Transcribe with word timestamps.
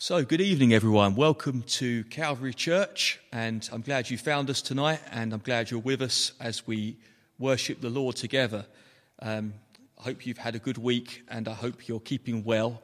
So, 0.00 0.24
good 0.24 0.40
evening, 0.40 0.72
everyone. 0.72 1.16
Welcome 1.16 1.62
to 1.62 2.04
Calvary 2.04 2.54
Church, 2.54 3.18
and 3.32 3.68
I'm 3.72 3.80
glad 3.80 4.08
you 4.08 4.16
found 4.16 4.48
us 4.48 4.62
tonight, 4.62 5.00
and 5.10 5.32
I'm 5.32 5.40
glad 5.40 5.72
you're 5.72 5.80
with 5.80 6.02
us 6.02 6.34
as 6.38 6.64
we 6.68 6.96
worship 7.36 7.80
the 7.80 7.90
Lord 7.90 8.14
together. 8.14 8.64
Um, 9.20 9.54
I 9.98 10.04
hope 10.04 10.24
you've 10.24 10.38
had 10.38 10.54
a 10.54 10.60
good 10.60 10.78
week, 10.78 11.24
and 11.28 11.48
I 11.48 11.52
hope 11.52 11.88
you're 11.88 11.98
keeping 11.98 12.44
well 12.44 12.80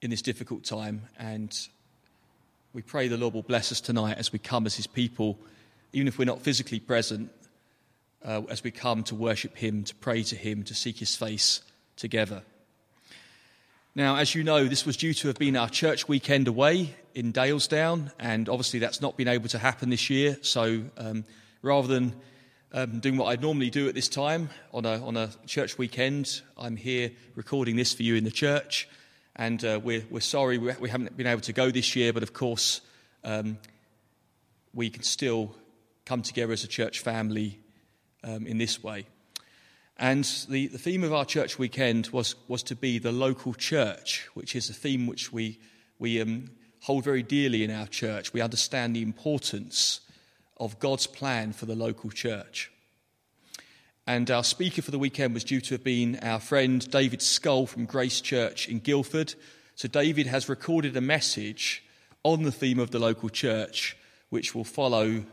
in 0.00 0.08
this 0.08 0.22
difficult 0.22 0.64
time. 0.64 1.02
And 1.18 1.54
we 2.72 2.80
pray 2.80 3.08
the 3.08 3.18
Lord 3.18 3.34
will 3.34 3.42
bless 3.42 3.70
us 3.70 3.82
tonight 3.82 4.16
as 4.16 4.32
we 4.32 4.38
come 4.38 4.64
as 4.64 4.76
His 4.76 4.86
people, 4.86 5.38
even 5.92 6.08
if 6.08 6.18
we're 6.18 6.24
not 6.24 6.40
physically 6.40 6.80
present, 6.80 7.30
uh, 8.24 8.40
as 8.48 8.64
we 8.64 8.70
come 8.70 9.02
to 9.02 9.14
worship 9.14 9.58
Him, 9.58 9.84
to 9.84 9.94
pray 9.96 10.22
to 10.22 10.36
Him, 10.36 10.62
to 10.62 10.74
seek 10.74 10.96
His 11.00 11.16
face 11.16 11.60
together. 11.96 12.40
Now, 13.96 14.16
as 14.16 14.34
you 14.34 14.44
know, 14.44 14.64
this 14.66 14.84
was 14.84 14.98
due 14.98 15.14
to 15.14 15.28
have 15.28 15.38
been 15.38 15.56
our 15.56 15.70
church 15.70 16.06
weekend 16.06 16.48
away 16.48 16.94
in 17.14 17.32
Dalesdown, 17.32 18.12
and 18.18 18.46
obviously 18.46 18.78
that's 18.78 19.00
not 19.00 19.16
been 19.16 19.26
able 19.26 19.48
to 19.48 19.58
happen 19.58 19.88
this 19.88 20.10
year. 20.10 20.36
So 20.42 20.82
um, 20.98 21.24
rather 21.62 21.88
than 21.88 22.14
um, 22.74 23.00
doing 23.00 23.16
what 23.16 23.28
I'd 23.28 23.40
normally 23.40 23.70
do 23.70 23.88
at 23.88 23.94
this 23.94 24.08
time 24.08 24.50
on 24.74 24.84
a, 24.84 25.02
on 25.02 25.16
a 25.16 25.30
church 25.46 25.78
weekend, 25.78 26.42
I'm 26.58 26.76
here 26.76 27.10
recording 27.36 27.76
this 27.76 27.94
for 27.94 28.02
you 28.02 28.16
in 28.16 28.24
the 28.24 28.30
church. 28.30 28.86
And 29.34 29.64
uh, 29.64 29.80
we're, 29.82 30.04
we're 30.10 30.20
sorry 30.20 30.58
we 30.58 30.90
haven't 30.90 31.16
been 31.16 31.26
able 31.26 31.40
to 31.40 31.54
go 31.54 31.70
this 31.70 31.96
year, 31.96 32.12
but 32.12 32.22
of 32.22 32.34
course, 32.34 32.82
um, 33.24 33.56
we 34.74 34.90
can 34.90 35.04
still 35.04 35.54
come 36.04 36.20
together 36.20 36.52
as 36.52 36.64
a 36.64 36.68
church 36.68 37.00
family 37.00 37.60
um, 38.22 38.46
in 38.46 38.58
this 38.58 38.82
way. 38.82 39.06
And 39.98 40.24
the, 40.48 40.66
the 40.66 40.78
theme 40.78 41.04
of 41.04 41.14
our 41.14 41.24
church 41.24 41.58
weekend 41.58 42.08
was, 42.08 42.34
was 42.48 42.62
to 42.64 42.76
be 42.76 42.98
the 42.98 43.12
local 43.12 43.54
church, 43.54 44.28
which 44.34 44.54
is 44.54 44.68
a 44.68 44.74
theme 44.74 45.06
which 45.06 45.32
we, 45.32 45.58
we 45.98 46.20
um, 46.20 46.50
hold 46.80 47.04
very 47.04 47.22
dearly 47.22 47.64
in 47.64 47.70
our 47.70 47.86
church. 47.86 48.32
We 48.32 48.42
understand 48.42 48.94
the 48.94 49.02
importance 49.02 50.00
of 50.58 50.78
God's 50.78 51.06
plan 51.06 51.52
for 51.52 51.64
the 51.64 51.74
local 51.74 52.10
church. 52.10 52.70
And 54.06 54.30
our 54.30 54.44
speaker 54.44 54.82
for 54.82 54.90
the 54.90 54.98
weekend 54.98 55.34
was 55.34 55.44
due 55.44 55.60
to 55.62 55.74
have 55.74 55.82
been 55.82 56.20
our 56.22 56.40
friend 56.40 56.88
David 56.90 57.22
Skull 57.22 57.66
from 57.66 57.86
Grace 57.86 58.20
Church 58.20 58.68
in 58.68 58.78
Guildford. 58.78 59.34
So, 59.74 59.88
David 59.88 60.26
has 60.26 60.48
recorded 60.48 60.96
a 60.96 61.00
message 61.00 61.82
on 62.22 62.44
the 62.44 62.52
theme 62.52 62.78
of 62.78 62.92
the 62.92 63.00
local 63.00 63.28
church, 63.28 63.96
which 64.28 64.54
will 64.54 64.64
follow 64.64 65.24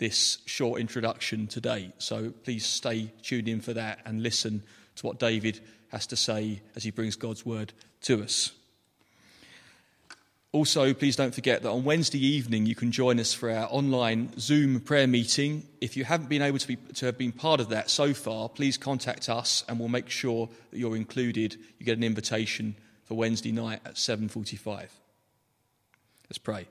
this 0.00 0.38
short 0.46 0.80
introduction 0.80 1.46
today. 1.46 1.92
So 1.98 2.30
please 2.42 2.66
stay 2.66 3.12
tuned 3.22 3.46
in 3.46 3.60
for 3.60 3.74
that 3.74 4.00
and 4.04 4.22
listen 4.22 4.62
to 4.96 5.06
what 5.06 5.20
David 5.20 5.60
has 5.92 6.06
to 6.08 6.16
say 6.16 6.62
as 6.74 6.82
he 6.82 6.90
brings 6.90 7.16
God's 7.16 7.44
word 7.44 7.72
to 8.02 8.22
us. 8.22 8.52
Also, 10.52 10.92
please 10.94 11.14
don't 11.14 11.34
forget 11.34 11.62
that 11.62 11.70
on 11.70 11.84
Wednesday 11.84 12.18
evening 12.18 12.66
you 12.66 12.74
can 12.74 12.90
join 12.90 13.20
us 13.20 13.32
for 13.32 13.50
our 13.50 13.68
online 13.70 14.32
Zoom 14.40 14.80
prayer 14.80 15.06
meeting. 15.06 15.64
If 15.80 15.96
you 15.96 16.04
haven't 16.04 16.28
been 16.28 16.42
able 16.42 16.58
to, 16.58 16.66
be, 16.66 16.76
to 16.94 17.06
have 17.06 17.18
been 17.18 17.30
part 17.30 17.60
of 17.60 17.68
that 17.68 17.88
so 17.90 18.14
far, 18.14 18.48
please 18.48 18.76
contact 18.76 19.28
us 19.28 19.64
and 19.68 19.78
we'll 19.78 19.88
make 19.88 20.08
sure 20.08 20.48
that 20.70 20.78
you're 20.78 20.96
included. 20.96 21.56
You 21.78 21.86
get 21.86 21.98
an 21.98 22.04
invitation 22.04 22.74
for 23.04 23.14
Wednesday 23.14 23.52
night 23.52 23.80
at 23.84 23.94
7:45. 23.94 24.88
Let's 26.28 26.38
pray. 26.38 26.66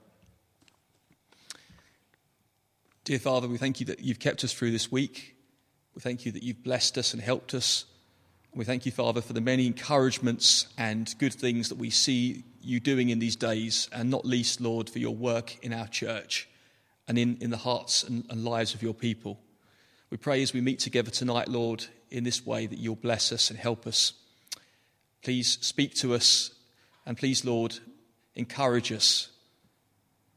Dear 3.06 3.20
Father, 3.20 3.48
we 3.48 3.58
thank 3.58 3.80
you 3.80 3.86
that 3.88 4.02
you've 4.02 4.20
kept 4.20 4.44
us 4.44 4.54
through 4.54 4.72
this 4.72 4.92
week. 4.92 5.36
We 5.96 6.02
thank 6.02 6.26
you 6.26 6.32
that 6.34 6.44
you've 6.44 6.64
blessed 6.64 6.98
us 6.98 7.14
and 7.14 7.22
helped 7.22 7.54
us. 7.54 7.86
We 8.54 8.66
thank 8.66 8.86
you, 8.86 8.92
Father, 8.92 9.22
for 9.22 9.34
the 9.34 9.42
many 9.42 9.66
encouragements 9.68 10.68
and 10.78 11.14
good 11.18 11.34
things 11.34 11.70
that 11.70 11.78
we 11.78 11.90
see 11.90 12.44
you 12.62 12.80
doing 12.80 13.10
in 13.10 13.20
these 13.20 13.36
days, 13.36 13.90
and 13.94 14.10
not 14.10 14.26
least, 14.26 14.60
Lord, 14.60 14.90
for 14.90 15.00
your 15.00 15.16
work 15.16 15.58
in 15.64 15.72
our 15.72 15.88
church 15.88 16.50
and 17.08 17.18
in, 17.18 17.38
in 17.42 17.52
the 17.52 17.58
hearts 17.58 18.04
and, 18.04 18.26
and 18.30 18.44
lives 18.44 18.74
of 18.74 18.84
your 18.84 18.94
people. 18.94 19.40
We 20.10 20.18
pray 20.18 20.42
as 20.42 20.54
we 20.54 20.62
meet 20.62 20.80
together 20.80 21.10
tonight, 21.10 21.48
Lord, 21.48 21.86
in 22.12 22.24
this 22.24 22.46
way 22.46 22.66
that 22.66 22.80
you'll 22.80 22.96
bless 22.96 23.32
us 23.32 23.50
and 23.50 23.58
help 23.58 23.88
us. 23.88 24.14
Please 25.24 25.58
speak 25.62 25.94
to 25.96 26.14
us, 26.14 26.52
and 27.06 27.18
please, 27.18 27.46
Lord, 27.46 27.80
encourage 28.36 28.92
us. 28.92 29.30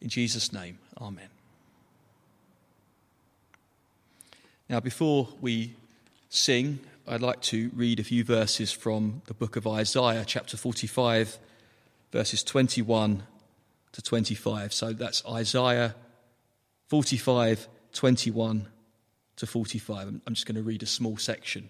In 0.01 0.09
Jesus' 0.09 0.53
name, 0.53 0.79
amen. 1.01 1.32
Now, 4.69 4.81
before 4.81 5.29
we 5.41 5.75
sing, 6.29 6.81
I'd 7.07 7.21
like 7.21 7.41
to 7.43 7.71
read 7.75 8.01
a 8.01 8.05
few 8.05 8.25
verses 8.25 8.73
from 8.73 9.23
the 9.27 9.35
book 9.35 9.57
of 9.57 9.67
Isaiah, 9.67 10.25
chapter 10.25 10.57
45, 10.57 11.39
verses 12.13 12.43
21 12.45 13.25
to 13.93 14.03
25. 14.03 14.73
So 14.73 14.93
that's 14.93 15.25
Isaiah 15.27 15.95
45, 16.87 17.69
21 17.93 18.69
to 19.37 19.47
45. 19.47 20.09
I'm 20.09 20.35
just 20.35 20.47
going 20.47 20.57
to 20.57 20.63
read 20.63 20.83
a 20.83 20.87
small 20.87 21.17
section. 21.17 21.69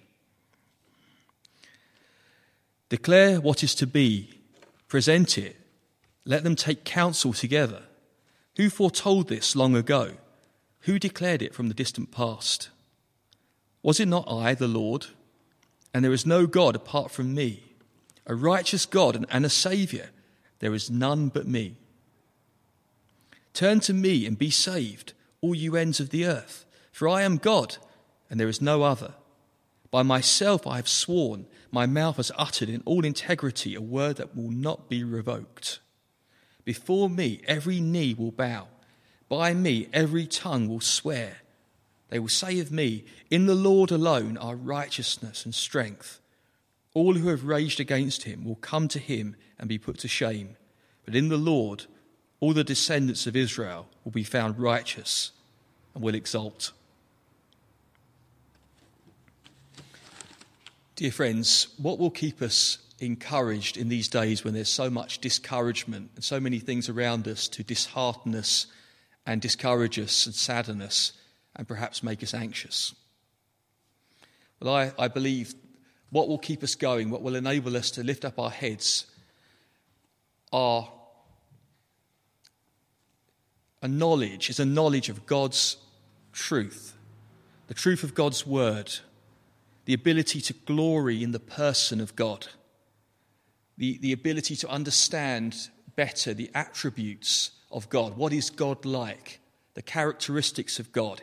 Declare 2.89 3.41
what 3.41 3.65
is 3.65 3.75
to 3.77 3.87
be, 3.87 4.39
present 4.87 5.39
it, 5.39 5.57
let 6.27 6.45
them 6.45 6.55
take 6.55 6.85
counsel 6.85 7.33
together. 7.33 7.85
Who 8.57 8.69
foretold 8.69 9.29
this 9.29 9.57
long 9.57 9.75
ago? 9.75 10.13
Who 10.81 10.99
declared 10.99 11.41
it 11.41 11.55
from 11.55 11.69
the 11.69 11.75
distant 11.75 12.11
past? 12.13 12.69
Was 13.83 14.01
it 14.01 14.09
not 14.09 14.31
I, 14.31 14.55
the 14.55 14.69
Lord? 14.69 15.07
And 15.93 16.05
there 16.05 16.13
is 16.13 16.25
no 16.25 16.47
God 16.47 16.77
apart 16.77 17.11
from 17.11 17.35
me, 17.35 17.63
a 18.27 18.35
righteous 18.35 18.87
God 18.87 19.27
and 19.29 19.45
a 19.45 19.51
Saviour. 19.51 20.07
There 20.61 20.75
is 20.75 20.91
none 20.91 21.29
but 21.29 21.47
me. 21.47 21.77
Turn 23.53 23.81
to 23.81 23.93
me 23.93 24.25
and 24.27 24.39
be 24.39 24.51
saved, 24.51 25.13
all 25.41 25.55
you 25.55 25.77
ends 25.77 26.01
of 26.01 26.11
the 26.11 26.25
earth, 26.25 26.65
for 26.93 27.09
I 27.09 27.23
am 27.23 27.37
God, 27.37 27.77
and 28.31 28.41
there 28.41 28.49
is 28.49 28.63
no 28.63 28.83
other. 28.83 29.15
By 29.91 30.03
myself 30.03 30.67
I 30.67 30.77
have 30.77 30.89
sworn, 30.89 31.47
my 31.71 31.85
mouth 31.85 32.17
has 32.17 32.33
uttered 32.39 32.71
in 32.71 32.83
all 32.87 33.05
integrity 33.05 33.75
a 33.75 33.81
word 33.81 34.17
that 34.17 34.35
will 34.35 34.51
not 34.51 34.89
be 34.89 35.05
revoked. 35.05 35.81
Before 36.65 37.11
me 37.11 37.43
every 37.47 37.81
knee 37.81 38.15
will 38.15 38.31
bow, 38.31 38.69
by 39.29 39.53
me 39.53 39.89
every 39.93 40.27
tongue 40.27 40.69
will 40.69 40.81
swear. 40.81 41.39
They 42.13 42.19
will 42.19 42.29
say 42.29 42.61
of 42.61 42.71
me, 42.71 43.07
In 43.31 43.47
the 43.47 43.55
Lord 43.55 43.91
alone 43.91 44.37
are 44.37 44.55
righteousness 44.55 45.47
and 45.47 45.55
strength. 45.55 46.21
All 46.93 47.15
who 47.15 47.29
have 47.29 47.45
raged 47.45 47.81
against 47.81 48.25
him 48.25 48.45
will 48.45 48.57
come 48.57 48.87
to 48.89 48.99
him 48.99 49.35
and 49.59 49.67
be 49.67 49.79
put 49.79 49.97
to 50.01 50.09
shame. 50.09 50.57
But 51.07 51.15
in 51.15 51.31
the 51.31 51.39
Lord, 51.39 51.87
all 52.39 52.53
the 52.53 52.65
descendants 52.65 53.27
of 53.27 53.35
Israel 53.35 53.89
will 54.05 54.13
be 54.13 54.25
found 54.25 54.59
righteous 54.59 55.33
and 55.95 56.05
will 56.05 56.15
exult. 56.15 56.73
Dear 60.97 61.13
friends, 61.13 61.69
what 61.79 61.99
will 61.99 62.11
keep 62.11 62.43
us 62.43 62.77
encouraged 62.99 63.79
in 63.79 63.89
these 63.89 64.09
days 64.09 64.45
when 64.45 64.53
there's 64.53 64.69
so 64.69 64.91
much 64.91 65.21
discouragement 65.21 66.11
and 66.17 66.23
so 66.23 66.39
many 66.39 66.59
things 66.59 66.91
around 66.91 67.27
us 67.27 67.49
to 67.49 67.63
dishearten 67.63 68.35
us 68.35 68.67
and 69.25 69.41
discourage 69.41 69.99
us 69.99 70.27
and 70.27 70.35
sadden 70.35 70.83
us? 70.83 71.15
And 71.57 71.69
perhaps 71.69 72.03
make 72.03 72.23
us 72.23 72.35
anxious. 72.35 72.95
But 74.59 74.71
I, 74.71 74.93
I 75.05 75.09
believe 75.09 75.55
what 76.11 76.29
will 76.29 76.39
keep 76.39 76.63
us 76.63 76.75
going, 76.75 77.11
what 77.11 77.23
will 77.23 77.35
enable 77.35 77.77
us 77.77 77.91
to 77.93 78.05
lift 78.05 78.25
up 78.25 78.39
our 78.39 78.51
heads, 78.51 79.07
are 80.53 80.91
a 83.81 83.89
knowledge, 83.89 84.51
is 84.51 84.61
a 84.61 84.67
knowledge 84.67 85.09
of 85.09 85.27
God's 85.27 85.79
truth, 86.33 86.95
the 87.67 87.75
truth 87.75 88.05
of 88.05 88.15
God's 88.15 88.47
word, 88.47 88.93
the 89.87 89.95
ability 89.95 90.41
to 90.43 90.53
glory 90.53 91.23
in 91.23 91.33
the 91.33 91.41
person 91.41 92.01
of 92.01 92.15
God, 92.15 92.47
the, 93.77 93.99
the 93.99 94.13
ability 94.13 94.55
to 94.57 94.69
understand 94.69 95.71
better 95.97 96.35
the 96.35 96.51
attributes 96.55 97.51
of 97.71 97.89
God. 97.89 98.17
What 98.17 98.33
is 98.33 98.51
God 98.51 98.85
like? 98.85 99.41
The 99.75 99.83
characteristics 99.83 100.79
of 100.79 100.93
God 100.93 101.23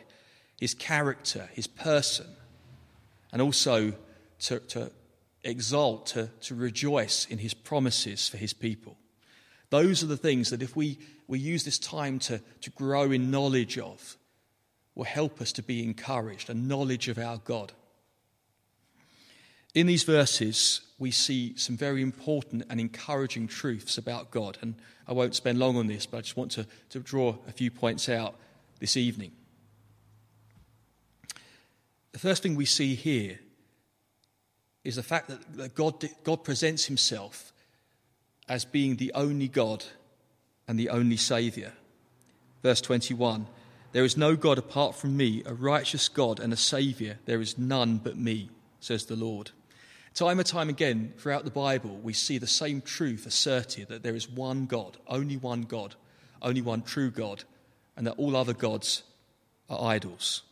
his 0.60 0.74
character, 0.74 1.48
his 1.54 1.66
person, 1.66 2.26
and 3.32 3.40
also 3.40 3.94
to, 4.40 4.60
to 4.60 4.92
exalt, 5.42 6.04
to, 6.08 6.28
to 6.42 6.54
rejoice 6.54 7.24
in 7.30 7.38
his 7.38 7.54
promises 7.54 8.28
for 8.28 8.36
his 8.36 8.52
people. 8.52 8.98
Those 9.70 10.02
are 10.02 10.06
the 10.06 10.18
things 10.18 10.50
that 10.50 10.60
if 10.62 10.76
we, 10.76 10.98
we 11.26 11.38
use 11.38 11.64
this 11.64 11.78
time 11.78 12.18
to, 12.20 12.42
to 12.60 12.70
grow 12.70 13.10
in 13.10 13.30
knowledge 13.30 13.78
of, 13.78 14.18
will 14.94 15.04
help 15.04 15.40
us 15.40 15.50
to 15.52 15.62
be 15.62 15.82
encouraged, 15.82 16.50
a 16.50 16.54
knowledge 16.54 17.08
of 17.08 17.16
our 17.16 17.38
God. 17.38 17.72
In 19.72 19.86
these 19.86 20.02
verses, 20.02 20.82
we 20.98 21.10
see 21.10 21.56
some 21.56 21.76
very 21.76 22.02
important 22.02 22.64
and 22.68 22.78
encouraging 22.78 23.46
truths 23.46 23.96
about 23.96 24.30
God. 24.30 24.58
And 24.60 24.74
I 25.08 25.14
won't 25.14 25.34
spend 25.34 25.58
long 25.58 25.78
on 25.78 25.86
this, 25.86 26.04
but 26.04 26.18
I 26.18 26.20
just 26.20 26.36
want 26.36 26.50
to, 26.52 26.66
to 26.90 27.00
draw 27.00 27.36
a 27.48 27.52
few 27.52 27.70
points 27.70 28.10
out 28.10 28.34
this 28.78 28.98
evening. 28.98 29.32
The 32.12 32.18
first 32.18 32.42
thing 32.42 32.56
we 32.56 32.64
see 32.66 32.94
here 32.94 33.38
is 34.84 34.96
the 34.96 35.02
fact 35.02 35.30
that 35.56 35.74
God, 35.74 36.04
God 36.24 36.42
presents 36.44 36.86
himself 36.86 37.52
as 38.48 38.64
being 38.64 38.96
the 38.96 39.12
only 39.14 39.48
God 39.48 39.84
and 40.66 40.78
the 40.78 40.88
only 40.88 41.16
Saviour. 41.16 41.72
Verse 42.62 42.80
21 42.80 43.46
There 43.92 44.04
is 44.04 44.16
no 44.16 44.36
God 44.36 44.58
apart 44.58 44.94
from 44.94 45.16
me, 45.16 45.42
a 45.46 45.54
righteous 45.54 46.08
God 46.08 46.40
and 46.40 46.52
a 46.52 46.56
Saviour. 46.56 47.16
There 47.26 47.40
is 47.40 47.58
none 47.58 47.98
but 47.98 48.16
me, 48.16 48.50
says 48.80 49.06
the 49.06 49.16
Lord. 49.16 49.50
Time 50.14 50.38
and 50.38 50.46
time 50.46 50.68
again 50.68 51.12
throughout 51.18 51.44
the 51.44 51.50
Bible, 51.50 51.96
we 52.02 52.12
see 52.12 52.38
the 52.38 52.46
same 52.46 52.80
truth 52.80 53.26
asserted 53.26 53.88
that 53.88 54.02
there 54.02 54.16
is 54.16 54.28
one 54.28 54.66
God, 54.66 54.96
only 55.06 55.36
one 55.36 55.62
God, 55.62 55.94
only 56.42 56.60
one 56.60 56.82
true 56.82 57.10
God, 57.10 57.44
and 57.96 58.06
that 58.06 58.18
all 58.18 58.34
other 58.34 58.52
gods 58.52 59.04
are 59.68 59.92
idols. 59.92 60.42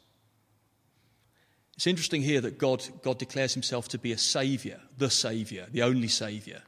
It's 1.79 1.87
interesting 1.87 2.23
here 2.23 2.41
that 2.41 2.59
God, 2.59 2.85
God 3.05 3.19
declares 3.19 3.55
himself 3.55 3.87
to 3.91 3.99
be 3.99 4.11
a 4.11 4.19
Saviour, 4.19 4.79
the 4.97 5.09
Saviour, 5.09 5.67
the 5.71 5.83
only 5.83 6.09
Saviour. 6.09 6.59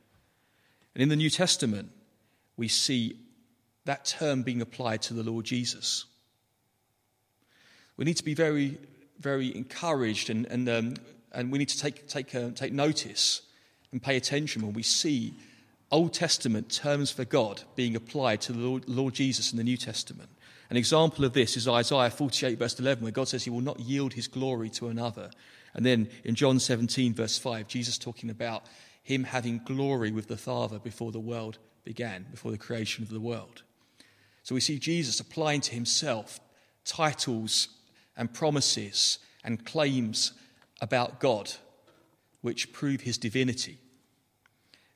And 0.95 1.03
in 1.03 1.09
the 1.09 1.17
New 1.17 1.31
Testament, 1.31 1.91
we 2.57 2.69
see 2.69 3.17
that 3.87 4.05
term 4.05 4.45
being 4.45 4.63
applied 4.63 5.03
to 5.03 5.15
the 5.15 5.25
Lord 5.25 5.47
Jesus. 5.47 6.05
We 7.97 8.05
need 8.05 8.19
to 8.19 8.25
be 8.25 8.35
very, 8.35 8.79
very 9.19 9.53
encouraged 9.53 10.31
and, 10.31 10.47
and, 10.47 10.69
um, 10.69 10.95
and 11.33 11.51
we 11.51 11.59
need 11.59 11.71
to 11.71 11.79
take, 11.81 12.07
take, 12.07 12.33
uh, 12.33 12.51
take 12.55 12.73
notice 12.73 13.43
and 13.91 14.01
pay 14.01 14.17
attention 14.17 14.63
when 14.63 14.75
we 14.75 14.85
see 14.85 15.35
Old 15.91 16.15
Testament 16.15 16.71
terms 16.71 17.11
for 17.11 17.25
God 17.25 17.63
being 17.75 17.97
applied 17.97 18.43
to 18.43 18.53
the 18.53 18.61
Lord, 18.61 18.89
Lord 18.89 19.15
Jesus 19.15 19.51
in 19.51 19.59
the 19.59 19.65
New 19.65 19.77
Testament. 19.77 20.31
An 20.71 20.77
example 20.77 21.25
of 21.25 21.33
this 21.33 21.57
is 21.57 21.67
Isaiah 21.67 22.11
48, 22.11 22.59
verse 22.59 22.79
11, 22.79 23.03
where 23.03 23.13
God 23.13 23.27
says 23.27 23.43
he 23.43 23.51
will 23.51 23.61
not 23.61 23.81
yield 23.81 24.13
his 24.13 24.29
glory 24.29 24.71
to 24.71 24.87
another. 24.89 25.31
And 25.75 25.85
then 25.85 26.09
in 26.25 26.37
John 26.37 26.61
17, 26.61 27.13
verse 27.13 27.37
5, 27.39 27.67
Jesus 27.67 27.99
talking 27.99 28.31
about 28.31 28.67
him 29.03 29.25
having 29.25 29.61
glory 29.65 30.13
with 30.13 30.29
the 30.29 30.37
Father 30.37 30.79
before 30.79 31.11
the 31.11 31.19
world 31.19 31.59
began, 31.85 32.27
before 32.31 32.53
the 32.53 32.59
creation 32.59 33.03
of 33.03 33.11
the 33.11 33.21
world. 33.21 33.63
So 34.45 34.55
we 34.55 34.61
see 34.61 34.79
Jesus 34.79 35.19
applying 35.19 35.61
to 35.63 35.75
himself 35.75 36.39
titles 36.85 37.69
and 38.17 38.33
promises 38.33 39.19
and 39.43 39.65
claims 39.65 40.33
about 40.81 41.19
God 41.19 41.53
which 42.43 42.73
prove 42.73 43.01
his 43.01 43.19
divinity. 43.19 43.79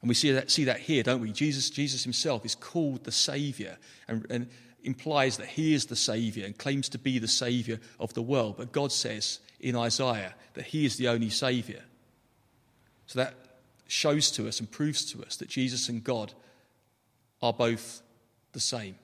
And 0.01 0.09
we 0.09 0.15
see 0.15 0.33
that, 0.33 0.51
see 0.51 0.65
that 0.65 0.81
here, 0.81 1.03
don't 1.03 1.21
we? 1.21 1.33
Jesus, 1.33 1.71
Jesus 1.71 2.05
himself 2.05 2.45
is 2.45 2.55
called 2.55 3.05
the 3.05 3.13
Saviour 3.13 3.77
and, 4.07 4.27
and 4.31 4.49
implies 4.85 5.39
that 5.39 5.49
he 5.49 5.75
is 5.75 5.87
the 5.87 5.97
Saviour 5.97 6.47
and 6.47 6.57
claims 6.57 6.89
to 6.91 6.99
be 6.99 7.19
the 7.19 7.29
Saviour 7.29 7.79
of 7.99 8.15
the 8.15 8.23
world. 8.23 8.57
But 8.57 8.73
God 8.73 8.93
says 8.93 9.41
in 9.61 9.77
Isaiah 9.77 10.35
that 10.55 10.67
he 10.67 10.85
is 10.85 10.97
the 10.97 11.09
only 11.09 11.31
Saviour. 11.31 11.81
So 13.07 13.19
that 13.19 13.35
shows 13.89 14.31
to 14.33 14.47
us 14.49 14.61
and 14.61 14.71
proves 14.71 15.05
to 15.13 15.23
us 15.25 15.37
that 15.37 15.49
Jesus 15.49 15.89
and 15.89 16.03
God 16.03 16.33
are 17.43 17.53
both 17.53 18.03
the 18.53 18.61
same, 18.61 18.97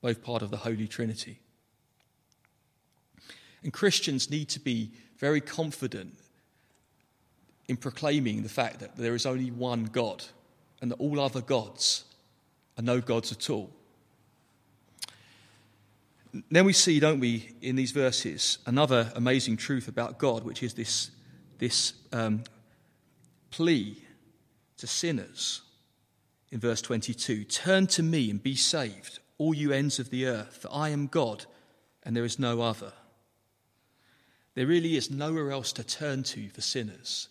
both 0.00 0.22
part 0.22 0.42
of 0.42 0.50
the 0.50 0.56
Holy 0.56 0.88
Trinity. 0.88 1.38
And 3.62 3.72
Christians 3.72 4.30
need 4.30 4.48
to 4.50 4.60
be 4.60 4.92
very 5.18 5.40
confident 5.40 6.14
in 7.68 7.76
proclaiming 7.76 8.42
the 8.42 8.48
fact 8.48 8.80
that 8.80 8.96
there 8.96 9.14
is 9.14 9.26
only 9.26 9.50
one 9.50 9.84
God 9.84 10.24
and 10.80 10.90
that 10.90 11.00
all 11.00 11.18
other 11.18 11.40
gods 11.40 12.04
are 12.76 12.82
no 12.82 13.00
gods 13.00 13.32
at 13.32 13.48
all. 13.48 13.70
Then 16.50 16.64
we 16.64 16.72
see, 16.72 16.98
don't 16.98 17.20
we, 17.20 17.54
in 17.60 17.76
these 17.76 17.92
verses, 17.92 18.58
another 18.66 19.12
amazing 19.14 19.56
truth 19.56 19.86
about 19.86 20.18
God, 20.18 20.42
which 20.42 20.62
is 20.62 20.74
this, 20.74 21.10
this 21.58 21.92
um, 22.12 22.42
plea 23.50 24.02
to 24.78 24.86
sinners 24.86 25.62
in 26.50 26.58
verse 26.58 26.82
22 26.82 27.44
Turn 27.44 27.86
to 27.88 28.02
me 28.02 28.30
and 28.30 28.42
be 28.42 28.56
saved, 28.56 29.20
all 29.38 29.54
you 29.54 29.70
ends 29.70 30.00
of 30.00 30.10
the 30.10 30.26
earth, 30.26 30.58
for 30.62 30.68
I 30.72 30.88
am 30.88 31.06
God 31.06 31.46
and 32.02 32.16
there 32.16 32.24
is 32.24 32.38
no 32.38 32.60
other. 32.60 32.92
There 34.54 34.66
really 34.66 34.96
is 34.96 35.10
nowhere 35.10 35.50
else 35.50 35.72
to 35.72 35.84
turn 35.84 36.22
to 36.24 36.48
for 36.48 36.60
sinners 36.60 37.28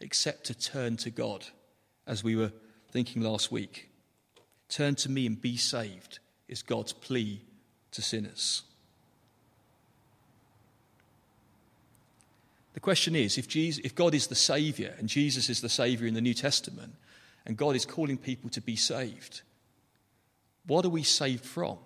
except 0.00 0.44
to 0.44 0.54
turn 0.54 0.96
to 0.98 1.10
God, 1.10 1.46
as 2.06 2.22
we 2.22 2.36
were 2.36 2.52
thinking 2.90 3.22
last 3.22 3.50
week. 3.50 3.90
Turn 4.68 4.94
to 4.96 5.10
me 5.10 5.26
and 5.26 5.40
be 5.40 5.56
saved 5.56 6.18
is 6.48 6.62
God's 6.62 6.92
plea 6.92 7.42
to 7.94 8.02
sinners. 8.02 8.62
The 12.74 12.80
question 12.80 13.14
is 13.16 13.38
if, 13.38 13.48
Jesus, 13.48 13.84
if 13.84 13.94
God 13.94 14.14
is 14.14 14.26
the 14.26 14.34
Saviour 14.34 14.92
and 14.98 15.08
Jesus 15.08 15.48
is 15.48 15.60
the 15.60 15.68
Saviour 15.68 16.06
in 16.06 16.14
the 16.14 16.20
New 16.20 16.34
Testament, 16.34 16.94
and 17.46 17.56
God 17.56 17.76
is 17.76 17.84
calling 17.84 18.18
people 18.18 18.50
to 18.50 18.60
be 18.60 18.76
saved, 18.76 19.42
what 20.66 20.84
are 20.84 20.90
we 20.90 21.02
saved 21.02 21.44
from? 21.44 21.78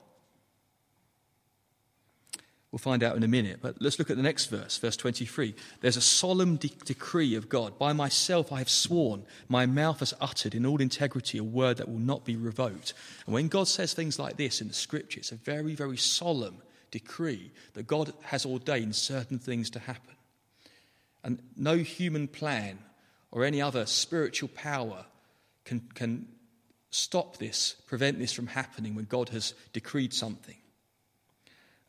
We'll 2.71 2.79
find 2.79 3.03
out 3.03 3.17
in 3.17 3.23
a 3.23 3.29
minute, 3.29 3.61
but 3.63 3.81
let's 3.81 3.99
look 3.99 4.11
at 4.11 4.19
the 4.19 4.23
next 4.23 4.47
verse, 4.47 4.77
verse 4.77 4.97
23. 4.97 5.55
There's 5.81 5.97
a 5.97 6.03
solemn 6.03 6.57
de- 6.57 6.69
decree 6.85 7.35
of 7.35 7.49
God. 7.49 7.79
By 7.79 7.95
myself 7.95 8.53
I 8.53 8.59
have 8.59 8.69
sworn, 8.69 9.25
my 9.49 9.65
mouth 9.65 10.01
has 10.01 10.13
uttered 10.21 10.55
in 10.55 10.67
all 10.67 10.83
integrity 10.83 11.39
a 11.39 11.45
word 11.45 11.79
that 11.79 11.89
will 11.89 11.99
not 11.99 12.27
be 12.27 12.37
revoked. 12.37 12.93
And 13.25 13.33
when 13.33 13.49
God 13.49 13.69
says 13.69 13.95
things 13.95 14.19
like 14.19 14.37
this 14.37 14.61
in 14.61 14.69
the 14.69 14.75
scripture, 14.75 15.21
it's 15.21 15.33
a 15.33 15.37
very, 15.37 15.75
very 15.75 15.97
solemn 15.97 16.59
decree 16.91 17.53
that 17.73 17.87
God 17.87 18.13
has 18.25 18.45
ordained 18.45 18.97
certain 18.97 19.39
things 19.39 19.71
to 19.71 19.79
happen. 19.79 20.17
And 21.25 21.41
no 21.57 21.79
human 21.79 22.29
plan 22.29 22.81
or 23.31 23.45
any 23.45 23.63
other 23.63 23.87
spiritual 23.87 24.51
power 24.51 25.07
can, 25.65 25.89
can 25.95 26.29
stop 26.91 27.39
this, 27.39 27.77
prevent 27.87 28.19
this 28.19 28.33
from 28.33 28.47
happening 28.47 28.95
when 28.95 29.07
God 29.07 29.31
has 29.31 29.55
decreed 29.73 30.13
something. 30.13 30.57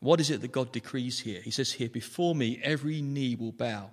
What 0.00 0.20
is 0.20 0.30
it 0.30 0.40
that 0.40 0.52
God 0.52 0.72
decrees 0.72 1.20
here? 1.20 1.40
He 1.42 1.50
says 1.50 1.72
here, 1.72 1.88
Before 1.88 2.34
me 2.34 2.60
every 2.62 3.02
knee 3.02 3.36
will 3.36 3.52
bow, 3.52 3.90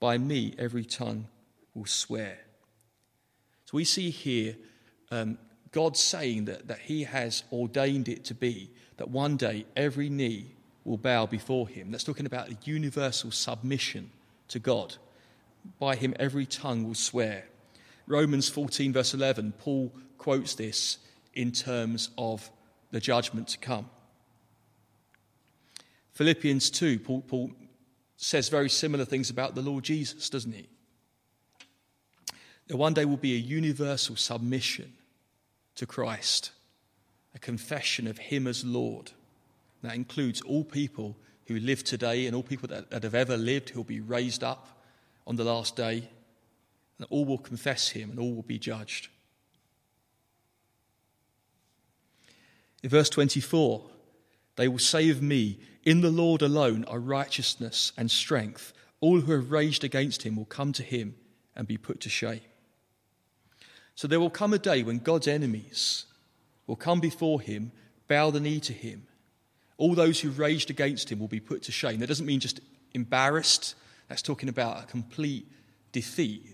by 0.00 0.18
me 0.18 0.54
every 0.58 0.84
tongue 0.84 1.28
will 1.74 1.86
swear. 1.86 2.38
So 3.64 3.76
we 3.76 3.84
see 3.84 4.10
here 4.10 4.56
um, 5.10 5.38
God 5.70 5.96
saying 5.96 6.46
that, 6.46 6.68
that 6.68 6.80
He 6.80 7.04
has 7.04 7.44
ordained 7.52 8.08
it 8.08 8.24
to 8.26 8.34
be 8.34 8.70
that 8.96 9.10
one 9.10 9.36
day 9.36 9.64
every 9.76 10.08
knee 10.08 10.52
will 10.84 10.98
bow 10.98 11.26
before 11.26 11.68
Him. 11.68 11.90
That's 11.90 12.04
talking 12.04 12.26
about 12.26 12.50
a 12.50 12.56
universal 12.64 13.30
submission 13.30 14.10
to 14.48 14.58
God. 14.58 14.96
By 15.78 15.96
Him 15.96 16.14
every 16.18 16.46
tongue 16.46 16.84
will 16.84 16.94
swear. 16.94 17.46
Romans 18.06 18.48
14, 18.48 18.92
verse 18.92 19.14
11, 19.14 19.54
Paul 19.58 19.92
quotes 20.18 20.54
this 20.54 20.98
in 21.32 21.52
terms 21.52 22.10
of 22.18 22.50
the 22.90 23.00
judgment 23.00 23.48
to 23.48 23.58
come. 23.58 23.88
Philippians 26.14 26.70
2, 26.70 27.00
Paul, 27.00 27.22
Paul 27.22 27.50
says 28.16 28.48
very 28.48 28.70
similar 28.70 29.04
things 29.04 29.30
about 29.30 29.54
the 29.54 29.62
Lord 29.62 29.84
Jesus, 29.84 30.30
doesn't 30.30 30.52
he? 30.52 30.68
There 32.68 32.76
one 32.76 32.94
day 32.94 33.04
will 33.04 33.16
be 33.16 33.34
a 33.34 33.38
universal 33.38 34.16
submission 34.16 34.94
to 35.74 35.86
Christ, 35.86 36.52
a 37.34 37.38
confession 37.38 38.06
of 38.06 38.18
Him 38.18 38.46
as 38.46 38.64
Lord. 38.64 39.10
That 39.82 39.96
includes 39.96 40.40
all 40.40 40.64
people 40.64 41.16
who 41.46 41.58
live 41.58 41.84
today 41.84 42.26
and 42.26 42.34
all 42.34 42.42
people 42.42 42.68
that, 42.68 42.90
that 42.90 43.02
have 43.02 43.14
ever 43.14 43.36
lived 43.36 43.70
who 43.70 43.80
will 43.80 43.84
be 43.84 44.00
raised 44.00 44.42
up 44.42 44.80
on 45.26 45.36
the 45.36 45.44
last 45.44 45.76
day. 45.76 46.08
And 46.98 47.06
all 47.10 47.24
will 47.26 47.38
confess 47.38 47.90
Him 47.90 48.10
and 48.10 48.18
all 48.18 48.32
will 48.32 48.42
be 48.42 48.58
judged. 48.58 49.08
In 52.82 52.88
verse 52.88 53.10
24, 53.10 53.82
they 54.56 54.68
will 54.68 54.78
say 54.78 55.10
of 55.10 55.20
me, 55.20 55.58
In 55.84 56.00
the 56.00 56.10
Lord 56.10 56.40
alone 56.40 56.84
are 56.84 56.98
righteousness 56.98 57.92
and 57.96 58.10
strength. 58.10 58.72
All 59.00 59.20
who 59.20 59.32
have 59.32 59.50
raged 59.50 59.84
against 59.84 60.22
him 60.22 60.36
will 60.36 60.46
come 60.46 60.72
to 60.72 60.82
him 60.82 61.14
and 61.54 61.68
be 61.68 61.76
put 61.76 62.00
to 62.00 62.08
shame. 62.08 62.40
So 63.94 64.08
there 64.08 64.20
will 64.20 64.30
come 64.30 64.52
a 64.52 64.58
day 64.58 64.82
when 64.82 64.98
God's 64.98 65.28
enemies 65.28 66.06
will 66.66 66.76
come 66.76 67.00
before 67.00 67.40
him, 67.40 67.70
bow 68.08 68.30
the 68.30 68.40
knee 68.40 68.60
to 68.60 68.72
him. 68.72 69.06
All 69.76 69.94
those 69.94 70.20
who 70.20 70.30
raged 70.30 70.70
against 70.70 71.10
him 71.10 71.18
will 71.18 71.28
be 71.28 71.40
put 71.40 71.62
to 71.64 71.72
shame. 71.72 72.00
That 72.00 72.06
doesn't 72.06 72.26
mean 72.26 72.40
just 72.40 72.60
embarrassed, 72.92 73.74
that's 74.08 74.22
talking 74.22 74.48
about 74.48 74.82
a 74.82 74.86
complete 74.86 75.46
defeat. 75.92 76.46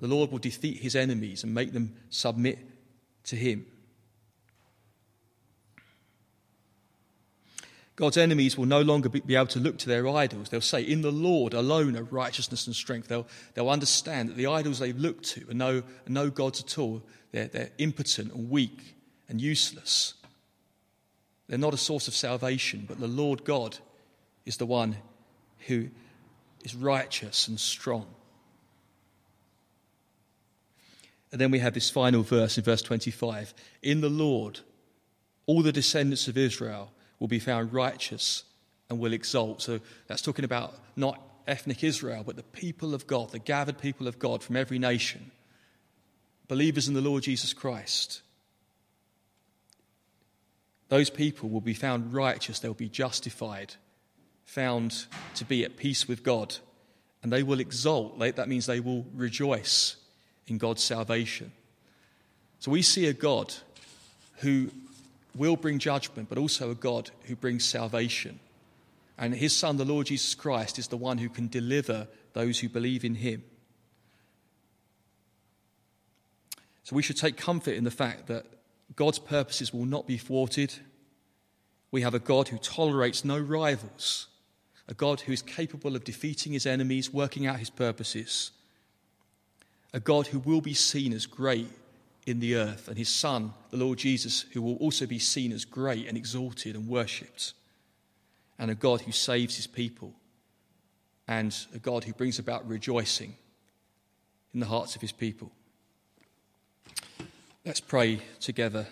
The 0.00 0.08
Lord 0.08 0.30
will 0.30 0.38
defeat 0.38 0.78
his 0.78 0.96
enemies 0.96 1.44
and 1.44 1.52
make 1.52 1.72
them 1.72 1.94
submit 2.08 2.58
to 3.24 3.36
him. 3.36 3.66
God's 7.98 8.16
enemies 8.16 8.56
will 8.56 8.66
no 8.66 8.80
longer 8.80 9.08
be 9.08 9.34
able 9.34 9.48
to 9.48 9.58
look 9.58 9.76
to 9.78 9.88
their 9.88 10.06
idols. 10.06 10.50
They'll 10.50 10.60
say, 10.60 10.82
In 10.82 11.02
the 11.02 11.10
Lord 11.10 11.52
alone 11.52 11.96
are 11.96 12.04
righteousness 12.04 12.68
and 12.68 12.76
strength. 12.76 13.08
They'll, 13.08 13.26
they'll 13.54 13.68
understand 13.68 14.28
that 14.28 14.36
the 14.36 14.46
idols 14.46 14.78
they've 14.78 14.96
looked 14.96 15.24
to 15.30 15.50
are 15.50 15.54
no, 15.54 15.78
are 15.78 15.82
no 16.06 16.30
gods 16.30 16.60
at 16.60 16.78
all. 16.78 17.02
They're, 17.32 17.48
they're 17.48 17.72
impotent 17.78 18.32
and 18.32 18.48
weak 18.50 18.94
and 19.28 19.40
useless. 19.40 20.14
They're 21.48 21.58
not 21.58 21.74
a 21.74 21.78
source 21.78 22.06
of 22.06 22.14
salvation, 22.14 22.84
but 22.86 23.00
the 23.00 23.08
Lord 23.08 23.44
God 23.44 23.78
is 24.46 24.58
the 24.58 24.66
one 24.66 24.98
who 25.66 25.88
is 26.64 26.76
righteous 26.76 27.48
and 27.48 27.58
strong. 27.58 28.06
And 31.32 31.40
then 31.40 31.50
we 31.50 31.58
have 31.58 31.74
this 31.74 31.90
final 31.90 32.22
verse 32.22 32.58
in 32.58 32.62
verse 32.62 32.82
25 32.82 33.54
In 33.82 34.02
the 34.02 34.08
Lord, 34.08 34.60
all 35.46 35.62
the 35.62 35.72
descendants 35.72 36.28
of 36.28 36.38
Israel 36.38 36.92
will 37.18 37.28
be 37.28 37.38
found 37.38 37.72
righteous 37.72 38.44
and 38.88 38.98
will 38.98 39.12
exalt. 39.12 39.62
So 39.62 39.80
that's 40.06 40.22
talking 40.22 40.44
about 40.44 40.74
not 40.96 41.20
ethnic 41.46 41.82
Israel, 41.82 42.22
but 42.24 42.36
the 42.36 42.42
people 42.42 42.94
of 42.94 43.06
God, 43.06 43.30
the 43.30 43.38
gathered 43.38 43.78
people 43.78 44.06
of 44.06 44.18
God 44.18 44.42
from 44.42 44.56
every 44.56 44.78
nation, 44.78 45.30
believers 46.46 46.88
in 46.88 46.94
the 46.94 47.00
Lord 47.00 47.22
Jesus 47.22 47.52
Christ. 47.52 48.22
Those 50.88 51.10
people 51.10 51.48
will 51.50 51.60
be 51.60 51.74
found 51.74 52.14
righteous, 52.14 52.60
they'll 52.60 52.72
be 52.72 52.88
justified, 52.88 53.74
found 54.44 55.06
to 55.34 55.44
be 55.44 55.64
at 55.64 55.76
peace 55.76 56.08
with 56.08 56.22
God, 56.22 56.56
and 57.22 57.32
they 57.32 57.42
will 57.42 57.60
exult. 57.60 58.18
That 58.18 58.48
means 58.48 58.66
they 58.66 58.80
will 58.80 59.04
rejoice 59.14 59.96
in 60.46 60.56
God's 60.56 60.82
salvation. 60.82 61.52
So 62.60 62.70
we 62.70 62.80
see 62.80 63.06
a 63.06 63.12
God 63.12 63.52
who 64.38 64.70
will 65.38 65.56
bring 65.56 65.78
judgment, 65.78 66.28
but 66.28 66.38
also 66.38 66.70
a 66.70 66.74
God 66.74 67.10
who 67.24 67.36
brings 67.36 67.64
salvation. 67.64 68.40
And 69.16 69.34
his 69.34 69.56
Son, 69.56 69.76
the 69.76 69.84
Lord 69.84 70.06
Jesus 70.06 70.34
Christ, 70.34 70.78
is 70.78 70.88
the 70.88 70.96
one 70.96 71.18
who 71.18 71.28
can 71.28 71.48
deliver 71.48 72.08
those 72.34 72.60
who 72.60 72.68
believe 72.68 73.04
in 73.04 73.16
him. 73.16 73.42
So 76.84 76.96
we 76.96 77.02
should 77.02 77.16
take 77.16 77.36
comfort 77.36 77.74
in 77.74 77.84
the 77.84 77.90
fact 77.90 78.28
that 78.28 78.46
God's 78.96 79.18
purposes 79.18 79.72
will 79.72 79.84
not 79.84 80.06
be 80.06 80.16
thwarted. 80.16 80.74
We 81.90 82.02
have 82.02 82.14
a 82.14 82.18
God 82.18 82.48
who 82.48 82.58
tolerates 82.58 83.24
no 83.24 83.38
rivals, 83.38 84.28
a 84.88 84.94
God 84.94 85.20
who 85.20 85.32
is 85.32 85.42
capable 85.42 85.96
of 85.96 86.04
defeating 86.04 86.52
his 86.52 86.66
enemies, 86.66 87.12
working 87.12 87.46
out 87.46 87.58
his 87.58 87.70
purposes, 87.70 88.52
a 89.92 90.00
God 90.00 90.28
who 90.28 90.38
will 90.38 90.60
be 90.60 90.74
seen 90.74 91.12
as 91.12 91.26
great 91.26 91.68
in 92.28 92.40
the 92.40 92.56
earth, 92.56 92.88
and 92.88 92.98
his 92.98 93.08
Son, 93.08 93.54
the 93.70 93.78
Lord 93.78 93.98
Jesus, 93.98 94.44
who 94.52 94.60
will 94.60 94.76
also 94.76 95.06
be 95.06 95.18
seen 95.18 95.50
as 95.50 95.64
great 95.64 96.06
and 96.06 96.16
exalted 96.16 96.76
and 96.76 96.86
worshipped, 96.86 97.54
and 98.58 98.70
a 98.70 98.74
God 98.74 99.00
who 99.00 99.12
saves 99.12 99.56
his 99.56 99.66
people, 99.66 100.12
and 101.26 101.56
a 101.74 101.78
God 101.78 102.04
who 102.04 102.12
brings 102.12 102.38
about 102.38 102.68
rejoicing 102.68 103.34
in 104.52 104.60
the 104.60 104.66
hearts 104.66 104.94
of 104.94 105.00
his 105.00 105.10
people. 105.10 105.50
Let's 107.64 107.80
pray 107.80 108.20
together. 108.40 108.86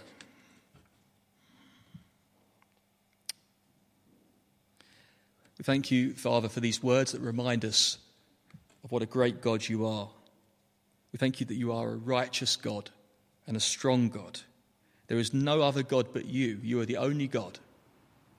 We 5.59 5.63
thank 5.63 5.91
you, 5.91 6.15
Father, 6.15 6.49
for 6.49 6.61
these 6.61 6.83
words 6.83 7.13
that 7.13 7.21
remind 7.21 7.67
us 7.67 7.99
of 8.83 8.93
what 8.93 9.03
a 9.03 9.07
great 9.07 9.43
God 9.43 9.69
you 9.69 9.87
are. 9.87 10.09
We 11.13 11.19
thank 11.19 11.41
you 11.41 11.47
that 11.47 11.55
you 11.55 11.73
are 11.73 11.91
a 11.91 11.97
righteous 11.97 12.57
God 12.57 12.91
and 13.47 13.57
a 13.57 13.61
strong 13.61 14.09
God. 14.09 14.41
There 15.09 15.19
is 15.19 15.33
no 15.33 15.63
other 15.63 15.83
God 15.83 16.09
but 16.13 16.27
you. 16.27 16.59
You 16.63 16.81
are 16.81 16.87
the 16.87 16.97
only 16.97 17.29
God. 17.29 17.59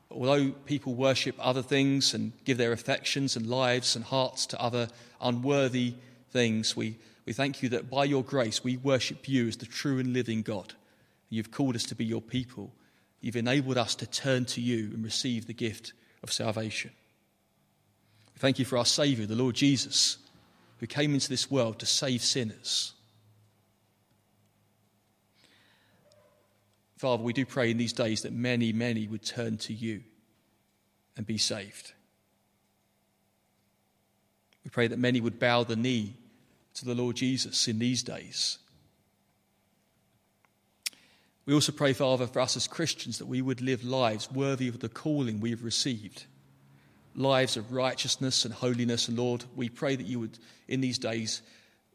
Although 0.09 0.51
people 0.51 0.95
worship 0.95 1.35
other 1.39 1.61
things 1.61 2.13
and 2.13 2.31
give 2.45 2.57
their 2.57 2.71
affections 2.71 3.35
and 3.35 3.47
lives 3.47 3.95
and 3.95 4.05
hearts 4.05 4.45
to 4.47 4.61
other 4.61 4.89
unworthy 5.21 5.95
things, 6.31 6.75
we 6.75 6.97
we 7.27 7.33
thank 7.33 7.61
you 7.61 7.67
that 7.69 7.89
by 7.89 8.05
your 8.05 8.23
grace 8.23 8.63
we 8.63 8.77
worship 8.77 9.27
you 9.27 9.49
as 9.49 9.57
the 9.57 9.65
true 9.65 9.99
and 9.99 10.13
living 10.13 10.43
God. 10.43 10.73
You've 11.29 11.51
called 11.51 11.75
us 11.75 11.83
to 11.87 11.95
be 11.95 12.05
your 12.05 12.21
people. 12.21 12.71
You've 13.19 13.35
enabled 13.35 13.77
us 13.77 13.95
to 13.95 14.07
turn 14.07 14.45
to 14.45 14.61
you 14.61 14.91
and 14.93 15.03
receive 15.03 15.45
the 15.45 15.53
gift 15.53 15.91
of 16.23 16.31
salvation. 16.31 16.91
We 18.33 18.39
thank 18.39 18.59
you 18.59 18.65
for 18.65 18.77
our 18.77 18.85
Saviour, 18.85 19.27
the 19.27 19.35
Lord 19.35 19.55
Jesus, 19.55 20.19
who 20.79 20.87
came 20.87 21.13
into 21.13 21.27
this 21.27 21.51
world 21.51 21.79
to 21.79 21.85
save 21.85 22.21
sinners. 22.21 22.93
Father, 26.97 27.21
we 27.21 27.33
do 27.33 27.45
pray 27.45 27.69
in 27.69 27.77
these 27.77 27.93
days 27.93 28.23
that 28.23 28.33
many, 28.33 28.73
many 28.73 29.07
would 29.07 29.23
turn 29.23 29.57
to 29.57 29.73
you 29.73 30.01
and 31.15 31.25
be 31.25 31.37
saved. 31.37 31.93
We 34.63 34.71
pray 34.71 34.87
that 34.87 34.99
many 34.99 35.21
would 35.21 35.39
bow 35.39 35.63
the 35.63 35.75
knee 35.75 36.15
to 36.73 36.85
the 36.85 36.95
Lord 36.95 37.15
Jesus 37.15 37.67
in 37.67 37.79
these 37.79 38.03
days. 38.03 38.57
We 41.45 41.53
also 41.53 41.71
pray, 41.71 41.93
Father, 41.93 42.27
for 42.27 42.41
us 42.41 42.57
as 42.57 42.67
Christians 42.67 43.19
that 43.19 43.27
we 43.27 43.41
would 43.41 43.61
live 43.61 43.83
lives 43.83 44.29
worthy 44.31 44.67
of 44.67 44.79
the 44.79 44.89
calling 44.89 45.39
we've 45.39 45.63
received, 45.63 46.25
lives 47.15 47.55
of 47.55 47.71
righteousness 47.71 48.43
and 48.43 48.53
holiness. 48.53 49.07
And 49.07 49.17
Lord, 49.17 49.45
we 49.55 49.69
pray 49.69 49.95
that 49.95 50.07
you 50.07 50.19
would, 50.19 50.37
in 50.67 50.81
these 50.81 50.97
days, 50.97 51.41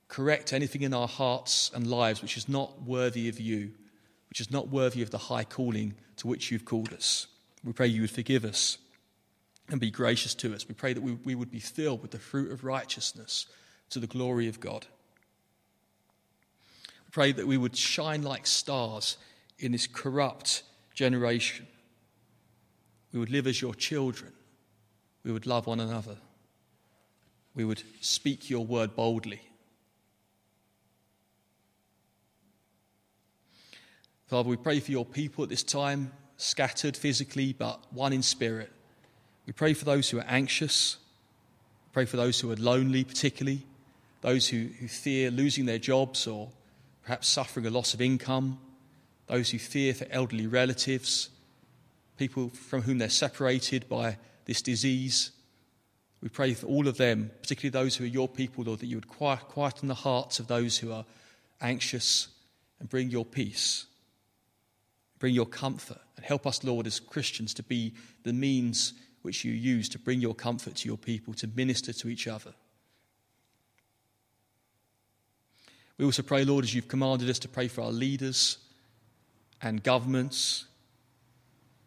correct 0.09 0.53
anything 0.53 0.83
in 0.83 0.95
our 0.95 1.09
hearts 1.09 1.71
and 1.75 1.87
lives 1.89 2.23
which 2.23 2.37
is 2.37 2.49
not 2.49 2.83
worthy 2.83 3.29
of 3.29 3.39
you, 3.39 3.73
which 4.33 4.41
is 4.41 4.51
not 4.51 4.71
worthy 4.71 5.03
of 5.03 5.11
the 5.11 5.19
high 5.19 5.45
calling 5.45 5.93
to 6.17 6.27
which 6.27 6.51
you've 6.51 6.65
called 6.65 6.91
us. 6.95 7.27
We 7.63 7.75
pray 7.75 7.89
you 7.89 8.01
would 8.01 8.11
forgive 8.11 8.47
us 8.47 8.79
and 9.69 9.79
be 9.79 9.91
gracious 9.91 10.35
to 10.37 10.55
us. 10.55 10.67
We 10.67 10.73
pray 10.75 10.95
that 10.95 11.03
we, 11.03 11.19
we 11.23 11.35
would 11.35 11.51
be 11.51 11.59
filled 11.59 12.01
with 12.01 12.13
the 12.13 12.19
fruit 12.19 12.51
of 12.51 12.65
righteousness 12.65 13.45
to 13.91 13.99
the 13.99 14.07
glory 14.07 14.49
of 14.49 14.59
God. 14.59 14.87
We 17.05 17.11
pray 17.11 17.33
that 17.33 17.47
we 17.47 17.59
would 17.59 17.77
shine 17.77 18.23
like 18.23 18.47
stars 18.47 19.19
in 19.59 19.73
this 19.73 19.87
corrupt 19.87 20.63
generation. 20.95 21.67
We 23.13 23.21
would 23.21 23.29
live 23.29 23.47
as 23.47 23.61
your 23.61 23.75
children. 23.75 24.33
We 25.25 25.33
would 25.33 25.47
love 25.47 25.67
one 25.67 25.79
another. 25.81 26.17
We 27.55 27.67
would 27.67 27.83
speak 28.01 28.49
your 28.49 28.65
word 28.65 28.97
boldly. 28.97 29.43
Father, 34.33 34.49
we 34.49 34.57
pray 34.57 34.81
for 34.81 34.91
your 34.91 35.05
people 35.05 35.45
at 35.45 35.51
this 35.51 35.63
time, 35.63 36.11
scattered 36.39 36.97
physically, 36.97 37.53
but 37.53 37.79
one 37.93 38.15
in 38.15 38.23
spirit. 38.23 38.73
We 39.45 39.53
pray 39.53 39.75
for 39.75 39.85
those 39.85 40.09
who 40.09 40.21
are 40.21 40.27
anxious. 40.27 40.97
Pray 41.93 42.07
for 42.07 42.17
those 42.17 42.41
who 42.41 42.51
are 42.51 42.57
lonely, 42.57 43.05
particularly 43.05 43.67
those 44.23 44.49
who, 44.49 44.69
who 44.81 44.89
fear 44.89 45.31
losing 45.31 45.67
their 45.67 45.79
jobs 45.79 46.27
or 46.27 46.49
perhaps 47.03 47.29
suffering 47.29 47.67
a 47.67 47.71
loss 47.71 47.93
of 47.93 48.01
income, 48.01 48.59
those 49.27 49.51
who 49.51 49.59
fear 49.59 49.93
for 49.93 50.07
elderly 50.11 50.47
relatives, 50.47 51.29
people 52.17 52.49
from 52.49 52.81
whom 52.81 52.97
they're 52.97 53.11
separated 53.11 53.87
by 53.87 54.17
this 54.47 54.63
disease. 54.63 55.31
We 56.23 56.31
pray 56.31 56.55
for 56.55 56.69
all 56.69 56.89
of 56.89 56.97
them, 56.97 57.33
particularly 57.43 57.85
those 57.85 57.97
who 57.97 58.05
are 58.05 58.07
your 58.07 58.29
people, 58.29 58.65
Lord, 58.65 58.81
that 58.81 58.87
you 58.87 58.97
would 58.97 59.09
quieten 59.09 59.89
the 59.89 59.95
hearts 59.95 60.41
of 60.41 60.47
those 60.47 60.79
who 60.79 60.91
are 60.91 61.05
anxious 61.61 62.29
and 62.81 62.89
bring 62.89 63.11
your 63.11 63.27
peace, 63.27 63.89
bring 65.23 65.35
your 65.37 65.47
comfort, 65.47 66.01
and 66.17 66.27
help 66.27 66.49
us, 66.49 66.65
Lord, 66.65 66.85
as 66.85 66.99
Christians 66.99 67.55
to 67.55 67.63
be 67.63 67.95
the 68.25 68.33
means 68.33 68.93
which 69.23 69.45
you 69.45 69.53
use 69.53 69.89
to 69.91 69.99
bring 70.01 70.21
your 70.21 70.35
comfort 70.35 70.75
to 70.75 70.89
your 70.89 70.99
people, 70.99 71.33
to 71.35 71.47
minister 71.55 71.93
to 71.93 72.09
each 72.09 72.27
other. 72.27 72.53
We 75.97 76.05
also 76.05 76.25
pray, 76.25 76.45
Lord, 76.45 76.65
as 76.65 76.75
you've 76.75 76.89
commanded 76.89 77.31
us 77.31 77.39
to 77.39 77.49
pray 77.49 77.69
for 77.69 77.83
our 77.83 77.93
leaders 77.93 78.59
and 79.61 79.81
governments. 79.81 80.65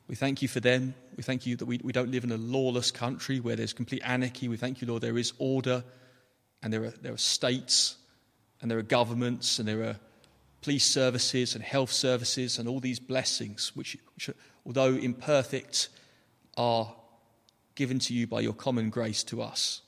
We 0.08 0.16
thank 0.16 0.42
you 0.42 0.48
for 0.48 0.62
them. 0.62 0.96
We 1.18 1.24
thank 1.24 1.46
you 1.46 1.58
that 1.58 1.66
we, 1.66 1.82
we 1.84 1.92
don't 1.92 2.12
live 2.12 2.24
in 2.24 2.32
a 2.32 2.38
lawless 2.38 2.90
country 2.90 3.42
where 3.42 3.58
there's 3.58 3.74
complete 3.74 4.02
anarchy. 4.06 4.48
We 4.48 4.56
thank 4.56 4.80
you, 4.80 4.88
Lord, 4.88 5.02
there 5.02 5.18
is 5.18 5.34
order 5.40 5.84
and 6.64 6.72
there 6.72 6.86
are, 6.86 6.94
there 7.02 7.12
are 7.14 7.18
states 7.18 7.98
and 8.62 8.72
there 8.72 8.78
are 8.78 8.82
governments 8.82 9.60
and 9.60 9.68
there 9.68 9.84
are 9.84 10.00
police 10.66 10.84
services 10.84 11.54
and 11.54 11.64
health 11.64 11.92
services 11.92 12.58
and 12.58 12.68
all 12.68 12.80
these 12.80 13.00
blessings, 13.00 13.72
which, 13.76 13.96
which 14.16 14.32
although 14.66 14.96
imperfect, 14.96 15.90
are 16.58 16.92
given 17.76 18.00
to 18.00 18.16
you 18.16 18.26
by 18.26 18.40
your 18.40 18.54
common 18.54 18.90
grace 18.90 19.24
to 19.24 19.44
us. 19.44 19.82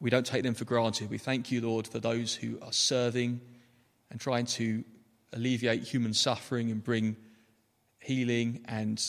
We 0.00 0.08
don't 0.08 0.24
take 0.24 0.44
them 0.44 0.54
for 0.54 0.64
granted. 0.64 1.10
We 1.10 1.18
thank 1.18 1.50
you, 1.50 1.62
Lord, 1.62 1.88
for 1.88 1.98
those 1.98 2.32
who 2.36 2.60
are 2.62 2.72
serving 2.72 3.40
and 4.08 4.20
trying 4.20 4.46
to 4.46 4.84
alleviate 5.32 5.82
human 5.82 6.14
suffering 6.14 6.70
and 6.70 6.84
bring 6.84 7.16
healing 7.98 8.64
and 8.66 9.02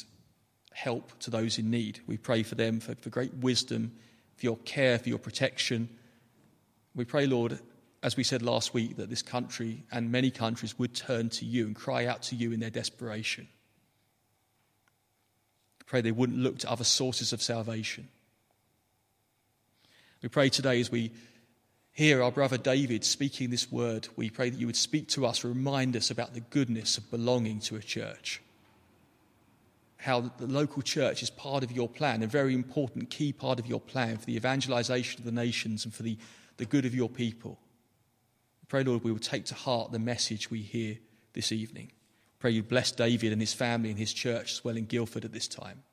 help 0.73 1.11
to 1.19 1.29
those 1.29 1.59
in 1.59 1.69
need. 1.69 1.99
We 2.07 2.17
pray 2.17 2.41
for 2.41 2.55
them 2.55 2.79
for, 2.79 2.95
for 2.95 3.11
great 3.11 3.33
wisdom, 3.35 3.91
for 4.37 4.47
your 4.47 4.57
care, 4.57 4.97
for 4.97 5.09
your 5.09 5.19
protection. 5.19 5.87
We 6.95 7.05
pray, 7.05 7.27
Lord, 7.27 7.59
as 8.05 8.15
we 8.15 8.23
said 8.23 8.43
last 8.43 8.71
week, 8.71 8.97
that 8.97 9.09
this 9.09 9.23
country 9.23 9.83
and 9.91 10.11
many 10.11 10.29
countries 10.29 10.77
would 10.77 10.93
turn 10.93 11.27
to 11.27 11.43
you 11.43 11.65
and 11.65 11.75
cry 11.75 12.05
out 12.05 12.21
to 12.21 12.35
you 12.35 12.51
in 12.51 12.59
their 12.59 12.69
desperation. 12.69 13.47
Pray 15.87 16.01
they 16.01 16.11
wouldn't 16.11 16.37
look 16.37 16.59
to 16.59 16.69
other 16.69 16.83
sources 16.83 17.33
of 17.33 17.41
salvation. 17.41 18.07
We 20.21 20.29
pray 20.29 20.49
today 20.49 20.79
as 20.79 20.91
we 20.91 21.13
hear 21.93 22.21
our 22.21 22.31
brother 22.31 22.59
David 22.59 23.03
speaking 23.03 23.49
this 23.49 23.71
word, 23.71 24.07
we 24.15 24.29
pray 24.29 24.51
that 24.51 24.59
you 24.59 24.67
would 24.67 24.75
speak 24.75 25.07
to 25.09 25.25
us, 25.25 25.43
remind 25.43 25.95
us 25.95 26.11
about 26.11 26.35
the 26.35 26.41
goodness 26.41 26.99
of 26.99 27.09
belonging 27.09 27.59
to 27.61 27.75
a 27.75 27.81
church. 27.81 28.39
How 29.97 30.31
the 30.37 30.45
local 30.45 30.83
church 30.83 31.23
is 31.23 31.31
part 31.31 31.63
of 31.63 31.71
your 31.71 31.89
plan, 31.89 32.21
a 32.21 32.27
very 32.27 32.53
important 32.53 33.09
key 33.09 33.33
part 33.33 33.59
of 33.59 33.65
your 33.65 33.79
plan 33.79 34.17
for 34.17 34.25
the 34.25 34.35
evangelization 34.35 35.21
of 35.21 35.25
the 35.25 35.31
nations 35.31 35.85
and 35.85 35.93
for 35.93 36.03
the, 36.03 36.19
the 36.57 36.65
good 36.65 36.85
of 36.85 36.93
your 36.93 37.09
people. 37.09 37.57
Pray, 38.67 38.83
Lord, 38.83 39.03
we 39.03 39.11
will 39.11 39.19
take 39.19 39.45
to 39.45 39.55
heart 39.55 39.91
the 39.91 39.99
message 39.99 40.49
we 40.49 40.61
hear 40.61 40.97
this 41.33 41.51
evening. 41.51 41.91
Pray 42.39 42.51
you 42.51 42.63
bless 42.63 42.91
David 42.91 43.31
and 43.31 43.41
his 43.41 43.53
family 43.53 43.89
and 43.89 43.99
his 43.99 44.13
church 44.13 44.53
as 44.53 44.63
well 44.63 44.77
in 44.77 44.85
Guildford 44.85 45.25
at 45.25 45.31
this 45.31 45.47
time. 45.47 45.83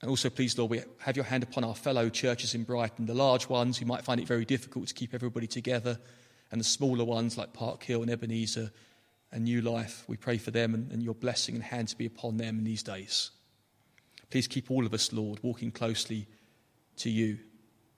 And 0.00 0.08
also, 0.08 0.30
please, 0.30 0.56
Lord, 0.56 0.70
we 0.70 0.82
have 0.98 1.16
your 1.16 1.26
hand 1.26 1.42
upon 1.42 1.62
our 1.62 1.74
fellow 1.74 2.08
churches 2.08 2.54
in 2.54 2.64
Brighton, 2.64 3.06
the 3.06 3.14
large 3.14 3.48
ones 3.48 3.76
who 3.76 3.84
might 3.84 4.04
find 4.04 4.20
it 4.20 4.26
very 4.26 4.44
difficult 4.44 4.88
to 4.88 4.94
keep 4.94 5.12
everybody 5.12 5.46
together, 5.46 5.98
and 6.50 6.60
the 6.60 6.64
smaller 6.64 7.04
ones 7.04 7.36
like 7.36 7.52
Park 7.52 7.82
Hill 7.82 8.02
and 8.02 8.10
Ebenezer 8.10 8.70
and 9.30 9.44
New 9.44 9.60
Life. 9.60 10.04
We 10.08 10.16
pray 10.16 10.38
for 10.38 10.50
them 10.50 10.74
and, 10.74 10.90
and 10.90 11.02
your 11.02 11.14
blessing 11.14 11.54
and 11.54 11.62
hand 11.62 11.88
to 11.88 11.98
be 11.98 12.06
upon 12.06 12.38
them 12.38 12.58
in 12.58 12.64
these 12.64 12.82
days. 12.82 13.30
Please 14.30 14.48
keep 14.48 14.70
all 14.70 14.86
of 14.86 14.94
us, 14.94 15.12
Lord, 15.12 15.40
walking 15.42 15.70
closely 15.70 16.26
to 16.98 17.10
you 17.10 17.38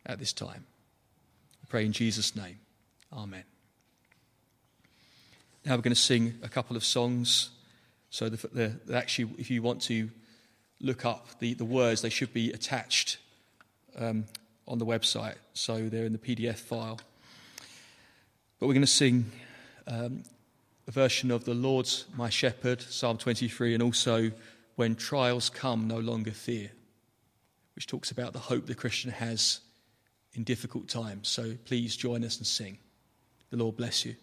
at 0.05 0.19
this 0.19 0.33
time. 0.33 0.67
We 1.63 1.67
pray 1.69 1.85
in 1.85 1.93
Jesus' 1.93 2.35
name. 2.35 2.59
Amen. 3.13 3.45
Now 5.67 5.77
we're 5.77 5.83
going 5.83 5.95
to 5.95 6.01
sing 6.01 6.39
a 6.43 6.49
couple 6.49 6.77
of 6.77 6.85
songs. 6.85 7.51
So, 8.09 8.29
the, 8.29 8.49
the, 8.49 8.81
the, 8.87 8.97
actually, 8.97 9.35
if 9.39 9.51
you 9.51 9.63
want 9.63 9.83
to 9.83 10.11
look 10.81 11.05
up 11.05 11.27
the, 11.39 11.55
the 11.55 11.65
words, 11.65 12.01
they 12.03 12.09
should 12.09 12.33
be 12.33 12.53
attached 12.53 13.19
um, 13.99 14.25
on 14.67 14.79
the 14.79 14.87
website. 14.87 15.37
So, 15.53 15.89
they're 15.89 16.07
in 16.07 16.13
the 16.13 16.19
PDF 16.19 16.57
file. 16.57 17.01
But 18.59 18.67
we're 18.67 18.75
going 18.75 18.81
to 18.81 18.87
sing 18.87 19.31
um, 19.87 20.23
a 20.89 20.91
version 20.91 21.31
of 21.31 21.45
The 21.45 21.55
Lord's 21.55 22.07
My 22.17 22.31
Shepherd, 22.31 22.81
Psalm 22.81 23.19
23, 23.19 23.75
and 23.75 23.83
also 23.83 24.33
When 24.77 24.97
Trials 24.97 25.51
Come, 25.51 25.87
No 25.87 25.99
Longer 25.99 26.33
Fear, 26.33 26.71
which 27.75 27.87
talks 27.87 28.11
about 28.11 28.33
the 28.33 28.39
hope 28.39 28.67
the 28.67 28.75
Christian 28.75 29.11
has 29.11 29.61
in 30.33 30.45
difficult 30.45 30.89
times. 30.89 31.29
So, 31.29 31.57
please 31.67 31.95
join 31.95 32.25
us 32.25 32.39
and 32.39 32.47
sing. 32.47 32.79
The 33.53 33.59
Lord 33.59 33.77
bless 33.77 34.07
you. 34.07 34.17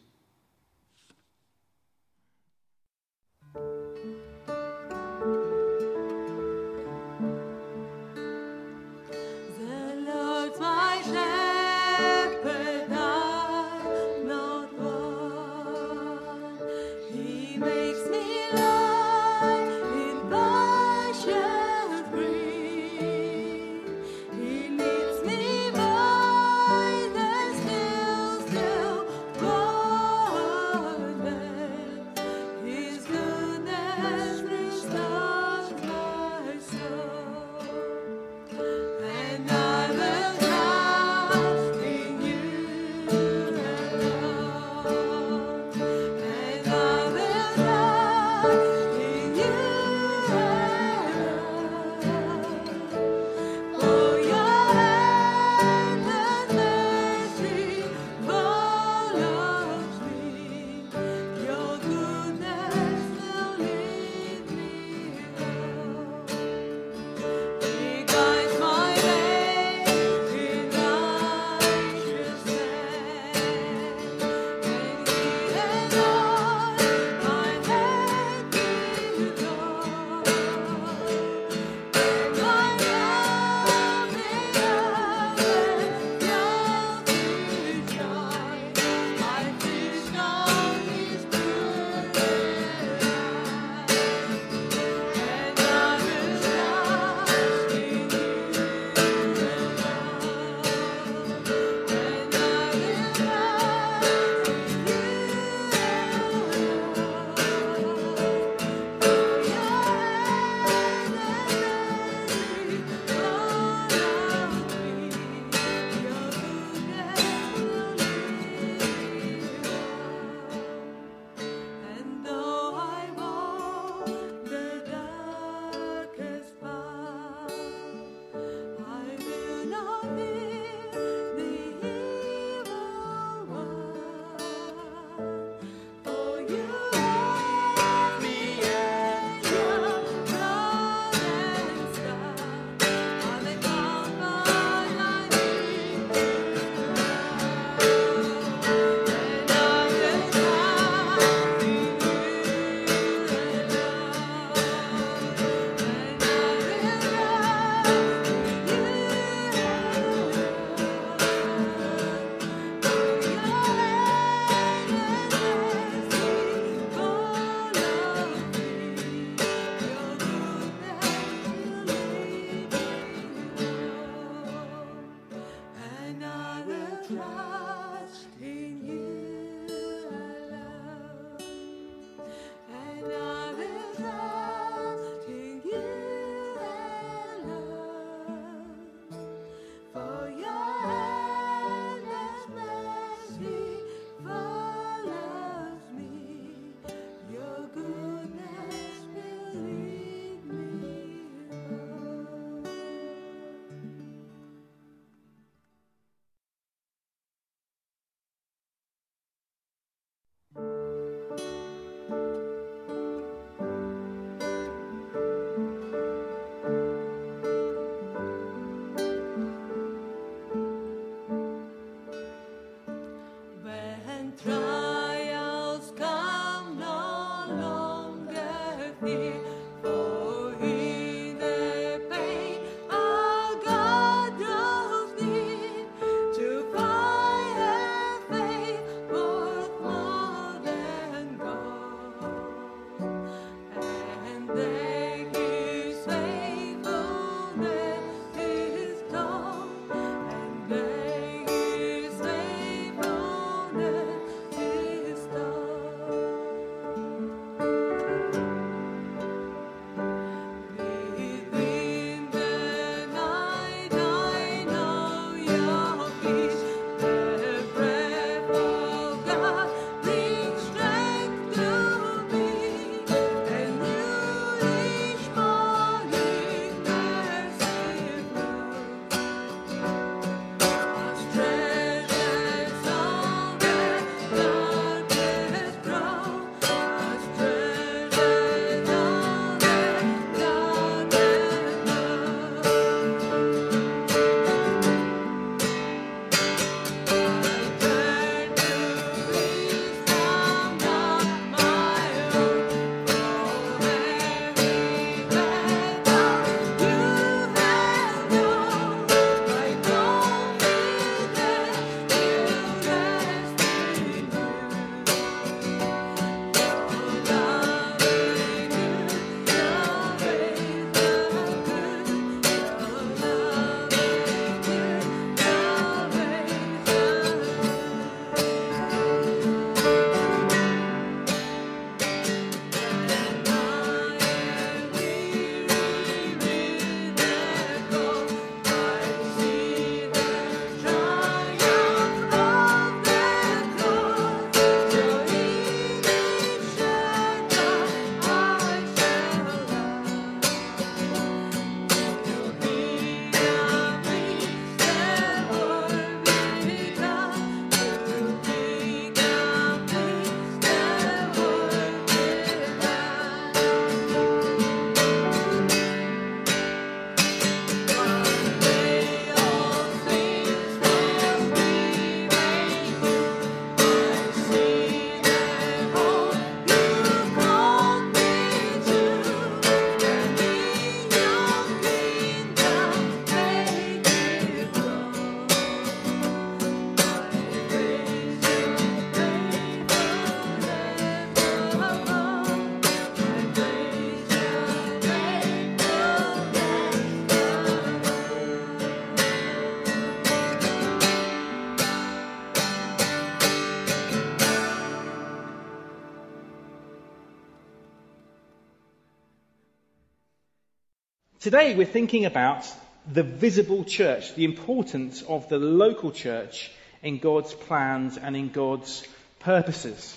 Today 411.49 411.73
we're 411.73 411.88
thinking 411.88 412.25
about 412.25 412.71
the 413.12 413.23
visible 413.23 413.83
church, 413.83 414.35
the 414.35 414.45
importance 414.45 415.23
of 415.23 415.49
the 415.49 415.57
local 415.57 416.12
church 416.12 416.69
in 417.01 417.17
God's 417.17 417.51
plans 417.55 418.19
and 418.19 418.38
in 418.38 418.49
God's 418.49 419.03
purposes. 419.39 420.15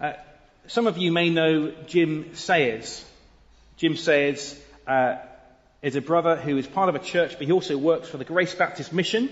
Uh, 0.00 0.14
some 0.68 0.86
of 0.86 0.96
you 0.96 1.12
may 1.12 1.28
know 1.28 1.74
Jim 1.86 2.34
Sayers. 2.34 3.04
Jim 3.76 3.94
Sayers 3.94 4.58
uh, 4.86 5.16
is 5.82 5.96
a 5.96 6.00
brother 6.00 6.34
who 6.34 6.56
is 6.56 6.66
part 6.66 6.88
of 6.88 6.94
a 6.94 6.98
church, 6.98 7.36
but 7.36 7.46
he 7.46 7.52
also 7.52 7.76
works 7.76 8.08
for 8.08 8.16
the 8.16 8.24
Grace 8.24 8.54
Baptist 8.54 8.94
Mission, 8.94 9.28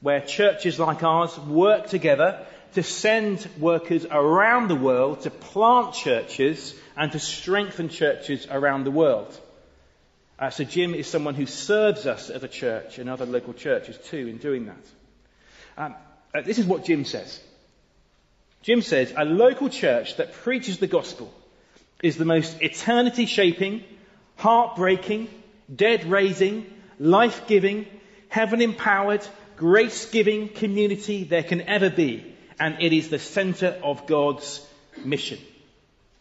where 0.00 0.22
churches 0.22 0.78
like 0.78 1.02
ours 1.02 1.38
work 1.40 1.88
together 1.88 2.46
to 2.72 2.82
send 2.82 3.46
workers 3.58 4.06
around 4.10 4.68
the 4.68 4.76
world 4.76 5.20
to 5.24 5.30
plant 5.30 5.92
churches 5.92 6.74
and 6.96 7.12
to 7.12 7.18
strengthen 7.18 7.90
churches 7.90 8.46
around 8.50 8.84
the 8.84 8.90
world. 8.90 9.38
Uh, 10.38 10.50
so 10.50 10.64
Jim 10.64 10.94
is 10.94 11.06
someone 11.06 11.34
who 11.34 11.46
serves 11.46 12.06
us 12.06 12.28
as 12.28 12.42
a 12.42 12.48
church 12.48 12.98
and 12.98 13.08
other 13.08 13.24
local 13.24 13.54
churches 13.54 13.96
too 14.08 14.28
in 14.28 14.36
doing 14.36 14.66
that. 14.66 14.84
Um, 15.78 15.94
uh, 16.34 16.42
this 16.42 16.58
is 16.58 16.66
what 16.66 16.84
Jim 16.84 17.04
says. 17.04 17.40
Jim 18.62 18.82
says, 18.82 19.14
a 19.16 19.24
local 19.24 19.68
church 19.68 20.16
that 20.16 20.32
preaches 20.32 20.78
the 20.78 20.86
gospel 20.86 21.32
is 22.02 22.16
the 22.16 22.24
most 22.24 22.60
eternity 22.60 23.26
shaping, 23.26 23.82
heartbreaking, 24.36 25.28
dead 25.74 26.04
raising, 26.04 26.66
life 26.98 27.46
giving, 27.46 27.86
heaven 28.28 28.60
empowered, 28.60 29.26
grace 29.56 30.10
giving 30.10 30.48
community 30.48 31.24
there 31.24 31.42
can 31.42 31.62
ever 31.62 31.88
be. 31.88 32.34
And 32.58 32.82
it 32.82 32.92
is 32.92 33.08
the 33.08 33.18
center 33.18 33.78
of 33.82 34.06
God's 34.06 34.66
mission. 35.04 35.38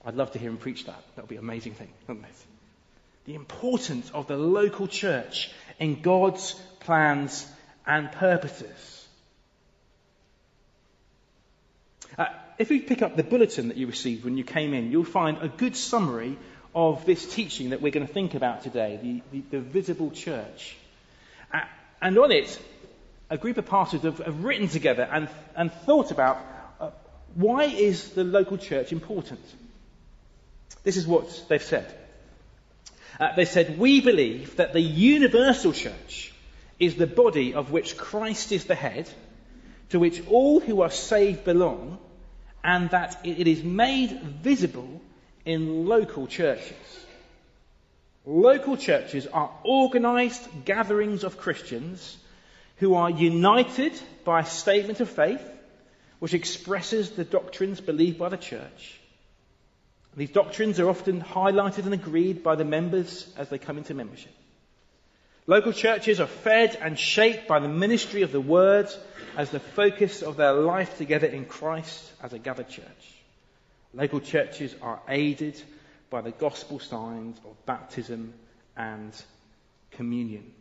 I'd 0.05 0.15
love 0.15 0.31
to 0.33 0.39
hear 0.39 0.49
him 0.49 0.57
preach 0.57 0.85
that. 0.85 1.01
That 1.15 1.23
would 1.23 1.29
be 1.29 1.37
an 1.37 1.43
amazing 1.43 1.73
thing, 1.73 1.89
wouldn't 2.07 2.25
it? 2.25 2.44
The 3.25 3.35
importance 3.35 4.09
of 4.11 4.27
the 4.27 4.37
local 4.37 4.87
church 4.87 5.51
in 5.79 6.01
God's 6.01 6.53
plans 6.79 7.45
and 7.85 8.11
purposes. 8.11 9.07
Uh, 12.17 12.27
if 12.57 12.71
you 12.71 12.81
pick 12.81 13.01
up 13.01 13.15
the 13.15 13.23
bulletin 13.23 13.67
that 13.67 13.77
you 13.77 13.87
received 13.87 14.23
when 14.23 14.37
you 14.37 14.43
came 14.43 14.73
in, 14.73 14.91
you'll 14.91 15.03
find 15.03 15.39
a 15.41 15.47
good 15.47 15.75
summary 15.75 16.37
of 16.73 17.05
this 17.05 17.25
teaching 17.33 17.71
that 17.71 17.81
we're 17.81 17.91
going 17.91 18.05
to 18.05 18.13
think 18.13 18.35
about 18.35 18.63
today, 18.63 18.99
the, 19.01 19.21
the, 19.31 19.57
the 19.57 19.59
visible 19.59 20.11
church. 20.11 20.75
Uh, 21.53 21.61
and 22.01 22.17
on 22.17 22.31
it, 22.31 22.59
a 23.29 23.37
group 23.37 23.57
of 23.57 23.65
pastors 23.65 24.01
have, 24.01 24.19
have 24.19 24.43
written 24.43 24.67
together 24.67 25.07
and, 25.11 25.29
and 25.55 25.71
thought 25.71 26.11
about 26.11 26.37
uh, 26.79 26.91
why 27.33 27.63
is 27.63 28.09
the 28.09 28.23
local 28.23 28.57
church 28.57 28.91
important? 28.91 29.39
This 30.83 30.97
is 30.97 31.07
what 31.07 31.45
they've 31.49 31.63
said. 31.63 31.93
Uh, 33.19 33.33
they 33.35 33.45
said, 33.45 33.77
We 33.77 34.01
believe 34.01 34.57
that 34.57 34.73
the 34.73 34.81
universal 34.81 35.71
church 35.71 36.33
is 36.79 36.95
the 36.95 37.07
body 37.07 37.53
of 37.53 37.71
which 37.71 37.97
Christ 37.97 38.51
is 38.51 38.65
the 38.65 38.75
head, 38.75 39.09
to 39.89 39.99
which 39.99 40.21
all 40.27 40.59
who 40.59 40.81
are 40.81 40.91
saved 40.91 41.45
belong, 41.45 41.97
and 42.63 42.89
that 42.89 43.19
it 43.23 43.47
is 43.47 43.63
made 43.63 44.19
visible 44.21 45.01
in 45.45 45.85
local 45.85 46.27
churches. 46.27 47.05
Local 48.25 48.75
churches 48.75 49.27
are 49.27 49.51
organized 49.63 50.65
gatherings 50.65 51.23
of 51.23 51.37
Christians 51.37 52.17
who 52.77 52.95
are 52.95 53.09
united 53.09 53.93
by 54.25 54.41
a 54.41 54.45
statement 54.45 54.99
of 54.99 55.09
faith 55.09 55.47
which 56.19 56.33
expresses 56.33 57.11
the 57.11 57.23
doctrines 57.23 57.79
believed 57.79 58.17
by 58.17 58.29
the 58.29 58.37
church 58.37 58.99
these 60.15 60.29
doctrines 60.29 60.79
are 60.79 60.89
often 60.89 61.21
highlighted 61.21 61.85
and 61.85 61.93
agreed 61.93 62.41
by 62.43 62.55
the 62.55 62.63
members 62.63 63.31
as 63.37 63.49
they 63.49 63.57
come 63.57 63.77
into 63.77 63.93
membership. 63.93 64.33
Local 65.47 65.73
churches 65.73 66.19
are 66.19 66.27
fed 66.27 66.77
and 66.81 66.97
shaped 66.97 67.47
by 67.47 67.59
the 67.59 67.67
ministry 67.67 68.23
of 68.23 68.31
the 68.31 68.41
Word 68.41 68.87
as 69.37 69.51
the 69.51 69.59
focus 69.59 70.23
of 70.23 70.37
their 70.37 70.53
life 70.53 70.97
together 70.97 71.27
in 71.27 71.45
Christ 71.45 72.11
as 72.23 72.33
a 72.33 72.39
gathered 72.39 72.69
church. 72.69 73.13
Local 73.93 74.19
churches 74.19 74.73
are 74.81 75.01
aided 75.07 75.61
by 76.09 76.21
the 76.21 76.31
gospel 76.31 76.79
signs 76.79 77.37
of 77.45 77.65
baptism 77.65 78.33
and 78.75 79.13
communion. 79.91 80.51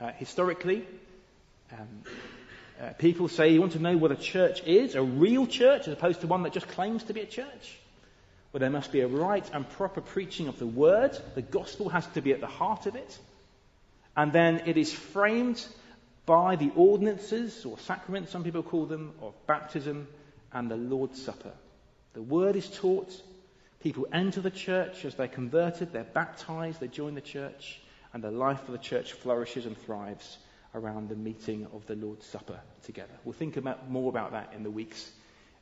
Uh, 0.00 0.12
historically, 0.12 0.84
um, 1.72 1.88
uh, 2.80 2.92
people 2.98 3.28
say 3.28 3.50
you 3.50 3.60
want 3.60 3.72
to 3.72 3.78
know 3.78 3.96
what 3.96 4.12
a 4.12 4.16
church 4.16 4.62
is, 4.64 4.94
a 4.94 5.02
real 5.02 5.46
church, 5.46 5.86
as 5.86 5.94
opposed 5.94 6.20
to 6.20 6.26
one 6.26 6.42
that 6.42 6.52
just 6.52 6.68
claims 6.68 7.04
to 7.04 7.14
be 7.14 7.20
a 7.20 7.26
church. 7.26 7.78
Well, 8.52 8.60
there 8.60 8.70
must 8.70 8.92
be 8.92 9.00
a 9.00 9.08
right 9.08 9.48
and 9.54 9.68
proper 9.68 10.02
preaching 10.02 10.46
of 10.46 10.58
the 10.58 10.66
word. 10.66 11.18
The 11.34 11.42
gospel 11.42 11.88
has 11.88 12.06
to 12.08 12.20
be 12.20 12.32
at 12.32 12.40
the 12.40 12.46
heart 12.46 12.86
of 12.86 12.96
it. 12.96 13.18
And 14.14 14.30
then 14.30 14.62
it 14.66 14.76
is 14.76 14.92
framed 14.92 15.66
by 16.26 16.56
the 16.56 16.70
ordinances, 16.76 17.64
or 17.64 17.78
sacraments, 17.78 18.30
some 18.30 18.44
people 18.44 18.62
call 18.62 18.84
them, 18.84 19.14
of 19.22 19.34
baptism 19.46 20.06
and 20.52 20.70
the 20.70 20.76
Lord's 20.76 21.20
Supper. 21.20 21.52
The 22.12 22.22
word 22.22 22.54
is 22.56 22.68
taught. 22.68 23.10
People 23.80 24.06
enter 24.12 24.40
the 24.40 24.50
church 24.50 25.04
as 25.06 25.14
they're 25.14 25.26
converted, 25.26 25.92
they're 25.92 26.04
baptized, 26.04 26.78
they 26.78 26.88
join 26.88 27.14
the 27.14 27.20
church, 27.20 27.80
and 28.12 28.22
the 28.22 28.30
life 28.30 28.68
of 28.68 28.72
the 28.72 28.78
church 28.78 29.14
flourishes 29.14 29.66
and 29.66 29.76
thrives 29.76 30.36
around 30.74 31.08
the 31.08 31.16
meeting 31.16 31.66
of 31.72 31.86
the 31.86 31.96
Lord's 31.96 32.26
Supper 32.26 32.60
together. 32.84 33.14
We'll 33.24 33.32
think 33.32 33.56
about, 33.56 33.90
more 33.90 34.10
about 34.10 34.32
that 34.32 34.52
in 34.54 34.62
the 34.62 34.70
weeks 34.70 35.10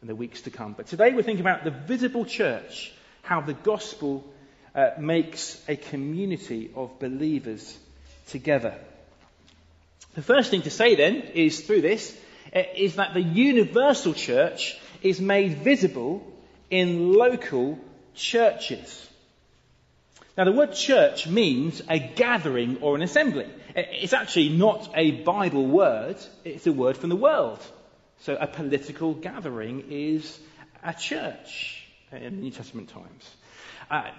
in 0.02 0.08
the 0.08 0.14
weeks 0.14 0.42
to 0.42 0.50
come. 0.50 0.72
But 0.72 0.86
today 0.86 1.12
we're 1.12 1.22
thinking 1.22 1.44
about 1.44 1.64
the 1.64 1.70
visible 1.70 2.24
church, 2.24 2.92
how 3.22 3.40
the 3.40 3.54
gospel 3.54 4.24
uh, 4.74 4.90
makes 4.98 5.62
a 5.68 5.76
community 5.76 6.70
of 6.74 6.98
believers 6.98 7.78
together. 8.28 8.74
The 10.14 10.22
first 10.22 10.50
thing 10.50 10.62
to 10.62 10.70
say 10.70 10.96
then 10.96 11.16
is 11.34 11.60
through 11.60 11.82
this 11.82 12.16
uh, 12.54 12.62
is 12.74 12.96
that 12.96 13.14
the 13.14 13.22
universal 13.22 14.14
church 14.14 14.78
is 15.02 15.20
made 15.20 15.58
visible 15.58 16.26
in 16.70 17.12
local 17.12 17.78
churches. 18.14 19.08
Now, 20.36 20.44
the 20.44 20.52
word 20.52 20.72
church 20.72 21.26
means 21.26 21.82
a 21.88 21.98
gathering 21.98 22.78
or 22.80 22.94
an 22.94 23.02
assembly. 23.02 23.46
It's 23.74 24.12
actually 24.12 24.48
not 24.50 24.90
a 24.94 25.10
Bible 25.10 25.66
word, 25.66 26.16
it's 26.44 26.66
a 26.66 26.72
word 26.72 26.96
from 26.96 27.10
the 27.10 27.16
world. 27.16 27.60
So 28.20 28.37
a 28.38 28.46
political 28.46 29.14
gathering 29.14 29.85
is 29.90 30.38
a 30.85 30.92
church 30.92 31.87
in 32.12 32.40
New 32.40 32.50
Testament 32.50 32.90
times. 32.90 33.35
Uh, 33.90 34.11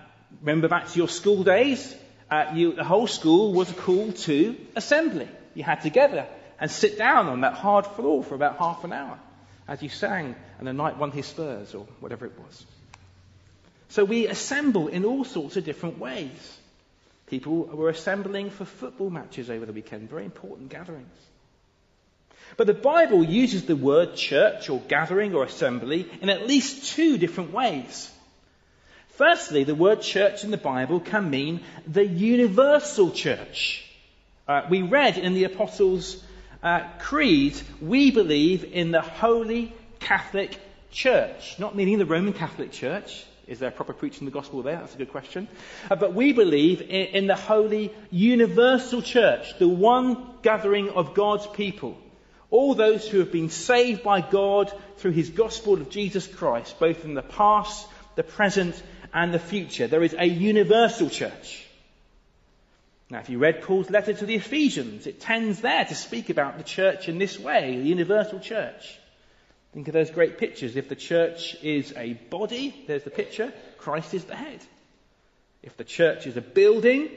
remember 0.41 0.67
back 0.67 0.89
to 0.89 0.97
your 0.97 1.07
school 1.07 1.43
days? 1.43 1.95
Uh, 2.29 2.51
you, 2.53 2.73
the 2.73 2.83
whole 2.83 3.07
school 3.07 3.53
was 3.53 3.71
called 3.71 4.15
to 4.17 4.55
assembly. 4.75 5.27
You 5.53 5.63
had 5.63 5.81
to 5.81 5.89
gather 5.89 6.25
and 6.59 6.71
sit 6.71 6.97
down 6.97 7.27
on 7.27 7.41
that 7.41 7.53
hard 7.53 7.85
floor 7.85 8.23
for 8.23 8.33
about 8.33 8.57
half 8.57 8.83
an 8.83 8.93
hour 8.93 9.19
as 9.67 9.83
you 9.83 9.89
sang 9.89 10.35
and 10.57 10.67
the 10.67 10.73
knight 10.73 10.97
won 10.97 11.11
his 11.11 11.27
spurs 11.27 11.75
or 11.75 11.85
whatever 11.99 12.25
it 12.25 12.33
was. 12.39 12.65
So 13.89 14.03
we 14.03 14.27
assemble 14.27 14.87
in 14.87 15.05
all 15.05 15.25
sorts 15.25 15.57
of 15.57 15.65
different 15.65 15.99
ways. 15.99 16.57
People 17.27 17.65
were 17.65 17.89
assembling 17.89 18.49
for 18.49 18.65
football 18.65 19.09
matches 19.09 19.49
over 19.49 19.65
the 19.65 19.73
weekend, 19.73 20.09
very 20.09 20.25
important 20.25 20.69
gatherings. 20.69 21.17
But 22.61 22.67
the 22.67 22.73
Bible 22.75 23.23
uses 23.23 23.65
the 23.65 23.75
word 23.75 24.15
church 24.15 24.69
or 24.69 24.81
gathering 24.81 25.33
or 25.33 25.43
assembly 25.43 26.07
in 26.21 26.29
at 26.29 26.45
least 26.45 26.93
two 26.93 27.17
different 27.17 27.51
ways. 27.51 28.07
Firstly, 29.15 29.63
the 29.63 29.73
word 29.73 30.03
church 30.03 30.43
in 30.43 30.51
the 30.51 30.57
Bible 30.57 30.99
can 30.99 31.31
mean 31.31 31.61
the 31.87 32.05
universal 32.05 33.09
church. 33.09 33.83
Uh, 34.47 34.67
we 34.69 34.83
read 34.83 35.17
in 35.17 35.33
the 35.33 35.45
Apostles' 35.45 36.23
uh, 36.61 36.81
Creed, 36.99 37.59
we 37.81 38.11
believe 38.11 38.63
in 38.63 38.91
the 38.91 39.01
Holy 39.01 39.73
Catholic 39.99 40.55
Church, 40.91 41.57
not 41.57 41.75
meaning 41.75 41.97
the 41.97 42.05
Roman 42.05 42.33
Catholic 42.33 42.71
Church. 42.71 43.25
Is 43.47 43.57
there 43.57 43.71
proper 43.71 43.93
preaching 43.93 44.25
the 44.25 44.31
gospel 44.31 44.61
there? 44.61 44.77
That's 44.77 44.93
a 44.93 44.99
good 44.99 45.11
question. 45.11 45.47
Uh, 45.89 45.95
but 45.95 46.13
we 46.13 46.31
believe 46.31 46.81
in, 46.81 47.07
in 47.07 47.25
the 47.25 47.35
Holy 47.35 47.91
Universal 48.11 49.01
Church, 49.01 49.57
the 49.57 49.67
one 49.67 50.27
gathering 50.43 50.89
of 50.89 51.15
God's 51.15 51.47
people 51.47 51.97
all 52.51 52.75
those 52.75 53.07
who 53.07 53.19
have 53.19 53.31
been 53.31 53.49
saved 53.49 54.03
by 54.03 54.21
God 54.21 54.71
through 54.97 55.11
his 55.11 55.29
gospel 55.29 55.73
of 55.75 55.89
Jesus 55.89 56.27
Christ, 56.27 56.79
both 56.79 57.05
in 57.05 57.15
the 57.15 57.21
past, 57.21 57.87
the 58.15 58.23
present, 58.23 58.81
and 59.13 59.33
the 59.33 59.39
future. 59.39 59.87
There 59.87 60.03
is 60.03 60.15
a 60.17 60.25
universal 60.25 61.09
church. 61.09 61.65
Now, 63.09 63.19
if 63.19 63.29
you 63.29 63.39
read 63.39 63.61
Paul's 63.61 63.89
letter 63.89 64.13
to 64.13 64.25
the 64.25 64.35
Ephesians, 64.35 65.07
it 65.07 65.19
tends 65.19 65.61
there 65.61 65.83
to 65.83 65.95
speak 65.95 66.29
about 66.29 66.57
the 66.57 66.63
church 66.63 67.09
in 67.09 67.17
this 67.17 67.39
way, 67.39 67.75
the 67.75 67.87
universal 67.87 68.39
church. 68.39 68.97
Think 69.73 69.87
of 69.87 69.93
those 69.93 70.11
great 70.11 70.37
pictures. 70.37 70.75
If 70.75 70.89
the 70.89 70.95
church 70.95 71.55
is 71.63 71.93
a 71.95 72.13
body, 72.13 72.75
there's 72.87 73.03
the 73.03 73.09
picture, 73.09 73.53
Christ 73.77 74.13
is 74.13 74.25
the 74.25 74.35
head. 74.35 74.59
If 75.63 75.77
the 75.77 75.83
church 75.83 76.27
is 76.27 76.35
a 76.35 76.41
building, 76.41 77.09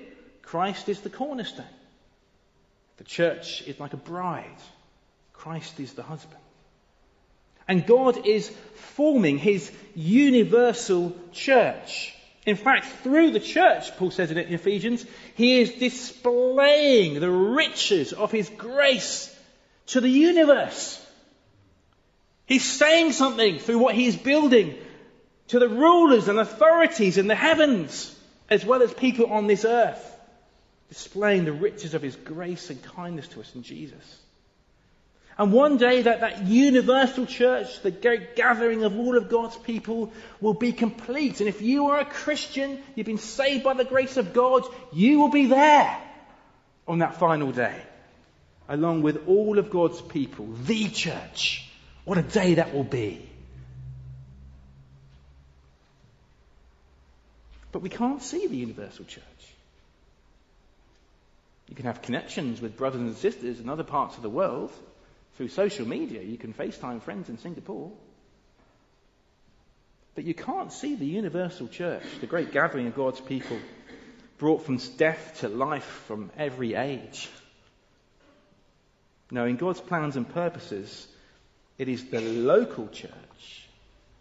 Christ 0.42 0.88
is 0.88 1.00
the 1.00 1.10
cornerstone. 1.10 1.66
The 2.98 3.04
church 3.04 3.62
is 3.62 3.80
like 3.80 3.92
a 3.92 3.96
bride. 3.96 4.60
Christ 5.44 5.78
is 5.78 5.92
the 5.92 6.02
husband. 6.02 6.40
And 7.68 7.86
God 7.86 8.26
is 8.26 8.48
forming 8.96 9.36
his 9.36 9.70
universal 9.94 11.14
church. 11.32 12.14
In 12.46 12.56
fact, 12.56 12.86
through 13.02 13.32
the 13.32 13.40
church, 13.40 13.94
Paul 13.98 14.10
says 14.10 14.30
in 14.30 14.38
Ephesians, 14.38 15.04
he 15.34 15.60
is 15.60 15.74
displaying 15.74 17.20
the 17.20 17.30
riches 17.30 18.14
of 18.14 18.32
his 18.32 18.48
grace 18.48 19.38
to 19.88 20.00
the 20.00 20.08
universe. 20.08 20.98
He's 22.46 22.64
saying 22.64 23.12
something 23.12 23.58
through 23.58 23.80
what 23.80 23.94
he 23.94 24.06
is 24.06 24.16
building 24.16 24.74
to 25.48 25.58
the 25.58 25.68
rulers 25.68 26.28
and 26.28 26.38
authorities 26.38 27.18
in 27.18 27.26
the 27.26 27.34
heavens, 27.34 28.18
as 28.48 28.64
well 28.64 28.82
as 28.82 28.94
people 28.94 29.26
on 29.26 29.46
this 29.46 29.66
earth, 29.66 30.18
displaying 30.88 31.44
the 31.44 31.52
riches 31.52 31.92
of 31.92 32.00
his 32.00 32.16
grace 32.16 32.70
and 32.70 32.82
kindness 32.82 33.28
to 33.28 33.40
us 33.40 33.54
in 33.54 33.62
Jesus. 33.62 34.23
And 35.36 35.52
one 35.52 35.78
day 35.78 36.02
that, 36.02 36.20
that 36.20 36.46
universal 36.46 37.26
church, 37.26 37.80
the 37.82 37.90
gathering 37.90 38.84
of 38.84 38.96
all 38.96 39.16
of 39.16 39.28
God's 39.28 39.56
people, 39.56 40.12
will 40.40 40.54
be 40.54 40.72
complete. 40.72 41.40
And 41.40 41.48
if 41.48 41.60
you 41.60 41.88
are 41.88 41.98
a 41.98 42.04
Christian, 42.04 42.80
you've 42.94 43.06
been 43.06 43.18
saved 43.18 43.64
by 43.64 43.74
the 43.74 43.84
grace 43.84 44.16
of 44.16 44.32
God, 44.32 44.62
you 44.92 45.18
will 45.18 45.30
be 45.30 45.46
there 45.46 46.00
on 46.86 47.00
that 47.00 47.18
final 47.18 47.50
day, 47.50 47.80
along 48.68 49.02
with 49.02 49.26
all 49.26 49.58
of 49.58 49.70
God's 49.70 50.00
people, 50.00 50.46
the 50.66 50.88
church. 50.88 51.68
What 52.04 52.18
a 52.18 52.22
day 52.22 52.54
that 52.54 52.72
will 52.72 52.84
be. 52.84 53.28
But 57.72 57.82
we 57.82 57.88
can't 57.88 58.22
see 58.22 58.46
the 58.46 58.56
universal 58.56 59.04
church. 59.04 59.24
You 61.68 61.74
can 61.74 61.86
have 61.86 62.02
connections 62.02 62.60
with 62.60 62.76
brothers 62.76 63.00
and 63.00 63.16
sisters 63.16 63.58
in 63.58 63.68
other 63.68 63.82
parts 63.82 64.16
of 64.16 64.22
the 64.22 64.30
world 64.30 64.70
through 65.36 65.48
social 65.48 65.86
media. 65.86 66.22
You 66.22 66.38
can 66.38 66.52
FaceTime 66.52 67.02
friends 67.02 67.28
in 67.28 67.38
Singapore. 67.38 67.92
But 70.14 70.24
you 70.24 70.34
can't 70.34 70.72
see 70.72 70.94
the 70.94 71.06
universal 71.06 71.66
church, 71.66 72.04
the 72.20 72.26
great 72.26 72.52
gathering 72.52 72.86
of 72.86 72.94
God's 72.94 73.20
people, 73.20 73.58
brought 74.38 74.64
from 74.64 74.78
death 74.96 75.38
to 75.40 75.48
life 75.48 76.04
from 76.06 76.30
every 76.36 76.74
age. 76.74 77.28
No, 79.30 79.44
in 79.44 79.56
God's 79.56 79.80
plans 79.80 80.16
and 80.16 80.28
purposes, 80.28 81.06
it 81.78 81.88
is 81.88 82.04
the 82.10 82.20
local 82.20 82.86
church, 82.88 83.68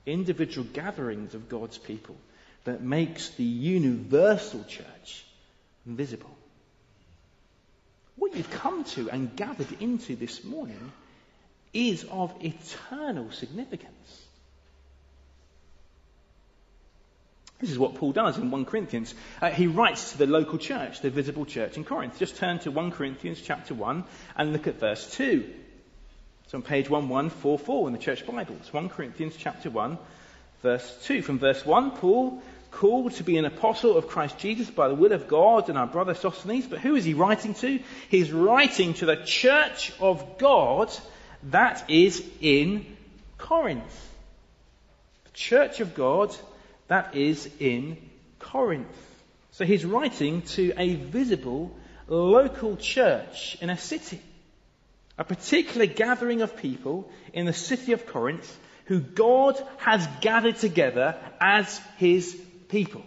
individual 0.06 0.68
gatherings 0.74 1.36
of 1.36 1.50
God's 1.50 1.78
people, 1.78 2.16
that 2.64 2.82
makes 2.82 3.30
the 3.32 3.44
universal 3.44 4.64
church 4.64 5.26
visible. 5.86 6.36
What 8.16 8.36
you've 8.36 8.50
come 8.50 8.84
to 8.86 9.10
and 9.10 9.36
gathered 9.36 9.82
into 9.82 10.16
this 10.16 10.44
morning 10.44 10.92
is 11.74 12.04
of 12.06 12.34
eternal 12.44 13.32
significance. 13.32 14.22
This 17.60 17.72
is 17.72 17.80
what 17.80 17.96
Paul 17.96 18.12
does 18.12 18.38
in 18.38 18.52
1 18.52 18.66
Corinthians. 18.66 19.16
Uh, 19.42 19.50
he 19.50 19.68
writes 19.68 20.12
to 20.12 20.18
the 20.18 20.28
local 20.28 20.58
church, 20.58 21.00
the 21.00 21.10
visible 21.10 21.46
church 21.46 21.78
in 21.78 21.86
Corinth. 21.86 22.20
Just 22.20 22.36
turn 22.36 22.60
to 22.60 22.72
1 22.72 22.92
Corinthians 22.92 23.42
chapter 23.42 23.74
1 23.74 24.04
and 24.36 24.52
look 24.52 24.68
at 24.68 24.82
verse 24.82 25.10
2. 25.16 25.50
It's 26.44 26.54
on 26.54 26.62
page 26.62 26.90
1144 26.90 27.88
in 27.88 27.94
the 27.94 28.00
church 28.00 28.28
Bibles. 28.28 28.74
1 28.74 28.90
Corinthians 28.90 29.36
chapter 29.38 29.70
1, 29.70 29.98
verse 30.62 31.00
2. 31.06 31.22
From 31.22 31.40
verse 31.40 31.66
1, 31.66 31.92
Paul 31.92 32.44
called 32.70 33.14
to 33.14 33.24
be 33.24 33.38
an 33.38 33.46
apostle 33.46 33.98
of 33.98 34.08
Christ 34.08 34.38
Jesus 34.40 34.70
by 34.70 34.90
the 34.90 34.96
will 34.96 35.14
of 35.14 35.28
God 35.28 35.70
and 35.70 35.78
our 35.78 35.88
brother 35.88 36.16
Sosthenes. 36.16 36.68
But 36.68 36.80
who 36.80 36.96
is 36.96 37.06
he 37.06 37.14
writing 37.14 37.54
to? 37.56 37.80
He's 38.10 38.32
writing 38.32 38.94
to 38.96 39.06
the 39.06 39.16
church 39.16 39.94
of 40.02 40.38
God 40.38 40.92
that 41.52 41.90
is 41.90 42.24
in 42.42 42.86
Corinth. 43.38 44.12
The 45.26 45.32
church 45.32 45.80
of 45.80 45.96
God 45.96 46.36
that 46.88 47.16
is 47.16 47.50
in 47.60 47.98
Corinth. 48.40 49.10
So 49.52 49.66
he's 49.66 49.86
writing 49.86 50.42
to 50.58 50.74
a 50.78 50.96
visible 50.96 51.76
local 52.08 52.76
church 52.78 53.58
in 53.62 53.70
a 53.70 53.78
city. 53.78 54.22
A 55.18 55.24
particular 55.24 55.86
gathering 55.86 56.42
of 56.42 56.58
people 56.58 57.12
in 57.34 57.46
the 57.46 57.54
city 57.54 57.94
of 57.94 58.08
Corinth 58.08 58.58
who 58.86 59.00
God 59.00 59.62
has 59.78 60.08
gathered 60.22 60.58
together 60.58 61.16
as 61.40 61.80
his 61.98 62.36
people. 62.68 63.04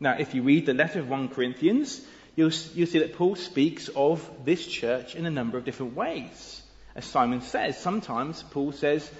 Now, 0.00 0.16
if 0.18 0.34
you 0.34 0.42
read 0.42 0.66
the 0.66 0.74
letter 0.74 1.00
of 1.00 1.08
1 1.08 1.28
Corinthians, 1.28 2.00
you'll, 2.36 2.52
you'll 2.74 2.86
see 2.86 3.00
that 3.00 3.14
Paul 3.14 3.36
speaks 3.36 3.88
of 3.88 4.28
this 4.44 4.66
church 4.66 5.14
in 5.14 5.26
a 5.26 5.30
number 5.30 5.58
of 5.58 5.64
different 5.64 5.94
ways. 5.94 6.62
As 6.94 7.04
Simon 7.04 7.40
says, 7.40 7.78
sometimes 7.78 8.42
Paul 8.42 8.72
says 8.72 9.10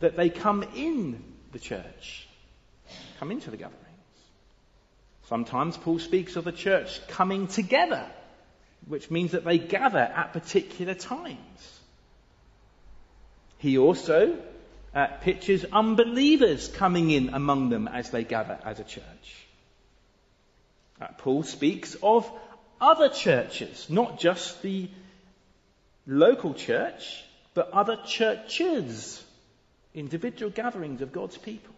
that 0.00 0.16
they 0.16 0.30
come 0.30 0.62
in 0.74 1.22
the 1.52 1.58
church, 1.58 2.28
come 3.18 3.30
into 3.30 3.50
the 3.50 3.56
gatherings. 3.56 3.80
Sometimes 5.28 5.76
Paul 5.76 5.98
speaks 5.98 6.36
of 6.36 6.44
the 6.44 6.52
church 6.52 7.06
coming 7.08 7.46
together, 7.46 8.04
which 8.86 9.10
means 9.10 9.32
that 9.32 9.44
they 9.44 9.58
gather 9.58 9.98
at 9.98 10.32
particular 10.32 10.94
times. 10.94 11.80
He 13.58 13.78
also 13.78 14.36
uh, 14.94 15.06
pictures 15.22 15.64
unbelievers 15.72 16.68
coming 16.68 17.10
in 17.10 17.30
among 17.30 17.70
them 17.70 17.88
as 17.88 18.10
they 18.10 18.22
gather 18.22 18.58
as 18.64 18.78
a 18.78 18.84
church. 18.84 19.46
Uh, 21.00 21.06
Paul 21.18 21.42
speaks 21.42 21.96
of 22.02 22.30
other 22.80 23.08
churches, 23.08 23.88
not 23.88 24.18
just 24.18 24.62
the 24.62 24.88
local 26.06 26.54
church, 26.54 27.24
but 27.54 27.70
other 27.70 27.96
churches, 28.06 29.24
individual 29.94 30.50
gatherings 30.50 31.00
of 31.00 31.12
God's 31.12 31.38
people 31.38 31.74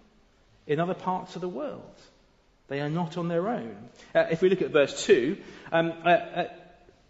in 0.66 0.80
other 0.80 0.94
parts 0.94 1.34
of 1.34 1.42
the 1.42 1.48
world. 1.48 1.82
They 2.68 2.80
are 2.80 2.88
not 2.88 3.16
on 3.16 3.28
their 3.28 3.48
own. 3.48 3.76
Uh, 4.14 4.26
if 4.30 4.42
we 4.42 4.48
look 4.48 4.62
at 4.62 4.70
verse 4.70 5.04
2, 5.04 5.36
um, 5.70 5.92
uh, 6.04 6.08
uh, 6.08 6.48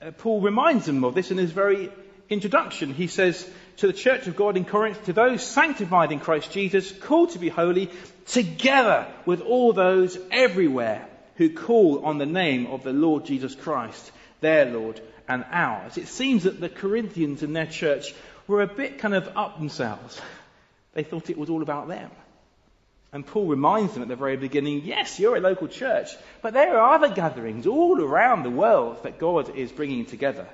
uh, 0.02 0.10
Paul 0.12 0.42
reminds 0.42 0.84
them 0.84 1.02
of 1.04 1.14
this 1.14 1.30
in 1.30 1.38
his 1.38 1.52
very 1.52 1.90
introduction. 2.28 2.92
He 2.92 3.06
says, 3.06 3.48
To 3.78 3.86
the 3.86 3.94
church 3.94 4.26
of 4.26 4.36
God 4.36 4.58
in 4.58 4.66
Corinth, 4.66 5.06
to 5.06 5.14
those 5.14 5.42
sanctified 5.42 6.12
in 6.12 6.20
Christ 6.20 6.52
Jesus, 6.52 6.92
called 6.92 7.30
to 7.30 7.38
be 7.38 7.48
holy, 7.48 7.90
together 8.26 9.06
with 9.24 9.40
all 9.40 9.72
those 9.72 10.18
everywhere 10.30 11.08
who 11.36 11.50
call 11.50 12.04
on 12.04 12.18
the 12.18 12.26
name 12.26 12.66
of 12.66 12.82
the 12.82 12.92
Lord 12.92 13.24
Jesus 13.24 13.54
Christ, 13.54 14.10
their 14.40 14.66
Lord 14.66 15.00
and 15.28 15.44
ours. 15.50 15.98
It 15.98 16.08
seems 16.08 16.44
that 16.44 16.60
the 16.60 16.68
Corinthians 16.68 17.42
in 17.42 17.52
their 17.52 17.66
church 17.66 18.14
were 18.46 18.62
a 18.62 18.66
bit 18.66 18.98
kind 18.98 19.14
of 19.14 19.28
up 19.36 19.58
themselves. 19.58 20.20
They 20.94 21.02
thought 21.02 21.30
it 21.30 21.38
was 21.38 21.50
all 21.50 21.62
about 21.62 21.88
them. 21.88 22.10
And 23.12 23.26
Paul 23.26 23.46
reminds 23.46 23.94
them 23.94 24.02
at 24.02 24.08
the 24.08 24.16
very 24.16 24.36
beginning, 24.36 24.82
yes, 24.84 25.18
you're 25.18 25.36
a 25.36 25.40
local 25.40 25.68
church, 25.68 26.08
but 26.42 26.52
there 26.52 26.78
are 26.78 26.94
other 26.94 27.14
gatherings 27.14 27.66
all 27.66 28.02
around 28.02 28.42
the 28.42 28.50
world 28.50 29.02
that 29.04 29.18
God 29.18 29.56
is 29.56 29.72
bringing 29.72 30.06
together. 30.06 30.46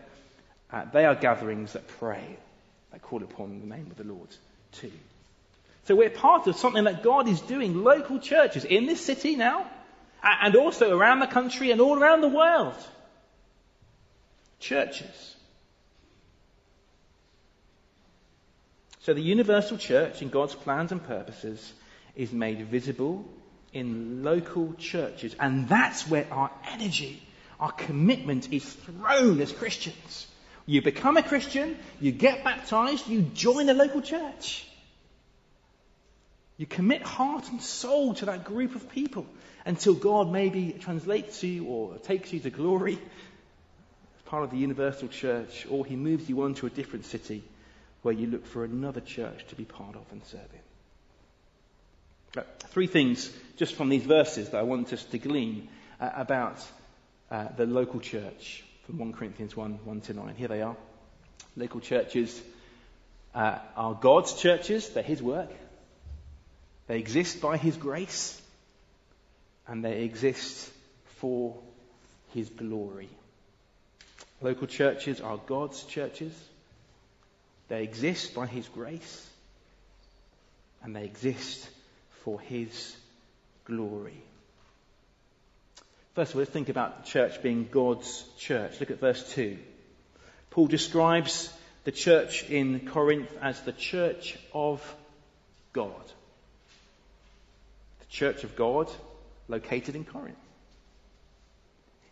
Uh, 0.71 0.85
they 0.93 1.05
are 1.05 1.15
gatherings 1.15 1.73
that 1.73 1.87
pray, 1.87 2.37
that 2.93 3.03
call 3.03 3.23
upon 3.23 3.61
the 3.61 3.67
name 3.67 3.89
of 3.91 3.97
the 3.97 4.05
Lord 4.05 4.29
too. 4.73 4.93
So 5.85 5.97
we're 5.97 6.11
part 6.11 6.47
of 6.47 6.57
something 6.57 6.85
that 6.85 7.03
God 7.03 7.29
is 7.29 7.41
doing, 7.41 7.83
local 7.83 8.19
churches 8.21 8.65
in 8.65 8.87
this 8.87 9.05
city 9.05 9.35
now, 9.35 9.67
and 10.23 10.57
also 10.57 10.97
around 10.97 11.21
the 11.21 11.27
country 11.27 11.71
and 11.71 11.81
all 11.81 11.99
around 11.99 12.21
the 12.21 12.29
world. 12.29 12.77
Churches. 14.61 15.37
So 19.01 19.15
the 19.15 19.21
universal 19.21 19.79
church 19.79 20.23
in 20.23 20.29
God's 20.29 20.55
plans 20.55 20.93
and 20.93 21.05
purposes 21.05 21.73
is 22.15 22.33
made 22.33 22.65
visible 22.67 23.25
in 23.73 24.23
local 24.23 24.75
churches. 24.75 25.35
And 25.41 25.69
that's 25.69 26.09
where 26.09 26.27
our 26.31 26.51
energy, 26.71 27.21
our 27.59 27.73
commitment 27.73 28.53
is 28.53 28.65
thrown 28.65 29.41
as 29.41 29.51
Christians. 29.51 30.29
You 30.67 30.83
become 30.83 31.17
a 31.17 31.23
Christian, 31.23 31.77
you 32.01 32.13
get 32.13 32.45
baptized, 32.45 33.09
you 33.09 33.23
join 33.23 33.69
a 33.69 33.75
local 33.75 34.03
church. 34.03 34.69
You 36.57 36.67
commit 36.67 37.03
heart 37.03 37.49
and 37.51 37.61
soul 37.61 38.15
to 38.15 38.27
that 38.27 38.45
group 38.45 38.75
of 38.75 38.91
people 38.91 39.27
until 39.65 39.95
God 39.95 40.31
maybe 40.31 40.73
translates 40.73 41.43
you 41.43 41.65
or 41.65 41.97
takes 41.99 42.33
you 42.33 42.41
to 42.41 42.51
glory 42.51 42.95
as 42.95 44.23
part 44.27 44.45
of 44.45 44.51
the 44.51 44.59
universal 44.59 45.09
church, 45.09 45.67
or 45.71 45.85
He 45.87 45.97
moves 45.97 46.29
you 46.29 46.43
on 46.43 46.55
to 46.55 46.67
a 46.67 46.71
different 46.71 47.07
city 47.07 47.43
where 48.03 48.15
you 48.15 48.27
look 48.27 48.45
for 48.47 48.65
another 48.65 49.01
church 49.01 49.47
to 49.49 49.55
be 49.55 49.65
part 49.65 49.95
of 49.95 50.05
and 50.11 50.25
serve 50.27 50.41
in. 52.35 52.45
three 52.71 52.87
things 52.87 53.31
just 53.57 53.75
from 53.75 53.89
these 53.89 54.05
verses 54.05 54.51
that 54.51 54.59
I 54.59 54.63
want 54.63 54.93
us 54.93 55.05
to 55.05 55.19
glean 55.19 55.69
uh, 56.01 56.11
about 56.17 56.59
uh, 57.31 57.49
the 57.57 57.67
local 57.67 58.01
church 58.01 58.65
from 58.85 58.99
1 58.99 59.13
Corinthians 59.13 59.57
1 59.57 59.79
1 59.85 60.01
to 60.03 60.15
9. 60.15 60.35
Here 60.35 60.49
they 60.49 60.63
are. 60.63 60.77
Local 61.57 61.81
churches 61.81 62.43
uh, 63.35 63.59
are 63.77 63.95
God's 63.95 64.35
churches, 64.35 64.89
they're 64.91 65.03
His 65.03 65.23
work. 65.23 65.51
They 66.87 66.99
exist 66.99 67.41
by 67.41 67.57
His 67.57 67.77
grace 67.77 68.41
and 69.67 69.85
they 69.85 70.03
exist 70.03 70.71
for 71.17 71.57
His 72.35 72.49
glory. 72.49 73.09
Local 74.41 74.67
churches 74.67 75.21
are 75.21 75.37
God's 75.37 75.85
churches. 75.85 76.33
They 77.69 77.85
exist 77.85 78.35
by 78.35 78.47
His 78.47 78.69
grace 78.69 79.29
and 80.83 80.95
they 80.97 81.05
exist 81.05 81.69
for 82.25 82.41
His 82.41 82.97
glory. 83.65 84.23
First 86.15 86.33
of 86.33 86.37
all, 86.37 86.41
let's 86.41 86.51
think 86.51 86.69
about 86.69 87.05
the 87.05 87.11
church 87.11 87.43
being 87.43 87.69
God's 87.71 88.25
church. 88.37 88.81
Look 88.81 88.91
at 88.91 89.01
verse 89.01 89.33
2. 89.33 89.57
Paul 90.51 90.67
describes 90.67 91.51
the 91.85 91.93
church 91.93 92.45
in 92.51 92.87
Corinth 92.87 93.33
as 93.41 93.61
the 93.63 93.73
church 93.73 94.37
of 94.53 94.83
God. 95.73 96.03
Church 98.13 98.45
of 98.45 98.57
God 98.57 98.91
located 99.49 99.97
in 99.97 100.05
Corinth. 100.05 100.37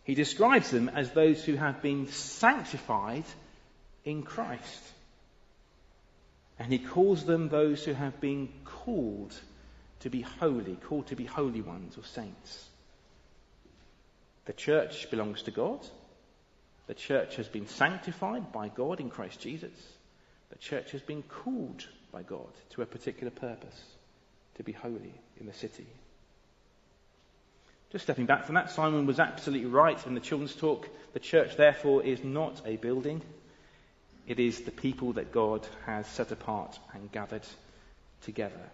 He 0.03 0.15
describes 0.15 0.71
them 0.71 0.89
as 0.89 1.11
those 1.11 1.43
who 1.45 1.55
have 1.55 1.83
been 1.83 2.07
sanctified 2.07 3.23
in 4.03 4.23
Christ. 4.23 4.83
And 6.57 6.71
he 6.71 6.79
calls 6.79 7.23
them 7.23 7.49
those 7.49 7.85
who 7.85 7.93
have 7.93 8.19
been 8.19 8.49
called 8.65 9.33
to 9.99 10.09
be 10.09 10.21
holy, 10.21 10.75
called 10.75 11.07
to 11.07 11.15
be 11.15 11.25
holy 11.25 11.61
ones 11.61 11.95
or 11.97 12.03
saints. 12.03 12.67
The 14.45 14.53
church 14.53 15.11
belongs 15.11 15.43
to 15.43 15.51
God. 15.51 15.79
The 16.87 16.95
church 16.95 17.35
has 17.35 17.47
been 17.47 17.67
sanctified 17.67 18.51
by 18.51 18.69
God 18.69 18.99
in 18.99 19.11
Christ 19.11 19.39
Jesus. 19.39 19.71
The 20.49 20.57
church 20.57 20.91
has 20.91 21.01
been 21.01 21.21
called 21.21 21.85
by 22.11 22.23
God 22.23 22.49
to 22.71 22.81
a 22.81 22.87
particular 22.87 23.31
purpose, 23.31 23.79
to 24.61 24.65
be 24.65 24.71
holy 24.71 25.13
in 25.39 25.47
the 25.47 25.53
city. 25.53 25.87
Just 27.91 28.03
stepping 28.03 28.27
back 28.27 28.45
from 28.45 28.55
that, 28.55 28.69
Simon 28.69 29.07
was 29.07 29.19
absolutely 29.19 29.67
right 29.67 29.97
in 30.05 30.13
the 30.13 30.19
children's 30.19 30.55
talk. 30.55 30.87
The 31.13 31.19
church, 31.19 31.57
therefore, 31.57 32.03
is 32.03 32.23
not 32.23 32.61
a 32.65 32.77
building. 32.77 33.21
It 34.27 34.39
is 34.39 34.61
the 34.61 34.71
people 34.71 35.13
that 35.13 35.31
God 35.31 35.67
has 35.87 36.05
set 36.07 36.31
apart 36.31 36.77
and 36.93 37.11
gathered 37.11 37.45
together. 38.21 38.69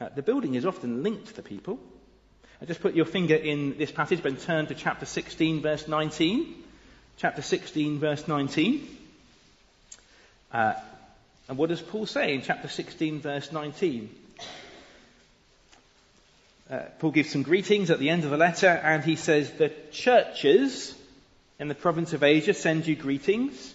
Uh, 0.00 0.08
the 0.14 0.22
building 0.22 0.54
is 0.54 0.66
often 0.66 1.04
linked 1.04 1.28
to 1.28 1.34
the 1.34 1.42
people. 1.42 1.78
I 2.60 2.64
just 2.64 2.80
put 2.80 2.94
your 2.94 3.04
finger 3.04 3.36
in 3.36 3.78
this 3.78 3.92
passage, 3.92 4.22
but 4.22 4.40
turn 4.40 4.66
to 4.66 4.74
chapter 4.74 5.06
16, 5.06 5.62
verse 5.62 5.86
19. 5.86 6.54
Chapter 7.18 7.40
16, 7.40 8.00
verse 8.00 8.26
19. 8.26 8.88
Uh, 10.52 10.74
and 11.48 11.58
what 11.58 11.68
does 11.68 11.80
Paul 11.80 12.06
say 12.06 12.34
in 12.34 12.42
chapter 12.42 12.68
16, 12.68 13.20
verse 13.20 13.52
19? 13.52 14.10
Uh, 16.70 16.78
Paul 16.98 17.10
gives 17.10 17.30
some 17.30 17.42
greetings 17.42 17.90
at 17.90 17.98
the 17.98 18.10
end 18.10 18.24
of 18.24 18.30
the 18.30 18.36
letter, 18.36 18.68
and 18.68 19.04
he 19.04 19.16
says, 19.16 19.50
The 19.50 19.72
churches 19.90 20.94
in 21.58 21.68
the 21.68 21.74
province 21.74 22.12
of 22.12 22.22
Asia 22.22 22.54
send 22.54 22.86
you 22.86 22.96
greetings. 22.96 23.74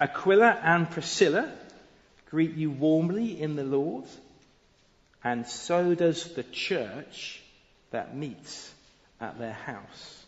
Aquila 0.00 0.58
and 0.62 0.90
Priscilla 0.90 1.52
greet 2.30 2.54
you 2.54 2.70
warmly 2.70 3.40
in 3.40 3.54
the 3.54 3.64
Lord, 3.64 4.04
and 5.22 5.46
so 5.46 5.94
does 5.94 6.34
the 6.34 6.42
church 6.44 7.42
that 7.90 8.16
meets 8.16 8.72
at 9.20 9.38
their 9.38 9.52
house. 9.52 10.24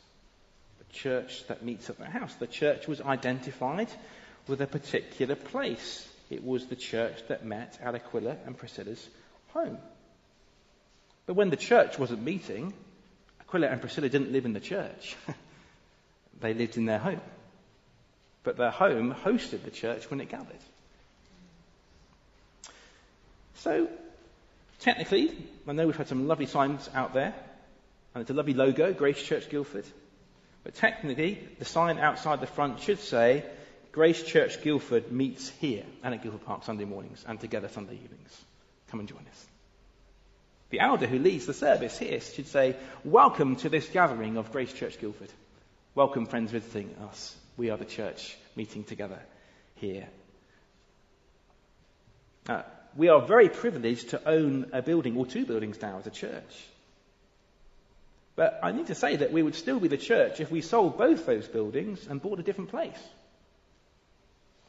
The 0.79 0.93
church 0.93 1.47
that 1.47 1.65
meets 1.65 1.89
at 1.89 1.99
their 1.99 2.11
house. 2.11 2.35
The 2.35 2.47
church 2.47 2.87
was 2.87 3.01
identified 3.01 3.89
with 4.49 4.61
a 4.61 4.67
particular 4.67 5.35
place. 5.35 6.09
It 6.31 6.45
was 6.45 6.67
the 6.67 6.77
church 6.77 7.17
that 7.29 7.45
met 7.45 7.79
at 7.83 7.95
Aquila 7.95 8.37
and 8.47 8.57
Priscilla's 8.57 9.07
home. 9.49 9.79
But 11.27 11.35
when 11.35 11.51
the 11.51 11.57
church 11.57 11.99
wasn't 11.99 12.23
meeting, 12.23 12.73
Aquila 13.41 13.69
and 13.69 13.81
Priscilla 13.81 14.09
didn't 14.09 14.33
live 14.33 14.45
in 14.45 14.53
the 14.53 14.61
church. 14.61 15.17
they 16.41 16.55
lived 16.55 16.77
in 16.77 16.87
their 16.87 16.99
home. 16.99 17.21
But 18.45 18.57
their 18.57 18.71
home 18.71 19.15
hosted 19.15 19.63
the 19.65 19.71
church 19.71 20.11
when 20.11 20.21
it 20.21 20.29
gathered. 20.29 20.57
So, 23.57 23.89
technically, 24.81 25.37
I 25.69 25.73
know 25.73 25.87
we've 25.87 25.97
had 25.97 26.09
some 26.09 26.27
lovely 26.27 26.47
signs 26.47 26.91
out 26.95 27.15
there, 27.15 27.33
and 28.15 28.23
it's 28.23 28.31
a 28.31 28.35
lovely 28.35 28.55
logo, 28.55 28.93
Grace 28.93 29.23
Church 29.23 29.49
Guildford. 29.49 29.85
But 30.65 30.75
technically, 30.75 31.47
the 31.59 31.65
sign 31.65 31.99
outside 31.99 32.41
the 32.41 32.47
front 32.47 32.81
should 32.81 32.99
say, 32.99 33.45
Grace 33.93 34.23
Church 34.23 34.63
Guildford 34.63 35.13
meets 35.13 35.51
here 35.61 35.85
and 36.03 36.15
at 36.15 36.23
Guildford 36.23 36.47
Park 36.47 36.65
Sunday 36.65 36.87
mornings 36.87 37.23
and 37.29 37.39
together 37.39 37.69
Sunday 37.69 37.95
evenings. 38.03 38.45
Come 38.91 39.01
and 39.01 39.09
join 39.09 39.21
us. 39.31 39.47
The 40.71 40.81
elder 40.81 41.07
who 41.07 41.19
leads 41.19 41.45
the 41.45 41.53
service 41.53 41.99
here 41.99 42.19
should 42.19 42.47
say, 42.47 42.75
Welcome 43.05 43.57
to 43.57 43.69
this 43.69 43.87
gathering 43.87 44.39
of 44.39 44.51
Grace 44.51 44.73
Church 44.73 44.99
Guildford. 44.99 45.31
Welcome, 45.95 46.25
friends 46.25 46.51
visiting 46.51 46.95
us. 47.11 47.37
We 47.59 47.69
are 47.69 47.77
the 47.77 47.85
church 47.85 48.35
meeting 48.57 48.85
together 48.85 49.19
here. 49.75 50.09
Uh, 52.49 52.63
we 52.97 53.11
are 53.11 53.21
very 53.21 53.51
privileged 53.51 54.11
to 54.11 54.27
own 54.27 54.71
a 54.73 54.81
building 54.81 55.19
or 55.19 55.27
two 55.27 55.45
buildings 55.45 55.83
now 55.83 55.99
as 55.99 56.07
a 56.07 56.11
church. 56.11 56.65
But 58.37 58.59
I 58.63 58.73
need 58.73 58.87
to 58.87 58.95
say 58.95 59.17
that 59.17 59.33
we 59.33 59.43
would 59.43 59.55
still 59.55 59.81
be 59.81 59.89
the 59.89 59.99
church 59.99 60.41
if 60.41 60.51
we 60.51 60.63
sold 60.63 60.97
both 60.97 61.27
those 61.27 61.47
buildings 61.47 62.07
and 62.07 62.23
bought 62.23 62.41
a 62.41 62.43
different 62.43 62.71
place. 62.71 62.99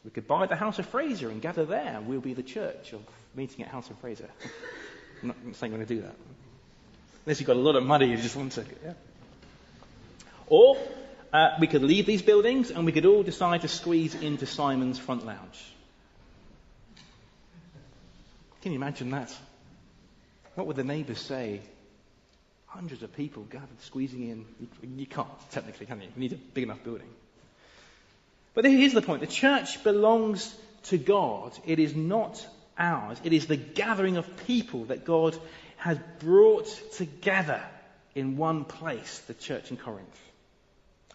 We 0.03 0.11
could 0.11 0.27
buy 0.27 0.47
the 0.47 0.55
House 0.55 0.79
of 0.79 0.85
Fraser 0.87 1.29
and 1.29 1.41
gather 1.41 1.65
there. 1.65 1.99
We'll 2.01 2.19
be 2.19 2.33
the 2.33 2.43
church 2.43 2.93
of 2.93 3.01
meeting 3.35 3.63
at 3.63 3.71
House 3.71 3.89
of 3.89 3.97
Fraser. 3.99 4.29
I'm 5.21 5.29
not 5.29 5.37
saying 5.53 5.71
we're 5.71 5.77
going 5.77 5.87
to 5.87 5.95
do 5.95 6.01
that. 6.01 6.15
Unless 7.25 7.39
you've 7.39 7.47
got 7.47 7.55
a 7.55 7.59
lot 7.59 7.75
of 7.75 7.83
money, 7.83 8.09
you 8.09 8.17
just 8.17 8.35
want 8.35 8.51
to. 8.53 8.65
Yeah. 8.83 8.93
Or 10.47 10.77
uh, 11.31 11.55
we 11.59 11.67
could 11.67 11.83
leave 11.83 12.05
these 12.05 12.21
buildings 12.21 12.69
and 12.69 12.85
we 12.85 12.91
could 12.91 13.05
all 13.05 13.23
decide 13.23 13.61
to 13.61 13.69
squeeze 13.69 14.13
into 14.13 14.45
Simon's 14.45 14.99
front 14.99 15.25
lounge. 15.25 15.73
Can 18.61 18.73
you 18.73 18.77
imagine 18.77 19.11
that? 19.11 19.33
What 20.55 20.67
would 20.67 20.75
the 20.75 20.83
neighbours 20.83 21.19
say? 21.19 21.61
Hundreds 22.67 23.03
of 23.03 23.15
people 23.15 23.43
gathered, 23.43 23.81
squeezing 23.81 24.29
in. 24.29 24.45
You, 24.59 24.67
you 24.97 25.05
can't, 25.05 25.27
technically, 25.51 25.85
can 25.85 26.01
you? 26.01 26.07
You 26.15 26.19
need 26.19 26.33
a 26.33 26.35
big 26.35 26.63
enough 26.63 26.83
building. 26.83 27.07
But 28.53 28.65
here's 28.65 28.93
the 28.93 29.01
point 29.01 29.21
the 29.21 29.27
church 29.27 29.83
belongs 29.83 30.53
to 30.83 30.97
God, 30.97 31.57
it 31.65 31.79
is 31.79 31.95
not 31.95 32.45
ours. 32.77 33.19
It 33.23 33.33
is 33.33 33.47
the 33.47 33.57
gathering 33.57 34.17
of 34.17 34.45
people 34.47 34.85
that 34.85 35.05
God 35.05 35.37
has 35.77 35.97
brought 36.19 36.67
together 36.93 37.61
in 38.15 38.37
one 38.37 38.65
place, 38.65 39.19
the 39.27 39.33
church 39.33 39.71
in 39.71 39.77
Corinth. 39.77 40.19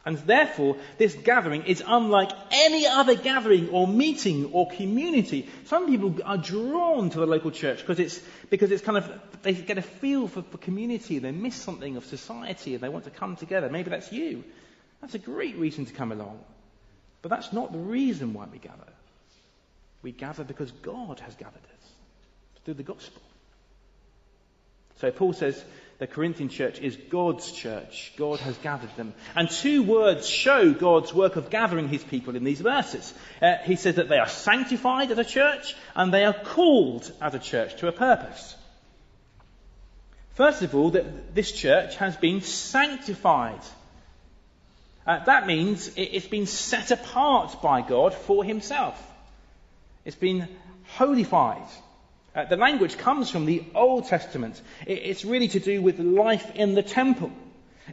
And 0.04 0.16
therefore, 0.18 0.76
this 0.96 1.14
gathering 1.14 1.64
is 1.64 1.82
unlike 1.86 2.30
any 2.50 2.86
other 2.86 3.14
gathering 3.14 3.68
or 3.70 3.86
meeting 3.86 4.50
or 4.52 4.70
community. 4.70 5.48
Some 5.66 5.86
people 5.86 6.16
are 6.24 6.38
drawn 6.38 7.10
to 7.10 7.18
the 7.18 7.26
local 7.26 7.50
church 7.50 7.80
because 7.80 7.98
it's, 7.98 8.18
because 8.48 8.70
it's 8.70 8.82
kind 8.82 8.96
of, 8.96 9.20
they 9.42 9.52
get 9.52 9.76
a 9.76 9.82
feel 9.82 10.28
for, 10.28 10.42
for 10.42 10.56
community. 10.58 11.18
They 11.18 11.32
miss 11.32 11.56
something 11.56 11.96
of 11.96 12.06
society 12.06 12.74
and 12.74 12.82
they 12.82 12.88
want 12.88 13.04
to 13.04 13.10
come 13.10 13.36
together. 13.36 13.68
Maybe 13.68 13.90
that's 13.90 14.10
you. 14.10 14.44
That's 15.02 15.14
a 15.14 15.18
great 15.18 15.56
reason 15.56 15.84
to 15.86 15.92
come 15.92 16.10
along. 16.10 16.38
But 17.22 17.30
that's 17.30 17.52
not 17.52 17.72
the 17.72 17.78
reason 17.78 18.32
why 18.32 18.46
we 18.50 18.58
gather. 18.58 18.92
We 20.02 20.12
gather 20.12 20.44
because 20.44 20.70
God 20.70 21.20
has 21.20 21.34
gathered 21.34 21.56
us 21.56 21.90
through 22.64 22.74
the 22.74 22.82
gospel. 22.82 23.22
So 25.00 25.10
Paul 25.10 25.32
says 25.32 25.62
the 25.98 26.06
Corinthian 26.06 26.48
church 26.48 26.80
is 26.80 26.96
God's 26.96 27.50
church. 27.50 28.12
God 28.16 28.38
has 28.40 28.56
gathered 28.58 28.94
them. 28.96 29.14
And 29.34 29.50
two 29.50 29.82
words 29.82 30.28
show 30.28 30.72
God's 30.72 31.12
work 31.12 31.36
of 31.36 31.50
gathering 31.50 31.88
his 31.88 32.04
people 32.04 32.36
in 32.36 32.44
these 32.44 32.60
verses. 32.60 33.12
Uh, 33.42 33.56
he 33.64 33.74
says 33.74 33.96
that 33.96 34.08
they 34.08 34.18
are 34.18 34.28
sanctified 34.28 35.10
as 35.10 35.18
a 35.18 35.24
church 35.24 35.74
and 35.96 36.12
they 36.12 36.24
are 36.24 36.34
called 36.34 37.10
as 37.20 37.34
a 37.34 37.40
church 37.40 37.76
to 37.76 37.88
a 37.88 37.92
purpose. 37.92 38.54
First 40.34 40.62
of 40.62 40.72
all, 40.76 40.90
that 40.90 41.34
this 41.34 41.50
church 41.50 41.96
has 41.96 42.16
been 42.16 42.42
sanctified. 42.42 43.60
Uh, 45.08 45.24
that 45.24 45.46
means 45.46 45.88
it, 45.96 46.10
it's 46.12 46.26
been 46.26 46.44
set 46.44 46.90
apart 46.90 47.62
by 47.62 47.80
God 47.80 48.12
for 48.12 48.44
himself. 48.44 49.02
It's 50.04 50.16
been 50.16 50.46
holified. 50.84 51.66
Uh, 52.36 52.44
the 52.44 52.58
language 52.58 52.98
comes 52.98 53.30
from 53.30 53.46
the 53.46 53.64
Old 53.74 54.06
Testament. 54.06 54.60
It, 54.86 54.98
it's 55.04 55.24
really 55.24 55.48
to 55.48 55.60
do 55.60 55.80
with 55.80 55.98
life 55.98 56.54
in 56.54 56.74
the 56.74 56.82
temple. 56.82 57.32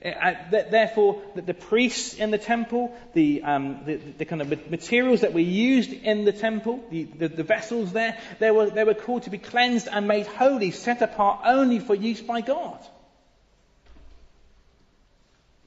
Uh, 0.03 0.09
uh 0.09 0.33
therefore, 0.49 1.21
the, 1.35 1.53
priests 1.53 2.15
in 2.15 2.31
the 2.31 2.37
temple, 2.37 2.93
the, 3.13 3.43
um, 3.43 3.85
the, 3.85 3.95
the, 3.95 4.25
kind 4.25 4.41
of 4.41 4.69
materials 4.69 5.21
that 5.21 5.33
were 5.33 5.39
used 5.39 5.93
in 5.93 6.25
the 6.25 6.33
temple, 6.33 6.83
the, 6.91 7.03
the, 7.05 7.43
vessels 7.43 7.93
there, 7.93 8.19
they 8.39 8.51
were, 8.51 8.69
they 8.69 8.83
were 8.83 8.93
called 8.93 9.23
to 9.23 9.29
be 9.29 9.37
cleansed 9.37 9.87
and 9.89 10.05
made 10.05 10.27
holy, 10.27 10.71
set 10.71 11.01
apart 11.01 11.43
only 11.45 11.79
for 11.79 11.95
use 11.95 12.19
by 12.19 12.41
God. 12.41 12.85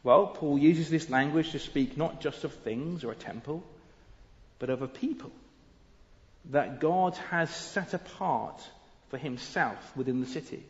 Well, 0.02 0.28
Paul 0.28 0.58
uses 0.58 0.90
this 0.90 1.10
language 1.10 1.52
to 1.52 1.58
speak 1.58 1.96
not 1.96 2.20
just 2.20 2.44
of 2.44 2.52
things 2.52 3.04
or 3.04 3.12
a 3.12 3.16
temple, 3.16 3.62
but 4.58 4.70
of 4.70 4.82
a 4.82 4.88
people 4.88 5.32
that 6.50 6.80
God 6.80 7.16
has 7.30 7.50
set 7.50 7.94
apart 7.94 8.62
for 9.10 9.18
himself 9.18 9.96
within 9.96 10.20
the 10.20 10.26
city. 10.26 10.62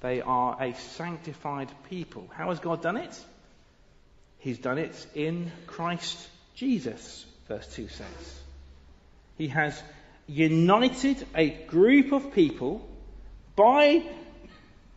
They 0.00 0.20
are 0.20 0.56
a 0.62 0.74
sanctified 0.74 1.70
people. 1.88 2.28
How 2.34 2.50
has 2.50 2.60
God 2.60 2.82
done 2.82 2.96
it? 2.96 3.18
He's 4.38 4.58
done 4.58 4.78
it 4.78 5.06
in 5.14 5.50
Christ 5.66 6.16
Jesus, 6.54 7.24
verse 7.48 7.66
2 7.74 7.88
says. 7.88 8.40
He 9.38 9.48
has 9.48 9.80
united 10.26 11.26
a 11.34 11.50
group 11.50 12.12
of 12.12 12.32
people 12.32 12.86
by 13.54 14.02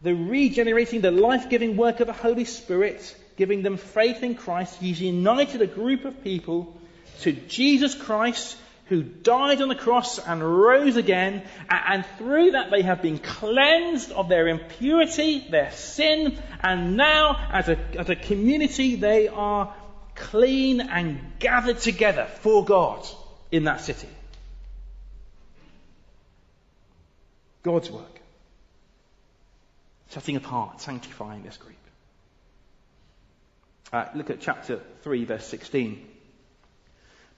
the 0.02 0.14
regenerating, 0.14 1.02
the 1.02 1.12
life 1.12 1.50
giving 1.50 1.78
work 1.78 2.00
of 2.00 2.08
the 2.08 2.14
Holy 2.14 2.46
Spirit, 2.46 3.16
giving 3.40 3.64
them 3.64 3.78
faith 3.78 4.22
in 4.22 4.36
Christ, 4.36 4.76
He's 4.80 5.02
united 5.02 5.62
a 5.62 5.68
group 5.68 6.04
of 6.04 6.24
people 6.24 6.78
to 7.22 7.32
Jesus 7.32 7.96
Christ 7.96 8.58
who 8.88 9.02
died 9.02 9.62
on 9.62 9.70
the 9.70 9.76
cross 9.76 10.20
and 10.20 10.44
rose 10.44 10.98
again, 10.98 11.44
and 11.70 12.06
through 12.18 12.52
that 12.52 12.70
they 12.70 12.82
have 12.82 13.02
been 13.02 13.18
cleansed 13.18 14.12
of 14.12 14.28
their 14.28 14.48
impurity, 14.48 15.48
their 15.50 15.72
sin, 15.72 16.38
and 16.62 16.98
now 16.98 17.50
as 17.54 17.70
a, 17.70 17.78
as 17.98 18.10
a 18.10 18.16
community 18.16 18.96
they 18.96 19.30
are 19.30 19.74
clean 20.16 20.82
and 20.82 21.22
gathered 21.40 21.80
together 21.80 22.26
for 22.42 22.66
God 22.66 23.08
in 23.52 23.64
that 23.66 23.80
city. 23.80 24.10
God's 27.64 27.90
work. 27.90 28.20
Setting 30.10 30.36
apart, 30.36 30.82
sanctifying 30.82 31.44
this 31.44 31.56
group. 31.56 31.76
Uh, 33.92 34.06
look 34.14 34.30
at 34.30 34.40
chapter 34.40 34.80
3, 35.02 35.26
verse 35.26 35.46
16. 35.48 36.06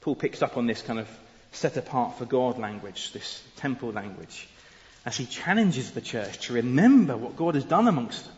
Paul 0.01 0.15
picks 0.15 0.41
up 0.41 0.57
on 0.57 0.67
this 0.67 0.81
kind 0.81 0.99
of 0.99 1.07
set 1.53 1.77
apart 1.77 2.17
for 2.17 2.25
God 2.25 2.57
language, 2.57 3.13
this 3.13 3.41
temple 3.57 3.91
language, 3.91 4.49
as 5.05 5.15
he 5.15 5.25
challenges 5.25 5.91
the 5.91 6.01
church 6.01 6.47
to 6.47 6.53
remember 6.53 7.15
what 7.15 7.37
God 7.37 7.55
has 7.55 7.63
done 7.63 7.87
amongst 7.87 8.25
them. 8.25 8.35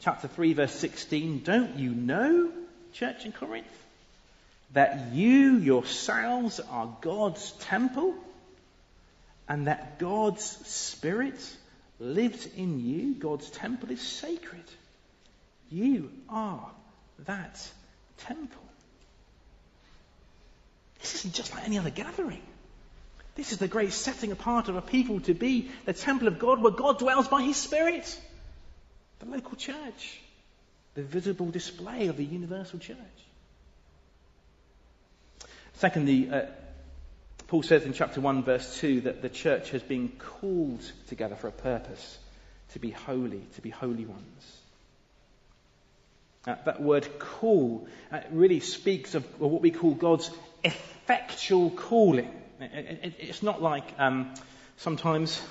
Chapter 0.00 0.28
3, 0.28 0.54
verse 0.54 0.72
16 0.72 1.40
Don't 1.40 1.76
you 1.76 1.90
know, 1.90 2.50
church 2.94 3.26
in 3.26 3.32
Corinth, 3.32 3.66
that 4.72 5.12
you 5.12 5.56
yourselves 5.58 6.60
are 6.60 6.96
God's 7.02 7.52
temple 7.60 8.14
and 9.48 9.66
that 9.66 9.98
God's 9.98 10.44
Spirit 10.44 11.56
lives 11.98 12.46
in 12.56 12.80
you? 12.80 13.14
God's 13.14 13.50
temple 13.50 13.90
is 13.90 14.00
sacred. 14.00 14.64
You 15.70 16.10
are 16.28 16.70
that 17.26 17.66
temple. 18.18 18.62
This 21.00 21.14
isn't 21.16 21.34
just 21.34 21.54
like 21.54 21.64
any 21.64 21.78
other 21.78 21.90
gathering. 21.90 22.42
This 23.34 23.52
is 23.52 23.58
the 23.58 23.68
great 23.68 23.92
setting 23.92 24.32
apart 24.32 24.68
of 24.68 24.76
a 24.76 24.82
people 24.82 25.20
to 25.20 25.34
be 25.34 25.70
the 25.84 25.92
temple 25.92 26.26
of 26.26 26.38
God 26.38 26.60
where 26.60 26.72
God 26.72 26.98
dwells 26.98 27.28
by 27.28 27.42
His 27.42 27.56
Spirit. 27.56 28.20
The 29.20 29.26
local 29.26 29.56
church. 29.56 30.20
The 30.94 31.02
visible 31.02 31.50
display 31.50 32.08
of 32.08 32.16
the 32.16 32.24
universal 32.24 32.80
church. 32.80 32.96
Secondly, 35.74 36.28
uh, 36.28 36.46
Paul 37.46 37.62
says 37.62 37.84
in 37.84 37.92
chapter 37.92 38.20
1, 38.20 38.42
verse 38.42 38.80
2, 38.80 39.02
that 39.02 39.22
the 39.22 39.28
church 39.28 39.70
has 39.70 39.82
been 39.82 40.08
called 40.08 40.82
together 41.06 41.36
for 41.36 41.46
a 41.46 41.52
purpose 41.52 42.18
to 42.72 42.80
be 42.80 42.90
holy, 42.90 43.46
to 43.54 43.62
be 43.62 43.70
holy 43.70 44.04
ones. 44.04 44.57
Uh, 46.48 46.54
that 46.64 46.80
word 46.80 47.06
call 47.18 47.86
uh, 48.10 48.20
really 48.30 48.60
speaks 48.60 49.14
of 49.14 49.22
what 49.38 49.60
we 49.60 49.70
call 49.70 49.92
God's 49.92 50.30
effectual 50.64 51.68
calling. 51.68 52.30
It, 52.58 53.00
it, 53.02 53.14
it's 53.18 53.42
not 53.42 53.60
like 53.60 53.84
um, 53.98 54.32
sometimes 54.78 55.42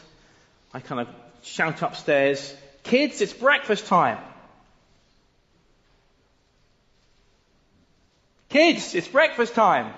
I 0.74 0.80
kind 0.80 1.02
of 1.02 1.08
shout 1.44 1.84
upstairs, 1.84 2.52
kids, 2.82 3.22
it's 3.22 3.32
breakfast 3.32 3.86
time. 3.86 4.18
Kids, 8.50 8.96
it's 8.96 9.08
breakfast 9.08 9.54
time. 9.54 9.94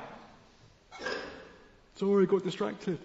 Sorry, 1.95 2.25
got 2.25 2.43
distracted. 2.43 2.99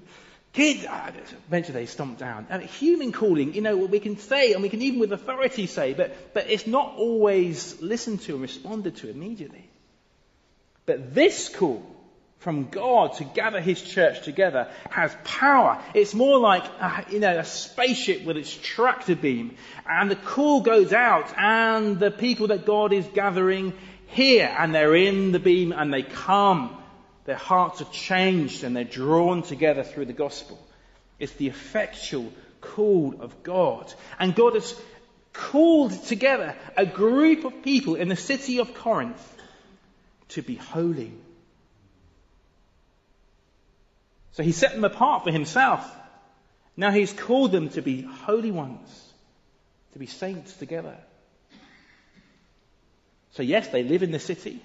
Kids, 0.54 0.86
ah, 0.88 1.10
eventually 1.48 1.80
they 1.80 1.86
stomp 1.86 2.16
down. 2.16 2.46
Mean, 2.48 2.60
human 2.60 3.10
calling, 3.10 3.54
you 3.54 3.60
know, 3.60 3.76
we 3.76 3.98
can 3.98 4.18
say, 4.18 4.52
and 4.52 4.62
we 4.62 4.68
can 4.68 4.82
even 4.82 5.00
with 5.00 5.12
authority 5.12 5.66
say, 5.66 5.94
but, 5.94 6.32
but 6.32 6.48
it's 6.48 6.68
not 6.68 6.94
always 6.96 7.80
listened 7.82 8.20
to 8.22 8.34
and 8.34 8.42
responded 8.42 8.94
to 8.98 9.10
immediately. 9.10 9.68
But 10.86 11.12
this 11.12 11.48
call 11.48 11.84
from 12.38 12.68
God 12.68 13.14
to 13.14 13.24
gather 13.24 13.60
His 13.60 13.82
church 13.82 14.22
together 14.22 14.68
has 14.90 15.16
power. 15.24 15.82
It's 15.92 16.14
more 16.14 16.38
like, 16.38 16.64
a, 16.80 17.04
you 17.10 17.18
know, 17.18 17.36
a 17.36 17.44
spaceship 17.44 18.24
with 18.24 18.36
its 18.36 18.56
tractor 18.56 19.16
beam. 19.16 19.56
And 19.88 20.08
the 20.08 20.16
call 20.16 20.60
goes 20.60 20.92
out 20.92 21.36
and 21.36 21.98
the 21.98 22.12
people 22.12 22.48
that 22.48 22.64
God 22.64 22.92
is 22.92 23.06
gathering 23.12 23.72
here 24.06 24.54
and 24.56 24.72
they're 24.72 24.94
in 24.94 25.32
the 25.32 25.40
beam 25.40 25.72
and 25.72 25.92
they 25.92 26.04
come 26.04 26.76
their 27.24 27.36
hearts 27.36 27.80
are 27.80 27.90
changed 27.90 28.64
and 28.64 28.76
they're 28.76 28.84
drawn 28.84 29.42
together 29.42 29.82
through 29.82 30.06
the 30.06 30.12
gospel. 30.12 30.58
It's 31.18 31.32
the 31.32 31.48
effectual 31.48 32.32
call 32.60 33.16
of 33.20 33.42
God. 33.42 33.92
And 34.18 34.34
God 34.34 34.54
has 34.54 34.78
called 35.32 35.92
together 36.04 36.54
a 36.76 36.84
group 36.84 37.44
of 37.44 37.62
people 37.62 37.94
in 37.94 38.08
the 38.08 38.16
city 38.16 38.58
of 38.58 38.74
Corinth 38.74 39.42
to 40.30 40.42
be 40.42 40.56
holy. 40.56 41.12
So 44.32 44.42
he 44.42 44.52
set 44.52 44.72
them 44.72 44.84
apart 44.84 45.24
for 45.24 45.30
himself. 45.30 45.90
Now 46.76 46.90
he's 46.90 47.12
called 47.12 47.52
them 47.52 47.70
to 47.70 47.82
be 47.82 48.02
holy 48.02 48.50
ones, 48.50 49.12
to 49.92 49.98
be 49.98 50.06
saints 50.06 50.52
together. 50.54 50.96
So 53.32 53.42
yes, 53.42 53.68
they 53.68 53.82
live 53.82 54.02
in 54.02 54.10
the 54.10 54.18
city. 54.18 54.60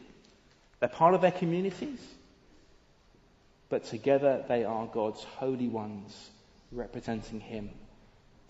They're 0.79 0.89
part 0.89 1.13
of 1.13 1.21
their 1.21 1.31
communities 1.31 1.99
but 3.69 3.85
together 3.85 4.43
they 4.47 4.63
are 4.63 4.87
God's 4.87 5.23
holy 5.23 5.67
ones, 5.67 6.29
representing 6.71 7.39
Him 7.39 7.69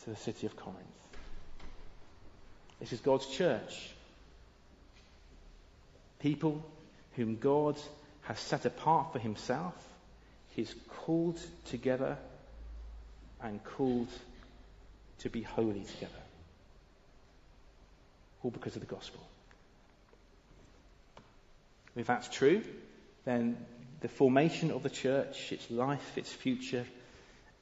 to 0.03 0.09
the 0.09 0.15
city 0.15 0.47
of 0.47 0.55
Corinth. 0.55 0.79
This 2.79 2.93
is 2.93 3.01
God's 3.01 3.27
church. 3.27 3.91
People 6.19 6.63
whom 7.15 7.37
God 7.37 7.77
has 8.21 8.39
set 8.39 8.65
apart 8.65 9.11
for 9.11 9.19
Himself, 9.19 9.73
He's 10.55 10.73
called 10.87 11.39
together 11.65 12.17
and 13.41 13.63
called 13.63 14.07
to 15.19 15.29
be 15.29 15.41
holy 15.41 15.83
together. 15.83 16.13
All 18.41 18.51
because 18.51 18.75
of 18.75 18.81
the 18.81 18.93
gospel. 18.93 19.21
If 21.95 22.07
that's 22.07 22.29
true, 22.29 22.61
then 23.25 23.57
the 24.01 24.07
formation 24.07 24.71
of 24.71 24.83
the 24.83 24.89
church, 24.89 25.51
its 25.51 25.69
life, 25.69 26.17
its 26.17 26.31
future, 26.31 26.85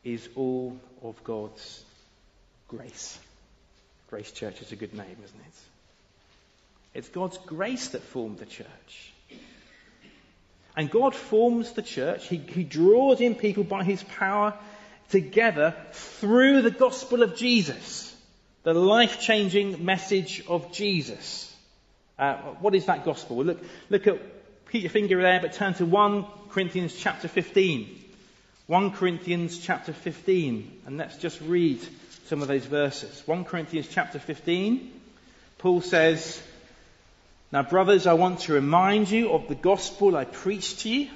is 0.03 0.27
all 0.35 0.77
of 1.01 1.23
God's 1.23 1.83
grace. 2.67 3.17
Grace 4.09 4.31
Church 4.31 4.61
is 4.61 4.71
a 4.71 4.75
good 4.75 4.93
name, 4.93 5.17
isn't 5.23 5.39
it? 5.39 5.55
It's 6.93 7.09
God's 7.09 7.37
grace 7.39 7.89
that 7.89 8.01
formed 8.01 8.39
the 8.39 8.45
church. 8.45 9.13
And 10.75 10.89
God 10.89 11.15
forms 11.15 11.71
the 11.71 11.81
church. 11.81 12.27
He, 12.27 12.37
he 12.37 12.63
draws 12.63 13.19
in 13.19 13.35
people 13.35 13.63
by 13.63 13.83
His 13.83 14.03
power 14.03 14.53
together 15.09 15.75
through 15.91 16.61
the 16.61 16.71
gospel 16.71 17.23
of 17.23 17.35
Jesus, 17.35 18.15
the 18.63 18.73
life 18.73 19.19
changing 19.19 19.83
message 19.83 20.43
of 20.47 20.71
Jesus. 20.71 21.53
Uh, 22.17 22.35
what 22.61 22.75
is 22.75 22.85
that 22.85 23.05
gospel? 23.05 23.37
Well, 23.37 23.47
look, 23.47 23.63
look 23.89 24.07
at 24.07 24.21
keep 24.71 24.83
your 24.83 24.89
finger 24.89 25.21
there, 25.21 25.39
but 25.39 25.53
turn 25.53 25.73
to 25.75 25.85
1 25.85 26.25
Corinthians 26.49 26.93
chapter 26.95 27.27
15. 27.27 28.03
1 28.67 28.91
Corinthians 28.91 29.59
chapter 29.59 29.93
15, 29.93 30.81
and 30.85 30.97
let's 30.97 31.17
just 31.17 31.39
read 31.41 31.79
some 32.25 32.41
of 32.41 32.49
those 32.49 32.65
verses. 32.65 33.23
1 33.25 33.45
Corinthians 33.45 33.87
chapter 33.89 34.19
15, 34.19 34.91
Paul 35.59 35.79
says, 35.79 36.41
Now, 37.49 37.63
brothers, 37.63 38.07
I 38.07 38.13
want 38.13 38.41
to 38.41 38.53
remind 38.53 39.09
you 39.09 39.31
of 39.31 39.47
the 39.47 39.55
gospel 39.55 40.17
I 40.17 40.25
preached 40.25 40.81
to 40.81 40.89
you, 40.89 41.09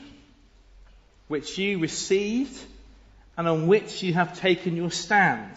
which 1.27 1.57
you 1.57 1.79
received, 1.79 2.57
and 3.37 3.49
on 3.49 3.67
which 3.67 4.01
you 4.01 4.13
have 4.13 4.39
taken 4.39 4.77
your 4.77 4.91
stand. 4.91 5.51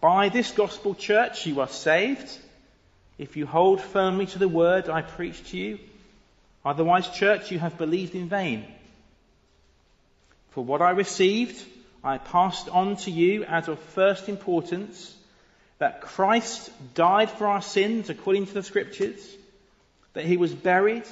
By 0.00 0.30
this 0.30 0.52
gospel, 0.52 0.94
church, 0.94 1.44
you 1.44 1.60
are 1.60 1.68
saved 1.68 2.38
if 3.18 3.36
you 3.36 3.44
hold 3.44 3.82
firmly 3.82 4.24
to 4.24 4.38
the 4.38 4.48
word 4.48 4.88
I 4.88 5.02
preached 5.02 5.48
to 5.48 5.58
you 5.58 5.78
Otherwise, 6.64 7.08
church, 7.10 7.50
you 7.50 7.58
have 7.58 7.78
believed 7.78 8.14
in 8.14 8.28
vain. 8.28 8.66
For 10.50 10.64
what 10.64 10.82
I 10.82 10.90
received, 10.90 11.62
I 12.04 12.18
passed 12.18 12.68
on 12.68 12.96
to 12.96 13.10
you 13.10 13.44
as 13.44 13.68
of 13.68 13.78
first 13.78 14.28
importance 14.28 15.16
that 15.78 16.02
Christ 16.02 16.70
died 16.94 17.30
for 17.30 17.46
our 17.46 17.62
sins 17.62 18.10
according 18.10 18.46
to 18.46 18.54
the 18.54 18.62
scriptures, 18.62 19.18
that 20.12 20.26
he 20.26 20.36
was 20.36 20.54
buried, 20.54 21.04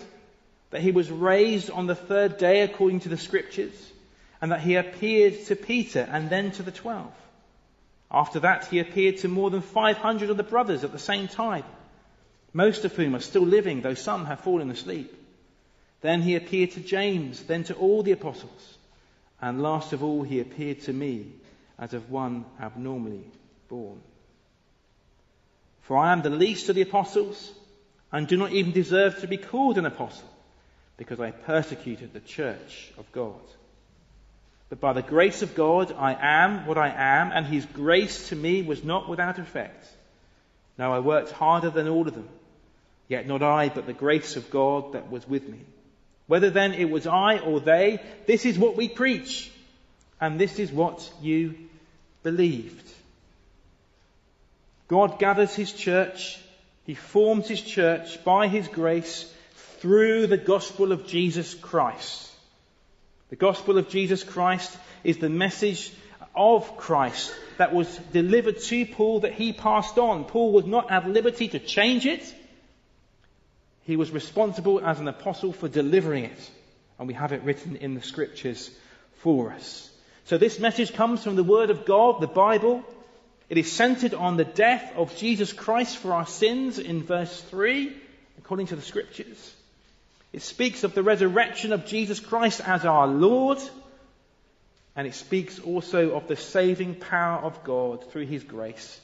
that 0.70 0.82
he 0.82 0.90
was 0.90 1.10
raised 1.10 1.70
on 1.70 1.86
the 1.86 1.94
third 1.94 2.36
day 2.36 2.60
according 2.60 3.00
to 3.00 3.08
the 3.08 3.16
scriptures, 3.16 3.72
and 4.42 4.52
that 4.52 4.60
he 4.60 4.74
appeared 4.74 5.46
to 5.46 5.56
Peter 5.56 6.06
and 6.10 6.28
then 6.28 6.50
to 6.52 6.62
the 6.62 6.70
twelve. 6.70 7.12
After 8.10 8.40
that, 8.40 8.66
he 8.66 8.78
appeared 8.78 9.18
to 9.18 9.28
more 9.28 9.50
than 9.50 9.62
500 9.62 10.30
of 10.30 10.36
the 10.36 10.42
brothers 10.42 10.84
at 10.84 10.92
the 10.92 10.98
same 10.98 11.28
time, 11.28 11.64
most 12.52 12.84
of 12.84 12.94
whom 12.94 13.14
are 13.14 13.20
still 13.20 13.42
living, 13.42 13.80
though 13.80 13.94
some 13.94 14.26
have 14.26 14.40
fallen 14.40 14.70
asleep. 14.70 15.14
Then 16.00 16.22
he 16.22 16.36
appeared 16.36 16.72
to 16.72 16.80
James, 16.80 17.42
then 17.42 17.64
to 17.64 17.74
all 17.74 18.02
the 18.02 18.12
apostles. 18.12 18.78
And 19.40 19.62
last 19.62 19.92
of 19.92 20.02
all, 20.02 20.22
he 20.22 20.40
appeared 20.40 20.82
to 20.82 20.92
me 20.92 21.26
as 21.78 21.94
of 21.94 22.10
one 22.10 22.44
abnormally 22.60 23.24
born. 23.68 24.00
For 25.82 25.96
I 25.96 26.12
am 26.12 26.22
the 26.22 26.30
least 26.30 26.68
of 26.68 26.74
the 26.74 26.82
apostles 26.82 27.52
and 28.12 28.26
do 28.26 28.36
not 28.36 28.52
even 28.52 28.72
deserve 28.72 29.20
to 29.20 29.26
be 29.26 29.36
called 29.36 29.78
an 29.78 29.86
apostle 29.86 30.28
because 30.96 31.20
I 31.20 31.30
persecuted 31.30 32.12
the 32.12 32.20
church 32.20 32.92
of 32.98 33.10
God. 33.12 33.40
But 34.68 34.80
by 34.80 34.92
the 34.92 35.02
grace 35.02 35.42
of 35.42 35.54
God, 35.54 35.92
I 35.96 36.14
am 36.20 36.66
what 36.66 36.76
I 36.76 36.88
am, 36.90 37.32
and 37.32 37.46
his 37.46 37.64
grace 37.64 38.28
to 38.28 38.36
me 38.36 38.62
was 38.62 38.84
not 38.84 39.08
without 39.08 39.38
effect. 39.38 39.86
Now 40.76 40.92
I 40.92 40.98
worked 40.98 41.30
harder 41.30 41.70
than 41.70 41.88
all 41.88 42.06
of 42.06 42.14
them, 42.14 42.28
yet 43.08 43.26
not 43.26 43.42
I, 43.42 43.70
but 43.70 43.86
the 43.86 43.94
grace 43.94 44.36
of 44.36 44.50
God 44.50 44.92
that 44.92 45.10
was 45.10 45.26
with 45.26 45.48
me. 45.48 45.60
Whether 46.28 46.50
then 46.50 46.74
it 46.74 46.88
was 46.88 47.06
I 47.06 47.38
or 47.38 47.58
they, 47.58 48.00
this 48.26 48.46
is 48.46 48.58
what 48.58 48.76
we 48.76 48.88
preach, 48.88 49.50
and 50.20 50.38
this 50.38 50.58
is 50.58 50.70
what 50.70 51.10
you 51.20 51.54
believed. 52.22 52.86
God 54.88 55.18
gathers 55.18 55.54
his 55.54 55.72
church, 55.72 56.38
he 56.84 56.94
forms 56.94 57.48
his 57.48 57.60
church 57.60 58.22
by 58.24 58.48
his 58.48 58.68
grace 58.68 59.32
through 59.80 60.26
the 60.26 60.36
gospel 60.36 60.92
of 60.92 61.06
Jesus 61.06 61.54
Christ. 61.54 62.30
The 63.30 63.36
gospel 63.36 63.78
of 63.78 63.88
Jesus 63.88 64.22
Christ 64.22 64.76
is 65.04 65.18
the 65.18 65.28
message 65.30 65.92
of 66.34 66.76
Christ 66.76 67.34
that 67.56 67.74
was 67.74 67.88
delivered 68.12 68.60
to 68.60 68.86
Paul 68.86 69.20
that 69.20 69.32
he 69.32 69.52
passed 69.52 69.98
on. 69.98 70.24
Paul 70.24 70.52
was 70.52 70.66
not 70.66 70.90
at 70.90 71.08
liberty 71.08 71.48
to 71.48 71.58
change 71.58 72.06
it. 72.06 72.34
He 73.88 73.96
was 73.96 74.10
responsible 74.10 74.84
as 74.84 75.00
an 75.00 75.08
apostle 75.08 75.54
for 75.54 75.66
delivering 75.66 76.24
it. 76.24 76.50
And 76.98 77.08
we 77.08 77.14
have 77.14 77.32
it 77.32 77.42
written 77.42 77.74
in 77.76 77.94
the 77.94 78.02
scriptures 78.02 78.70
for 79.20 79.50
us. 79.50 79.90
So 80.26 80.36
this 80.36 80.58
message 80.58 80.92
comes 80.92 81.24
from 81.24 81.36
the 81.36 81.42
Word 81.42 81.70
of 81.70 81.86
God, 81.86 82.20
the 82.20 82.26
Bible. 82.26 82.84
It 83.48 83.56
is 83.56 83.72
centered 83.72 84.12
on 84.12 84.36
the 84.36 84.44
death 84.44 84.92
of 84.94 85.16
Jesus 85.16 85.54
Christ 85.54 85.96
for 85.96 86.12
our 86.12 86.26
sins 86.26 86.78
in 86.78 87.02
verse 87.02 87.40
3, 87.44 87.96
according 88.36 88.66
to 88.66 88.76
the 88.76 88.82
scriptures. 88.82 89.54
It 90.34 90.42
speaks 90.42 90.84
of 90.84 90.92
the 90.92 91.02
resurrection 91.02 91.72
of 91.72 91.86
Jesus 91.86 92.20
Christ 92.20 92.60
as 92.60 92.84
our 92.84 93.06
Lord. 93.06 93.58
And 94.96 95.06
it 95.06 95.14
speaks 95.14 95.60
also 95.60 96.10
of 96.10 96.28
the 96.28 96.36
saving 96.36 96.96
power 96.96 97.38
of 97.38 97.64
God 97.64 98.12
through 98.12 98.26
His 98.26 98.44
grace 98.44 99.00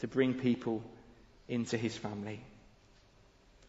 to 0.00 0.08
bring 0.08 0.32
people 0.32 0.82
into 1.48 1.76
His 1.76 1.94
family. 1.94 2.40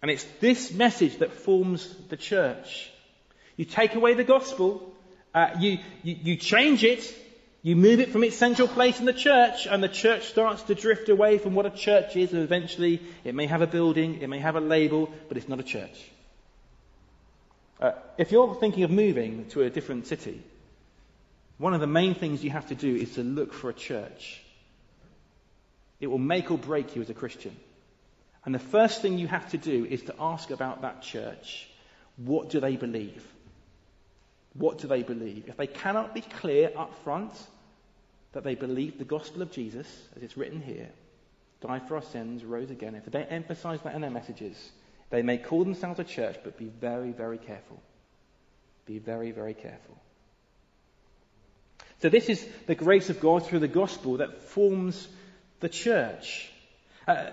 And 0.02 0.10
it's 0.10 0.26
this 0.40 0.72
message 0.72 1.18
that 1.18 1.34
forms 1.34 1.94
the 2.10 2.18
church. 2.18 2.90
You 3.58 3.66
take 3.66 3.96
away 3.96 4.14
the 4.14 4.24
gospel, 4.24 4.94
uh, 5.34 5.50
you, 5.60 5.80
you, 6.04 6.16
you 6.22 6.36
change 6.38 6.84
it, 6.84 7.14
you 7.62 7.76
move 7.76 8.00
it 8.00 8.12
from 8.12 8.24
its 8.24 8.38
central 8.38 8.70
place 8.70 9.00
in 9.00 9.06
the 9.06 9.14
church, 9.14 9.68
and 9.68 9.84
the 9.84 9.90
church 9.90 10.30
starts 10.30 10.64
to 10.64 10.76
drift 10.76 11.10
away 11.10 11.38
from 11.38 11.56
what 11.56 11.66
a 11.66 11.70
church 11.70 12.16
is, 12.16 12.32
and 12.32 12.42
eventually 12.42 13.02
it 13.26 13.36
may 13.36 13.48
have 13.48 13.62
a 13.62 13.68
building, 13.68 14.22
it 14.22 14.28
may 14.28 14.40
have 14.40 14.56
a 14.56 14.62
label, 14.62 15.12
but 15.28 15.36
it's 15.36 15.50
not 15.50 15.60
a 15.60 15.64
church. 15.64 16.10
Uh, 17.82 17.92
if 18.18 18.32
you're 18.32 18.56
thinking 18.56 18.84
of 18.84 18.92
moving 18.92 19.46
to 19.50 19.64
a 19.64 19.70
different 19.70 20.08
city, 20.08 20.42
one 21.58 21.74
of 21.74 21.82
the 21.82 21.88
main 21.88 22.16
things 22.16 22.42
you 22.42 22.50
have 22.50 22.68
to 22.70 22.76
do 22.76 22.96
is 22.96 23.16
to 23.16 23.24
look 23.24 23.54
for 23.54 23.70
a 23.70 23.74
church. 23.74 24.42
It 26.00 26.08
will 26.08 26.18
make 26.18 26.52
or 26.52 26.58
break 26.58 26.96
you 26.96 27.02
as 27.02 27.10
a 27.10 27.14
Christian. 27.14 27.56
And 28.50 28.56
the 28.56 28.58
first 28.58 29.04
thing 29.04 29.20
you 29.20 29.28
have 29.28 29.48
to 29.52 29.60
do 29.60 29.86
is 29.86 30.02
to 30.06 30.16
ask 30.20 30.50
about 30.50 30.82
that 30.82 31.04
church. 31.04 31.70
What 32.18 32.50
do 32.50 32.60
they 32.60 32.78
believe? 32.78 33.24
What 34.56 34.80
do 34.80 34.88
they 34.88 35.04
believe? 35.04 35.44
If 35.48 35.56
they 35.56 35.68
cannot 35.68 36.16
be 36.16 36.22
clear 36.22 36.72
up 36.76 36.96
front 37.04 37.32
that 38.32 38.44
they 38.44 38.56
believe 38.56 38.98
the 38.98 39.06
gospel 39.06 39.44
of 39.44 39.52
Jesus, 39.52 39.86
as 40.16 40.24
it's 40.24 40.36
written 40.36 40.64
here, 40.64 40.90
died 41.62 41.88
for 41.88 41.98
our 41.98 42.02
sins, 42.02 42.44
rose 42.44 42.72
again, 42.72 42.96
if 42.96 43.06
they 43.06 43.22
emphasize 43.22 43.82
that 43.84 43.94
in 43.94 44.02
their 44.02 44.10
messages, 44.10 44.72
they 45.12 45.22
may 45.22 45.38
call 45.38 45.64
themselves 45.64 46.00
a 46.00 46.04
church, 46.04 46.38
but 46.44 46.58
be 46.58 46.72
very, 46.82 47.12
very 47.12 47.38
careful. 47.38 47.80
Be 48.88 48.98
very, 48.98 49.30
very 49.30 49.54
careful. 49.54 49.96
So, 52.02 52.10
this 52.10 52.30
is 52.30 52.44
the 52.66 52.74
grace 52.74 53.12
of 53.12 53.20
God 53.20 53.46
through 53.46 53.60
the 53.60 53.68
gospel 53.68 54.18
that 54.18 54.42
forms 54.42 55.08
the 55.60 55.70
church. 55.70 56.50
Uh, 57.08 57.30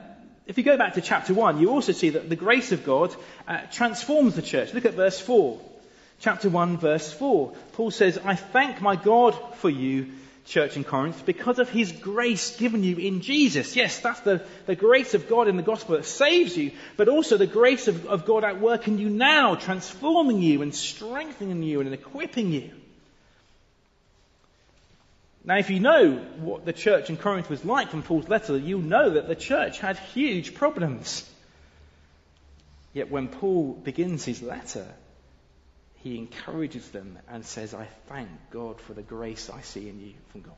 if 0.46 0.58
you 0.58 0.64
go 0.64 0.76
back 0.76 0.94
to 0.94 1.00
chapter 1.00 1.34
1, 1.34 1.60
you 1.60 1.70
also 1.70 1.92
see 1.92 2.10
that 2.10 2.28
the 2.28 2.36
grace 2.36 2.72
of 2.72 2.84
God 2.84 3.14
uh, 3.48 3.58
transforms 3.72 4.34
the 4.36 4.42
church. 4.42 4.72
Look 4.72 4.84
at 4.84 4.94
verse 4.94 5.18
4. 5.20 5.60
Chapter 6.20 6.48
1, 6.48 6.78
verse 6.78 7.12
4. 7.12 7.52
Paul 7.72 7.90
says, 7.90 8.18
I 8.24 8.36
thank 8.36 8.80
my 8.80 8.96
God 8.96 9.36
for 9.56 9.68
you 9.68 10.12
church 10.46 10.76
in 10.76 10.84
Corinth 10.84 11.26
because 11.26 11.58
of 11.58 11.68
his 11.68 11.90
grace 11.90 12.56
given 12.56 12.84
you 12.84 12.96
in 12.96 13.20
Jesus. 13.20 13.74
Yes, 13.74 13.98
that's 13.98 14.20
the, 14.20 14.44
the 14.66 14.76
grace 14.76 15.14
of 15.14 15.28
God 15.28 15.48
in 15.48 15.56
the 15.56 15.62
gospel 15.62 15.96
that 15.96 16.06
saves 16.06 16.56
you, 16.56 16.70
but 16.96 17.08
also 17.08 17.36
the 17.36 17.48
grace 17.48 17.88
of, 17.88 18.06
of 18.06 18.24
God 18.24 18.44
at 18.44 18.60
work 18.60 18.86
in 18.86 18.98
you 18.98 19.10
now, 19.10 19.56
transforming 19.56 20.40
you 20.40 20.62
and 20.62 20.74
strengthening 20.74 21.64
you 21.64 21.80
and 21.80 21.92
equipping 21.92 22.52
you. 22.52 22.70
Now, 25.46 25.58
if 25.58 25.70
you 25.70 25.78
know 25.78 26.16
what 26.38 26.64
the 26.64 26.72
church 26.72 27.08
in 27.08 27.16
Corinth 27.16 27.48
was 27.48 27.64
like 27.64 27.90
from 27.90 28.02
Paul's 28.02 28.28
letter, 28.28 28.58
you'll 28.58 28.80
know 28.80 29.10
that 29.10 29.28
the 29.28 29.36
church 29.36 29.78
had 29.78 29.96
huge 29.96 30.54
problems. 30.54 31.24
Yet 32.92 33.12
when 33.12 33.28
Paul 33.28 33.74
begins 33.74 34.24
his 34.24 34.42
letter, 34.42 34.86
he 36.02 36.18
encourages 36.18 36.88
them 36.90 37.16
and 37.28 37.46
says, 37.46 37.74
I 37.74 37.86
thank 38.08 38.28
God 38.50 38.80
for 38.80 38.92
the 38.92 39.02
grace 39.02 39.48
I 39.48 39.60
see 39.60 39.88
in 39.88 40.00
you 40.00 40.14
from 40.32 40.40
God. 40.40 40.54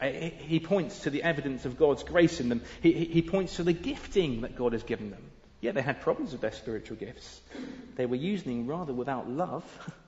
Eh, 0.00 0.30
he 0.30 0.58
points 0.58 1.00
to 1.00 1.10
the 1.10 1.22
evidence 1.22 1.64
of 1.64 1.78
God's 1.78 2.02
grace 2.02 2.40
in 2.40 2.48
them. 2.48 2.62
He, 2.82 2.92
he, 2.92 3.22
points 3.22 3.56
to 3.56 3.62
the 3.62 3.72
gifting 3.72 4.40
that 4.40 4.56
God 4.56 4.72
has 4.72 4.82
given 4.82 5.10
them. 5.10 5.22
Yeah, 5.60 5.72
they 5.72 5.80
had 5.80 6.00
problems 6.00 6.32
with 6.32 6.40
their 6.40 6.52
spiritual 6.52 6.96
gifts. 6.96 7.40
They 7.94 8.04
were 8.04 8.16
using 8.16 8.66
rather 8.66 8.92
without 8.92 9.30
love. 9.30 9.64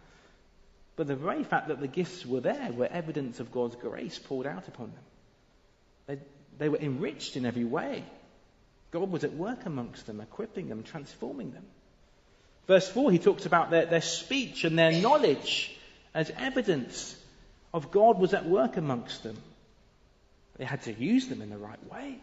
But 0.99 1.07
the 1.07 1.15
very 1.15 1.45
fact 1.45 1.69
that 1.69 1.79
the 1.79 1.87
gifts 1.87 2.27
were 2.27 2.41
there 2.41 2.73
were 2.73 2.89
evidence 2.89 3.39
of 3.39 3.53
God's 3.53 3.77
grace 3.77 4.19
poured 4.19 4.49
out 4.49 4.67
upon 4.67 4.91
them. 4.91 5.05
They, 6.09 6.19
they 6.59 6.69
were 6.69 6.79
enriched 6.79 7.37
in 7.37 7.47
every 7.47 7.63
way. 7.63 8.03
God 8.91 9.09
was 9.09 9.23
at 9.23 9.33
work 9.33 9.65
amongst 9.65 10.09
them, 10.09 10.21
equipping 10.21 10.69
them, 10.69 10.83
transforming 10.83 11.53
them. 11.53 11.63
Verse 12.67 12.89
4, 12.89 13.13
he 13.13 13.21
talks 13.21 13.47
about 13.47 13.71
their, 13.71 13.87
their 13.87 14.01
speech 14.01 14.65
and 14.65 14.77
their 14.77 14.91
knowledge 14.91 15.73
as 16.15 16.33
evidence 16.37 17.17
of 17.73 17.93
God 17.93 18.19
was 18.19 18.35
at 18.35 18.47
work 18.47 18.77
amongst 18.77 19.23
them. 19.23 19.37
They 20.57 20.65
had 20.65 20.83
to 20.83 20.93
use 20.93 21.29
them 21.29 21.43
in 21.43 21.51
the 21.51 21.59
right 21.59 21.93
way 21.93 22.19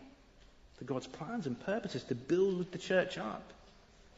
for 0.80 0.84
God's 0.84 1.07
plans 1.07 1.47
and 1.47 1.57
purposes 1.65 2.03
to 2.03 2.15
build 2.15 2.73
the 2.73 2.78
church 2.78 3.17
up. 3.17 3.53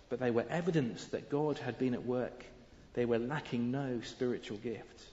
But 0.10 0.20
they 0.20 0.32
were 0.32 0.46
evidence 0.50 1.06
that 1.10 1.30
God 1.30 1.60
had 1.60 1.78
been 1.78 1.94
at 1.94 2.08
work. 2.08 2.44
They 2.98 3.06
were 3.06 3.20
lacking 3.20 3.70
no 3.70 4.02
spiritual 4.04 4.58
gift. 4.58 5.04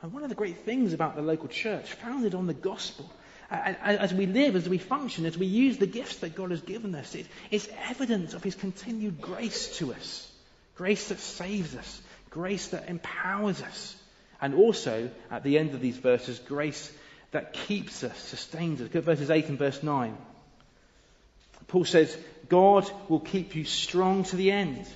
And 0.00 0.14
one 0.14 0.22
of 0.22 0.30
the 0.30 0.34
great 0.34 0.56
things 0.60 0.94
about 0.94 1.14
the 1.14 1.20
local 1.20 1.48
church, 1.48 1.92
founded 1.92 2.34
on 2.34 2.46
the 2.46 2.54
gospel, 2.54 3.12
as 3.50 4.14
we 4.14 4.24
live, 4.24 4.56
as 4.56 4.66
we 4.66 4.78
function, 4.78 5.26
as 5.26 5.36
we 5.36 5.44
use 5.44 5.76
the 5.76 5.86
gifts 5.86 6.16
that 6.20 6.34
God 6.34 6.50
has 6.50 6.62
given 6.62 6.94
us, 6.94 7.14
it's 7.50 7.68
evidence 7.90 8.32
of 8.32 8.42
His 8.42 8.54
continued 8.54 9.20
grace 9.20 9.76
to 9.76 9.92
us. 9.92 10.32
Grace 10.74 11.10
that 11.10 11.18
saves 11.18 11.74
us, 11.74 12.00
grace 12.30 12.68
that 12.68 12.88
empowers 12.88 13.60
us, 13.60 13.94
and 14.40 14.54
also, 14.54 15.10
at 15.30 15.44
the 15.44 15.58
end 15.58 15.74
of 15.74 15.82
these 15.82 15.98
verses, 15.98 16.38
grace 16.38 16.90
that 17.32 17.52
keeps 17.52 18.02
us, 18.02 18.18
sustains 18.18 18.80
us. 18.80 18.84
Look 18.86 18.96
at 18.96 19.04
verses 19.04 19.28
8 19.28 19.50
and 19.50 19.58
verse 19.58 19.82
9. 19.82 20.16
Paul 21.66 21.84
says, 21.84 22.16
God 22.48 22.90
will 23.10 23.20
keep 23.20 23.54
you 23.54 23.66
strong 23.66 24.24
to 24.24 24.36
the 24.36 24.50
end, 24.50 24.86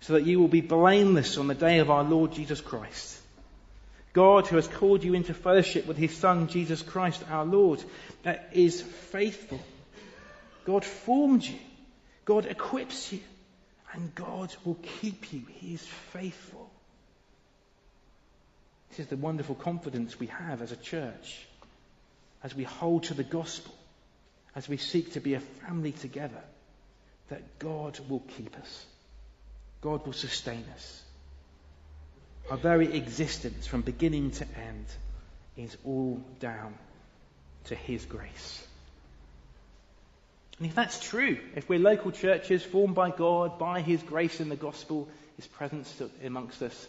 so 0.00 0.14
that 0.14 0.26
you 0.26 0.38
will 0.38 0.48
be 0.48 0.60
blameless 0.60 1.38
on 1.38 1.46
the 1.48 1.54
day 1.54 1.78
of 1.78 1.90
our 1.90 2.04
Lord 2.04 2.32
Jesus 2.32 2.60
Christ. 2.60 3.18
God, 4.12 4.46
who 4.46 4.56
has 4.56 4.66
called 4.66 5.04
you 5.04 5.14
into 5.14 5.34
fellowship 5.34 5.86
with 5.86 5.96
his 5.96 6.16
Son, 6.16 6.48
Jesus 6.48 6.82
Christ 6.82 7.22
our 7.30 7.44
Lord, 7.44 7.82
is 8.52 8.80
faithful. 8.80 9.60
God 10.64 10.84
formed 10.84 11.44
you. 11.44 11.58
God 12.24 12.46
equips 12.46 13.12
you. 13.12 13.20
And 13.92 14.14
God 14.14 14.54
will 14.64 14.78
keep 15.00 15.32
you. 15.32 15.42
He 15.60 15.74
is 15.74 15.86
faithful. 16.12 16.70
This 18.90 19.00
is 19.00 19.06
the 19.06 19.16
wonderful 19.16 19.54
confidence 19.54 20.18
we 20.18 20.26
have 20.26 20.62
as 20.62 20.72
a 20.72 20.76
church, 20.76 21.46
as 22.42 22.54
we 22.54 22.64
hold 22.64 23.04
to 23.04 23.14
the 23.14 23.24
gospel, 23.24 23.74
as 24.54 24.68
we 24.68 24.76
seek 24.76 25.12
to 25.12 25.20
be 25.20 25.34
a 25.34 25.40
family 25.40 25.92
together, 25.92 26.42
that 27.28 27.58
God 27.58 27.98
will 28.08 28.22
keep 28.36 28.56
us. 28.56 28.86
God 29.80 30.04
will 30.04 30.12
sustain 30.12 30.64
us. 30.74 31.02
Our 32.50 32.56
very 32.56 32.94
existence 32.96 33.66
from 33.66 33.82
beginning 33.82 34.32
to 34.32 34.44
end 34.44 34.86
is 35.56 35.76
all 35.84 36.20
down 36.40 36.74
to 37.64 37.74
His 37.74 38.04
grace. 38.04 38.66
And 40.58 40.66
if 40.66 40.74
that's 40.74 40.98
true, 40.98 41.38
if 41.54 41.68
we're 41.68 41.78
local 41.78 42.10
churches 42.10 42.64
formed 42.64 42.94
by 42.94 43.10
God, 43.10 43.58
by 43.58 43.80
His 43.80 44.02
grace 44.02 44.40
in 44.40 44.48
the 44.48 44.56
gospel, 44.56 45.08
His 45.36 45.46
presence 45.46 46.02
amongst 46.24 46.62
us, 46.62 46.88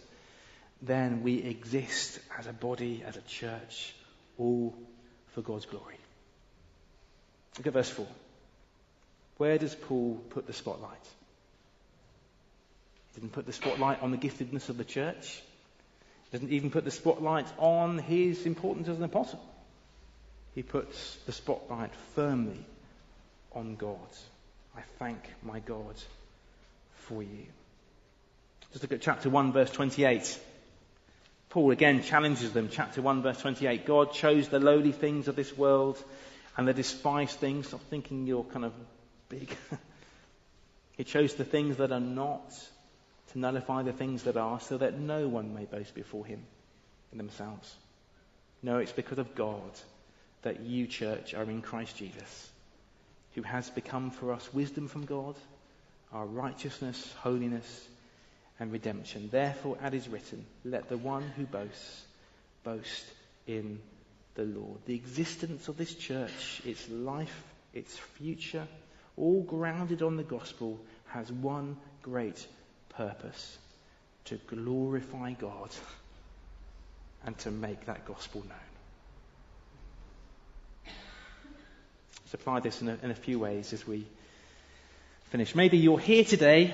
then 0.81 1.23
we 1.23 1.43
exist 1.43 2.19
as 2.37 2.47
a 2.47 2.53
body, 2.53 3.03
as 3.05 3.17
a 3.17 3.21
church, 3.21 3.93
all 4.37 4.73
for 5.33 5.41
God's 5.41 5.65
glory. 5.65 5.97
Look 7.57 7.67
at 7.67 7.73
verse 7.73 7.89
4. 7.89 8.07
Where 9.37 9.57
does 9.57 9.75
Paul 9.75 10.21
put 10.29 10.47
the 10.47 10.53
spotlight? 10.53 11.05
Didn't 13.15 13.31
put 13.31 13.45
the 13.45 13.53
spotlight 13.53 14.01
on 14.01 14.11
the 14.11 14.17
giftedness 14.17 14.69
of 14.69 14.77
the 14.77 14.83
church. 14.83 15.41
Doesn't 16.31 16.51
even 16.51 16.69
put 16.69 16.85
the 16.85 16.91
spotlight 16.91 17.47
on 17.57 17.97
his 17.97 18.45
importance 18.45 18.87
as 18.87 18.97
an 18.97 19.03
apostle. 19.03 19.43
He 20.53 20.61
puts 20.61 21.15
the 21.25 21.31
spotlight 21.31 21.91
firmly 22.15 22.59
on 23.53 23.75
God. 23.75 23.97
I 24.75 24.81
thank 24.99 25.19
my 25.43 25.59
God 25.59 25.95
for 27.07 27.23
you. 27.23 27.45
Just 28.71 28.83
look 28.83 28.91
at 28.91 29.01
chapter 29.01 29.29
1, 29.29 29.51
verse 29.53 29.71
28. 29.71 30.39
Paul 31.49 31.71
again 31.71 32.03
challenges 32.03 32.53
them. 32.53 32.69
Chapter 32.71 33.01
1, 33.01 33.23
verse 33.23 33.41
28. 33.41 33.85
God 33.85 34.13
chose 34.13 34.49
the 34.49 34.59
lowly 34.59 34.91
things 34.91 35.27
of 35.27 35.35
this 35.35 35.57
world 35.57 36.01
and 36.55 36.67
the 36.67 36.73
despised 36.73 37.39
things. 37.39 37.67
Stop 37.67 37.81
thinking 37.89 38.27
you're 38.27 38.43
kind 38.43 38.65
of 38.65 38.73
big. 39.29 39.55
he 40.97 41.03
chose 41.03 41.33
the 41.33 41.45
things 41.45 41.77
that 41.77 41.91
are 41.91 41.99
not 41.99 42.53
to 43.31 43.39
nullify 43.39 43.83
the 43.83 43.93
things 43.93 44.23
that 44.23 44.37
are, 44.37 44.59
so 44.59 44.77
that 44.77 44.99
no 44.99 45.27
one 45.27 45.53
may 45.53 45.65
boast 45.65 45.93
before 45.93 46.25
him 46.25 46.43
in 47.11 47.17
themselves. 47.17 47.75
No, 48.61 48.77
it's 48.77 48.91
because 48.91 49.19
of 49.19 49.35
God 49.35 49.71
that 50.41 50.61
you, 50.61 50.87
church, 50.87 51.33
are 51.33 51.43
in 51.43 51.61
Christ 51.61 51.97
Jesus, 51.97 52.49
who 53.35 53.41
has 53.43 53.69
become 53.69 54.11
for 54.11 54.31
us 54.31 54.53
wisdom 54.53 54.87
from 54.87 55.05
God, 55.05 55.35
our 56.11 56.25
righteousness, 56.25 57.13
holiness, 57.19 57.87
and 58.59 58.71
redemption. 58.71 59.29
Therefore, 59.31 59.77
as 59.81 59.93
is 59.93 60.09
written, 60.09 60.45
let 60.65 60.89
the 60.89 60.97
one 60.97 61.23
who 61.37 61.45
boasts 61.45 62.03
boast 62.63 63.05
in 63.47 63.79
the 64.35 64.43
Lord. 64.43 64.79
The 64.85 64.95
existence 64.95 65.67
of 65.67 65.77
this 65.77 65.93
church, 65.93 66.61
its 66.65 66.89
life, 66.89 67.43
its 67.73 67.97
future, 67.97 68.67
all 69.17 69.43
grounded 69.43 70.01
on 70.01 70.17
the 70.17 70.23
gospel, 70.23 70.79
has 71.07 71.31
one 71.31 71.77
great 72.01 72.45
purpose 72.89 73.57
to 74.25 74.35
glorify 74.47 75.33
God 75.33 75.69
and 77.25 77.37
to 77.39 77.51
make 77.51 77.85
that 77.85 78.05
gospel 78.05 78.41
known. 78.41 78.57
Let's 82.23 82.33
apply 82.35 82.59
this 82.59 82.81
in 82.81 82.89
a, 82.89 82.97
in 83.01 83.11
a 83.11 83.15
few 83.15 83.39
ways 83.39 83.73
as 83.73 83.87
we 83.87 84.05
finish. 85.31 85.55
Maybe 85.55 85.77
you're 85.77 85.99
here 85.99 86.23
today 86.23 86.73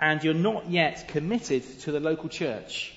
and 0.00 0.22
you're 0.22 0.34
not 0.34 0.70
yet 0.70 1.08
committed 1.08 1.62
to 1.80 1.92
the 1.92 2.00
local 2.00 2.28
church. 2.28 2.94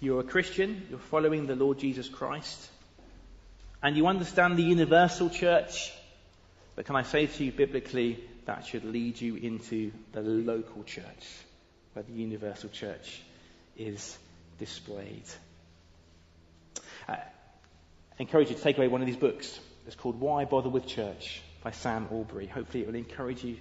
You're 0.00 0.20
a 0.20 0.24
Christian, 0.24 0.86
you're 0.90 0.98
following 0.98 1.46
the 1.46 1.56
Lord 1.56 1.78
Jesus 1.78 2.08
Christ, 2.08 2.68
and 3.82 3.96
you 3.96 4.06
understand 4.06 4.56
the 4.56 4.62
universal 4.62 5.30
church, 5.30 5.92
but 6.74 6.84
can 6.84 6.96
I 6.96 7.02
say 7.02 7.26
to 7.26 7.44
you 7.44 7.52
biblically, 7.52 8.22
that 8.44 8.66
should 8.66 8.84
lead 8.84 9.20
you 9.20 9.36
into 9.36 9.92
the 10.12 10.20
local 10.20 10.82
church, 10.84 11.26
where 11.96 12.02
the 12.02 12.12
universal 12.12 12.68
church 12.68 13.22
is 13.78 14.18
displayed. 14.58 15.22
Uh, 17.08 17.12
I 17.12 17.22
encourage 18.18 18.50
you 18.50 18.54
to 18.54 18.60
take 18.60 18.76
away 18.76 18.88
one 18.88 19.00
of 19.00 19.06
these 19.06 19.16
books. 19.16 19.58
It's 19.86 19.96
called 19.96 20.20
Why 20.20 20.44
Bother 20.44 20.68
with 20.68 20.86
Church 20.86 21.40
by 21.64 21.70
Sam 21.70 22.06
Allberry. 22.12 22.48
Hopefully, 22.48 22.82
it 22.82 22.86
will 22.86 22.96
encourage 22.96 23.42
you 23.42 23.56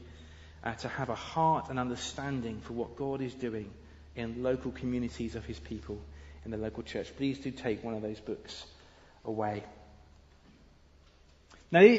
uh, 0.66 0.74
to 0.74 0.90
have 0.90 1.08
a 1.08 1.16
heart 1.16 1.70
and 1.70 1.80
understanding 1.80 2.60
for 2.60 2.74
what 2.74 2.98
God 2.98 3.22
is 3.22 3.34
doing 3.34 3.72
in 4.18 4.44
local 4.44 4.72
communities 4.72 5.36
of 5.36 5.46
His 5.46 5.58
people 5.58 5.98
in 6.44 6.52
the 6.52 6.58
local 6.58 6.84
church. 6.84 7.16
Please 7.16 7.40
do 7.40 7.52
take 7.52 7.86
one 7.86 7.94
of 7.94 8.02
those 8.02 8.20
books 8.20 8.66
away. 9.24 9.64
Now, 11.72 11.98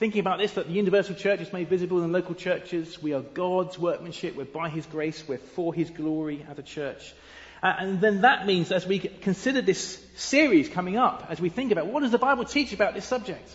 thinking 0.00 0.20
about 0.20 0.38
this, 0.38 0.54
that 0.54 0.66
the 0.66 0.72
universal 0.72 1.14
church 1.14 1.40
is 1.40 1.52
made 1.52 1.68
visible 1.68 2.02
in 2.02 2.10
local 2.10 2.34
churches. 2.34 3.00
We 3.00 3.12
are 3.12 3.20
God's 3.20 3.78
workmanship. 3.78 4.34
We're 4.34 4.46
by 4.46 4.68
His 4.68 4.86
grace. 4.86 5.22
We're 5.28 5.38
for 5.38 5.72
His 5.72 5.90
glory 5.90 6.44
as 6.50 6.58
a 6.58 6.62
church. 6.62 7.14
Uh, 7.62 7.74
and 7.78 8.00
then 8.00 8.22
that 8.22 8.46
means 8.46 8.72
as 8.72 8.86
we 8.86 8.98
consider 8.98 9.60
this 9.60 10.02
series 10.16 10.68
coming 10.68 10.96
up, 10.96 11.26
as 11.28 11.40
we 11.40 11.50
think 11.50 11.70
about 11.70 11.86
what 11.86 12.00
does 12.00 12.10
the 12.10 12.18
Bible 12.18 12.44
teach 12.44 12.72
about 12.72 12.94
this 12.94 13.04
subject? 13.04 13.48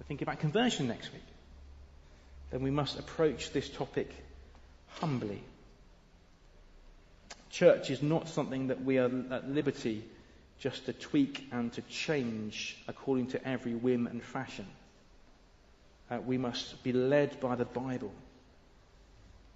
we're 0.00 0.06
thinking 0.08 0.26
about 0.26 0.40
conversion 0.40 0.88
next 0.88 1.12
week 1.12 1.22
then 2.50 2.62
we 2.62 2.70
must 2.70 2.98
approach 2.98 3.52
this 3.52 3.68
topic 3.68 4.10
humbly. 5.00 5.42
Church 7.50 7.90
is 7.90 8.02
not 8.02 8.28
something 8.28 8.68
that 8.68 8.84
we 8.84 8.98
are 8.98 9.10
at 9.30 9.48
liberty 9.48 10.04
just 10.58 10.86
to 10.86 10.92
tweak 10.92 11.46
and 11.52 11.72
to 11.74 11.82
change 11.82 12.76
according 12.88 13.26
to 13.28 13.48
every 13.48 13.74
whim 13.74 14.06
and 14.06 14.22
fashion. 14.22 14.66
Uh, 16.10 16.18
we 16.24 16.38
must 16.38 16.82
be 16.84 16.92
led 16.92 17.40
by 17.40 17.56
the 17.56 17.64
Bible, 17.64 18.12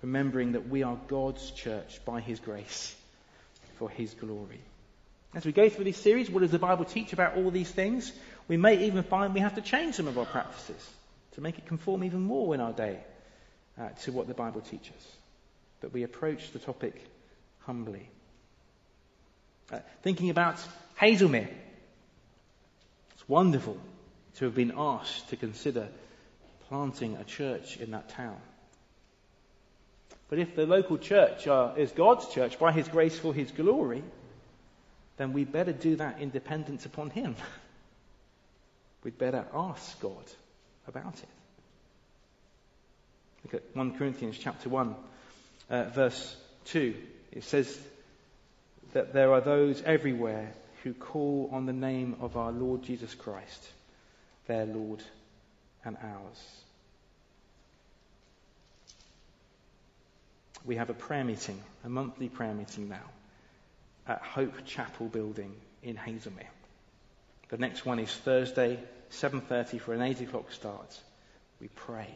remembering 0.03 0.53
that 0.53 0.69
we 0.69 0.83
are 0.83 0.99
God's 1.09 1.51
church 1.53 2.01
by 2.05 2.21
His 2.21 2.41
grace 2.41 2.95
for 3.79 3.89
His 3.89 4.15
glory. 4.15 4.61
As 5.33 5.47
we 5.47 5.53
go 5.53 5.69
through 5.69 5.85
this 5.85 5.97
series, 5.97 6.29
what 6.29 6.41
does 6.41 6.51
the 6.51 6.59
Bible 6.59 6.85
teach 6.85 7.13
about 7.13 7.37
all 7.37 7.51
these 7.51 7.71
things? 7.71 8.13
We 8.49 8.57
may 8.57 8.87
even 8.87 9.05
find 9.05 9.33
we 9.33 9.41
have 9.41 9.55
to 9.55 9.61
change 9.61 9.95
some 9.95 10.09
of 10.09 10.19
our 10.19 10.27
practices 10.27 10.91
to 11.33 11.41
make 11.41 11.57
it 11.57 11.67
conform 11.67 12.03
even 12.03 12.23
more 12.23 12.53
in 12.53 12.61
our 12.61 12.73
day 12.73 12.99
uh, 13.79 13.91
to 14.03 14.13
what 14.13 14.27
the 14.27 14.35
Bible 14.35 14.61
teaches. 14.61 15.17
But 15.81 15.93
we 15.93 16.03
approach 16.03 16.51
the 16.51 16.59
topic 16.59 17.01
humbly. 17.61 18.09
Uh, 19.73 19.79
thinking 20.03 20.31
about 20.31 20.57
Haslemere, 21.01 21.49
it's 23.15 23.29
wonderful 23.29 23.77
to 24.37 24.47
have 24.47 24.55
been 24.57 24.73
asked 24.77 25.29
to 25.31 25.37
consider 25.37 25.89
planting 26.71 27.17
a 27.17 27.25
church 27.25 27.77
in 27.79 27.91
that 27.91 28.09
town. 28.11 28.39
But 30.29 30.39
if 30.39 30.55
the 30.55 30.67
local 30.67 30.99
church 30.99 31.49
is 31.77 31.91
God's 31.91 32.29
church 32.29 32.59
by 32.61 32.71
His 32.71 32.87
grace 32.87 33.19
for 33.19 33.35
His 33.35 33.51
glory, 33.51 34.05
then 35.17 35.33
we 35.33 35.45
better 35.45 35.73
do 35.73 35.97
that 35.97 36.21
in 36.21 36.31
dependence 36.31 36.87
upon 36.87 37.11
Him. 37.11 37.35
We'd 39.05 39.19
better 39.19 39.45
ask 39.53 40.01
God 40.01 40.25
about 40.87 41.15
it. 41.15 41.29
Look 43.45 43.55
at 43.55 43.77
1 43.77 43.99
Corinthians 43.99 44.39
chapter 44.39 44.69
1, 44.69 44.95
uh, 45.71 45.85
verse 45.87 46.37
2. 46.67 46.95
It 47.33 47.43
says 47.43 47.77
that 48.93 49.13
there 49.13 49.33
are 49.33 49.41
those 49.41 49.83
everywhere 49.83 50.53
who 50.85 50.95
call 50.95 51.51
on 51.53 51.67
the 51.67 51.73
name 51.73 52.17
of 52.21 52.37
our 52.37 52.53
Lord 52.53 52.85
Jesus 52.85 53.13
Christ, 53.15 53.69
their 54.47 54.67
Lord 54.67 55.03
and 55.85 55.97
ours. 56.03 56.61
We 60.65 60.77
have 60.77 60.91
a 60.91 60.95
prayer 60.95 61.25
meeting, 61.25 61.61
a 61.85 61.89
monthly 61.89 62.29
prayer 62.29 62.53
meeting 62.53 62.89
now, 62.89 63.09
at 64.07 64.21
Hope 64.21 64.65
Chapel 64.67 65.07
building 65.07 65.55
in 65.83 65.97
Haslemere. 65.97 66.47
The 67.49 67.57
next 67.57 67.87
one 67.87 67.99
is 67.99 68.13
Thursday, 68.13 68.79
7.30 69.11 69.81
for 69.81 69.95
an 69.95 70.03
8 70.03 70.21
o'clock 70.21 70.53
start. 70.53 70.99
We 71.61 71.69
pray, 71.69 72.09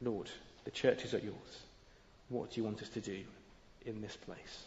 Lord, 0.00 0.30
the 0.64 0.70
church 0.70 1.04
is 1.04 1.14
at 1.14 1.24
yours. 1.24 1.34
What 2.28 2.52
do 2.52 2.60
you 2.60 2.64
want 2.64 2.82
us 2.82 2.88
to 2.90 3.00
do 3.00 3.18
in 3.84 4.00
this 4.00 4.16
place? 4.16 4.64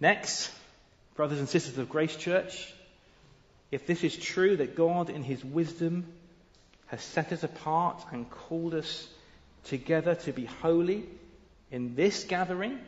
Next, 0.00 0.50
brothers 1.14 1.38
and 1.38 1.48
sisters 1.48 1.78
of 1.78 1.88
Grace 1.88 2.14
Church, 2.14 2.72
if 3.74 3.88
this 3.88 4.04
is 4.04 4.16
true 4.16 4.56
that 4.56 4.76
God 4.76 5.10
in 5.10 5.24
his 5.24 5.44
wisdom 5.44 6.06
has 6.86 7.02
set 7.02 7.32
us 7.32 7.42
apart 7.42 8.04
and 8.12 8.30
called 8.30 8.72
us 8.72 9.08
together 9.64 10.14
to 10.14 10.32
be 10.32 10.44
holy 10.44 11.04
in 11.72 11.96
this 11.96 12.22
gathering 12.22 12.78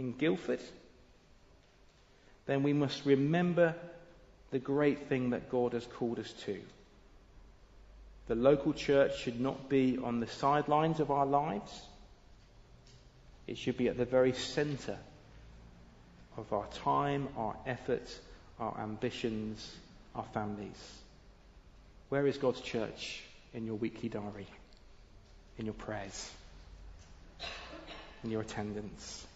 in 0.00 0.10
Guildford, 0.10 0.58
then 2.46 2.64
we 2.64 2.72
must 2.72 3.06
remember 3.06 3.76
the 4.50 4.58
great 4.58 5.06
thing 5.08 5.30
that 5.30 5.48
God 5.48 5.74
has 5.74 5.86
called 5.86 6.18
us 6.18 6.32
to. 6.44 6.60
The 8.26 8.34
local 8.34 8.72
church 8.72 9.20
should 9.20 9.40
not 9.40 9.68
be 9.68 9.96
on 10.02 10.18
the 10.18 10.26
sidelines 10.26 10.98
of 10.98 11.12
our 11.12 11.26
lives. 11.26 11.82
It 13.46 13.58
should 13.58 13.76
be 13.76 13.86
at 13.86 13.96
the 13.96 14.04
very 14.04 14.32
center 14.32 14.98
of 16.36 16.52
our 16.52 16.66
time, 16.82 17.28
our 17.36 17.54
efforts, 17.64 18.18
our 18.58 18.76
ambitions, 18.80 19.70
our 20.14 20.24
families. 20.34 20.98
Where 22.08 22.26
is 22.26 22.36
God's 22.38 22.60
church 22.60 23.22
in 23.54 23.66
your 23.66 23.76
weekly 23.76 24.08
diary, 24.08 24.46
in 25.58 25.66
your 25.66 25.74
prayers, 25.74 26.30
in 28.24 28.30
your 28.30 28.42
attendance? 28.42 29.26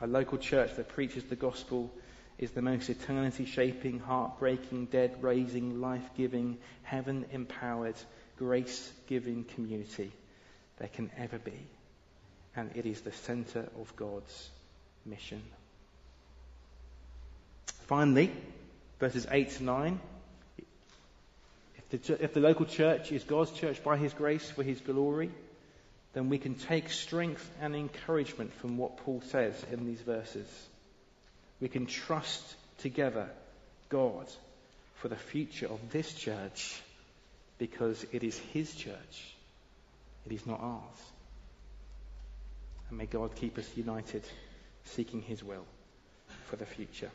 A 0.00 0.06
local 0.06 0.38
church 0.38 0.76
that 0.76 0.88
preaches 0.88 1.24
the 1.24 1.36
gospel 1.36 1.90
is 2.38 2.52
the 2.52 2.62
most 2.62 2.88
eternity 2.88 3.44
shaping, 3.44 3.98
heartbreaking, 3.98 4.86
dead 4.86 5.22
raising, 5.22 5.80
life 5.80 6.08
giving, 6.16 6.56
heaven 6.82 7.26
empowered, 7.32 7.96
grace 8.38 8.90
giving 9.06 9.44
community 9.44 10.10
there 10.78 10.88
can 10.88 11.10
ever 11.18 11.38
be. 11.38 11.66
and 12.56 12.70
it 12.74 12.86
is 12.86 13.00
the 13.02 13.12
center 13.12 13.68
of 13.80 13.94
God's 13.96 14.50
mission. 15.06 15.42
Finally, 17.86 18.32
verses 19.00 19.26
8 19.28 19.50
to 19.50 19.64
9. 19.64 20.00
If 21.90 22.06
the, 22.06 22.22
if 22.22 22.34
the 22.34 22.40
local 22.40 22.66
church 22.66 23.10
is 23.10 23.24
God's 23.24 23.50
church 23.50 23.82
by 23.82 23.96
His 23.96 24.12
grace 24.12 24.48
for 24.48 24.62
His 24.62 24.80
glory, 24.80 25.30
then 26.12 26.28
we 26.28 26.38
can 26.38 26.54
take 26.54 26.90
strength 26.90 27.48
and 27.60 27.74
encouragement 27.74 28.52
from 28.54 28.76
what 28.76 28.98
Paul 28.98 29.22
says 29.28 29.54
in 29.72 29.86
these 29.86 30.00
verses. 30.00 30.46
We 31.60 31.68
can 31.68 31.86
trust 31.86 32.42
together 32.78 33.28
God 33.88 34.26
for 34.96 35.08
the 35.08 35.16
future 35.16 35.66
of 35.66 35.80
this 35.90 36.12
church 36.12 36.80
because 37.58 38.04
it 38.12 38.22
is 38.22 38.38
His 38.52 38.74
church. 38.74 39.34
It 40.26 40.32
is 40.32 40.46
not 40.46 40.60
ours. 40.60 40.82
And 42.88 42.98
may 42.98 43.06
God 43.06 43.34
keep 43.34 43.56
us 43.56 43.68
united, 43.76 44.22
seeking 44.84 45.22
His 45.22 45.42
will 45.42 45.64
for 46.48 46.56
the 46.56 46.66
future. 46.66 47.10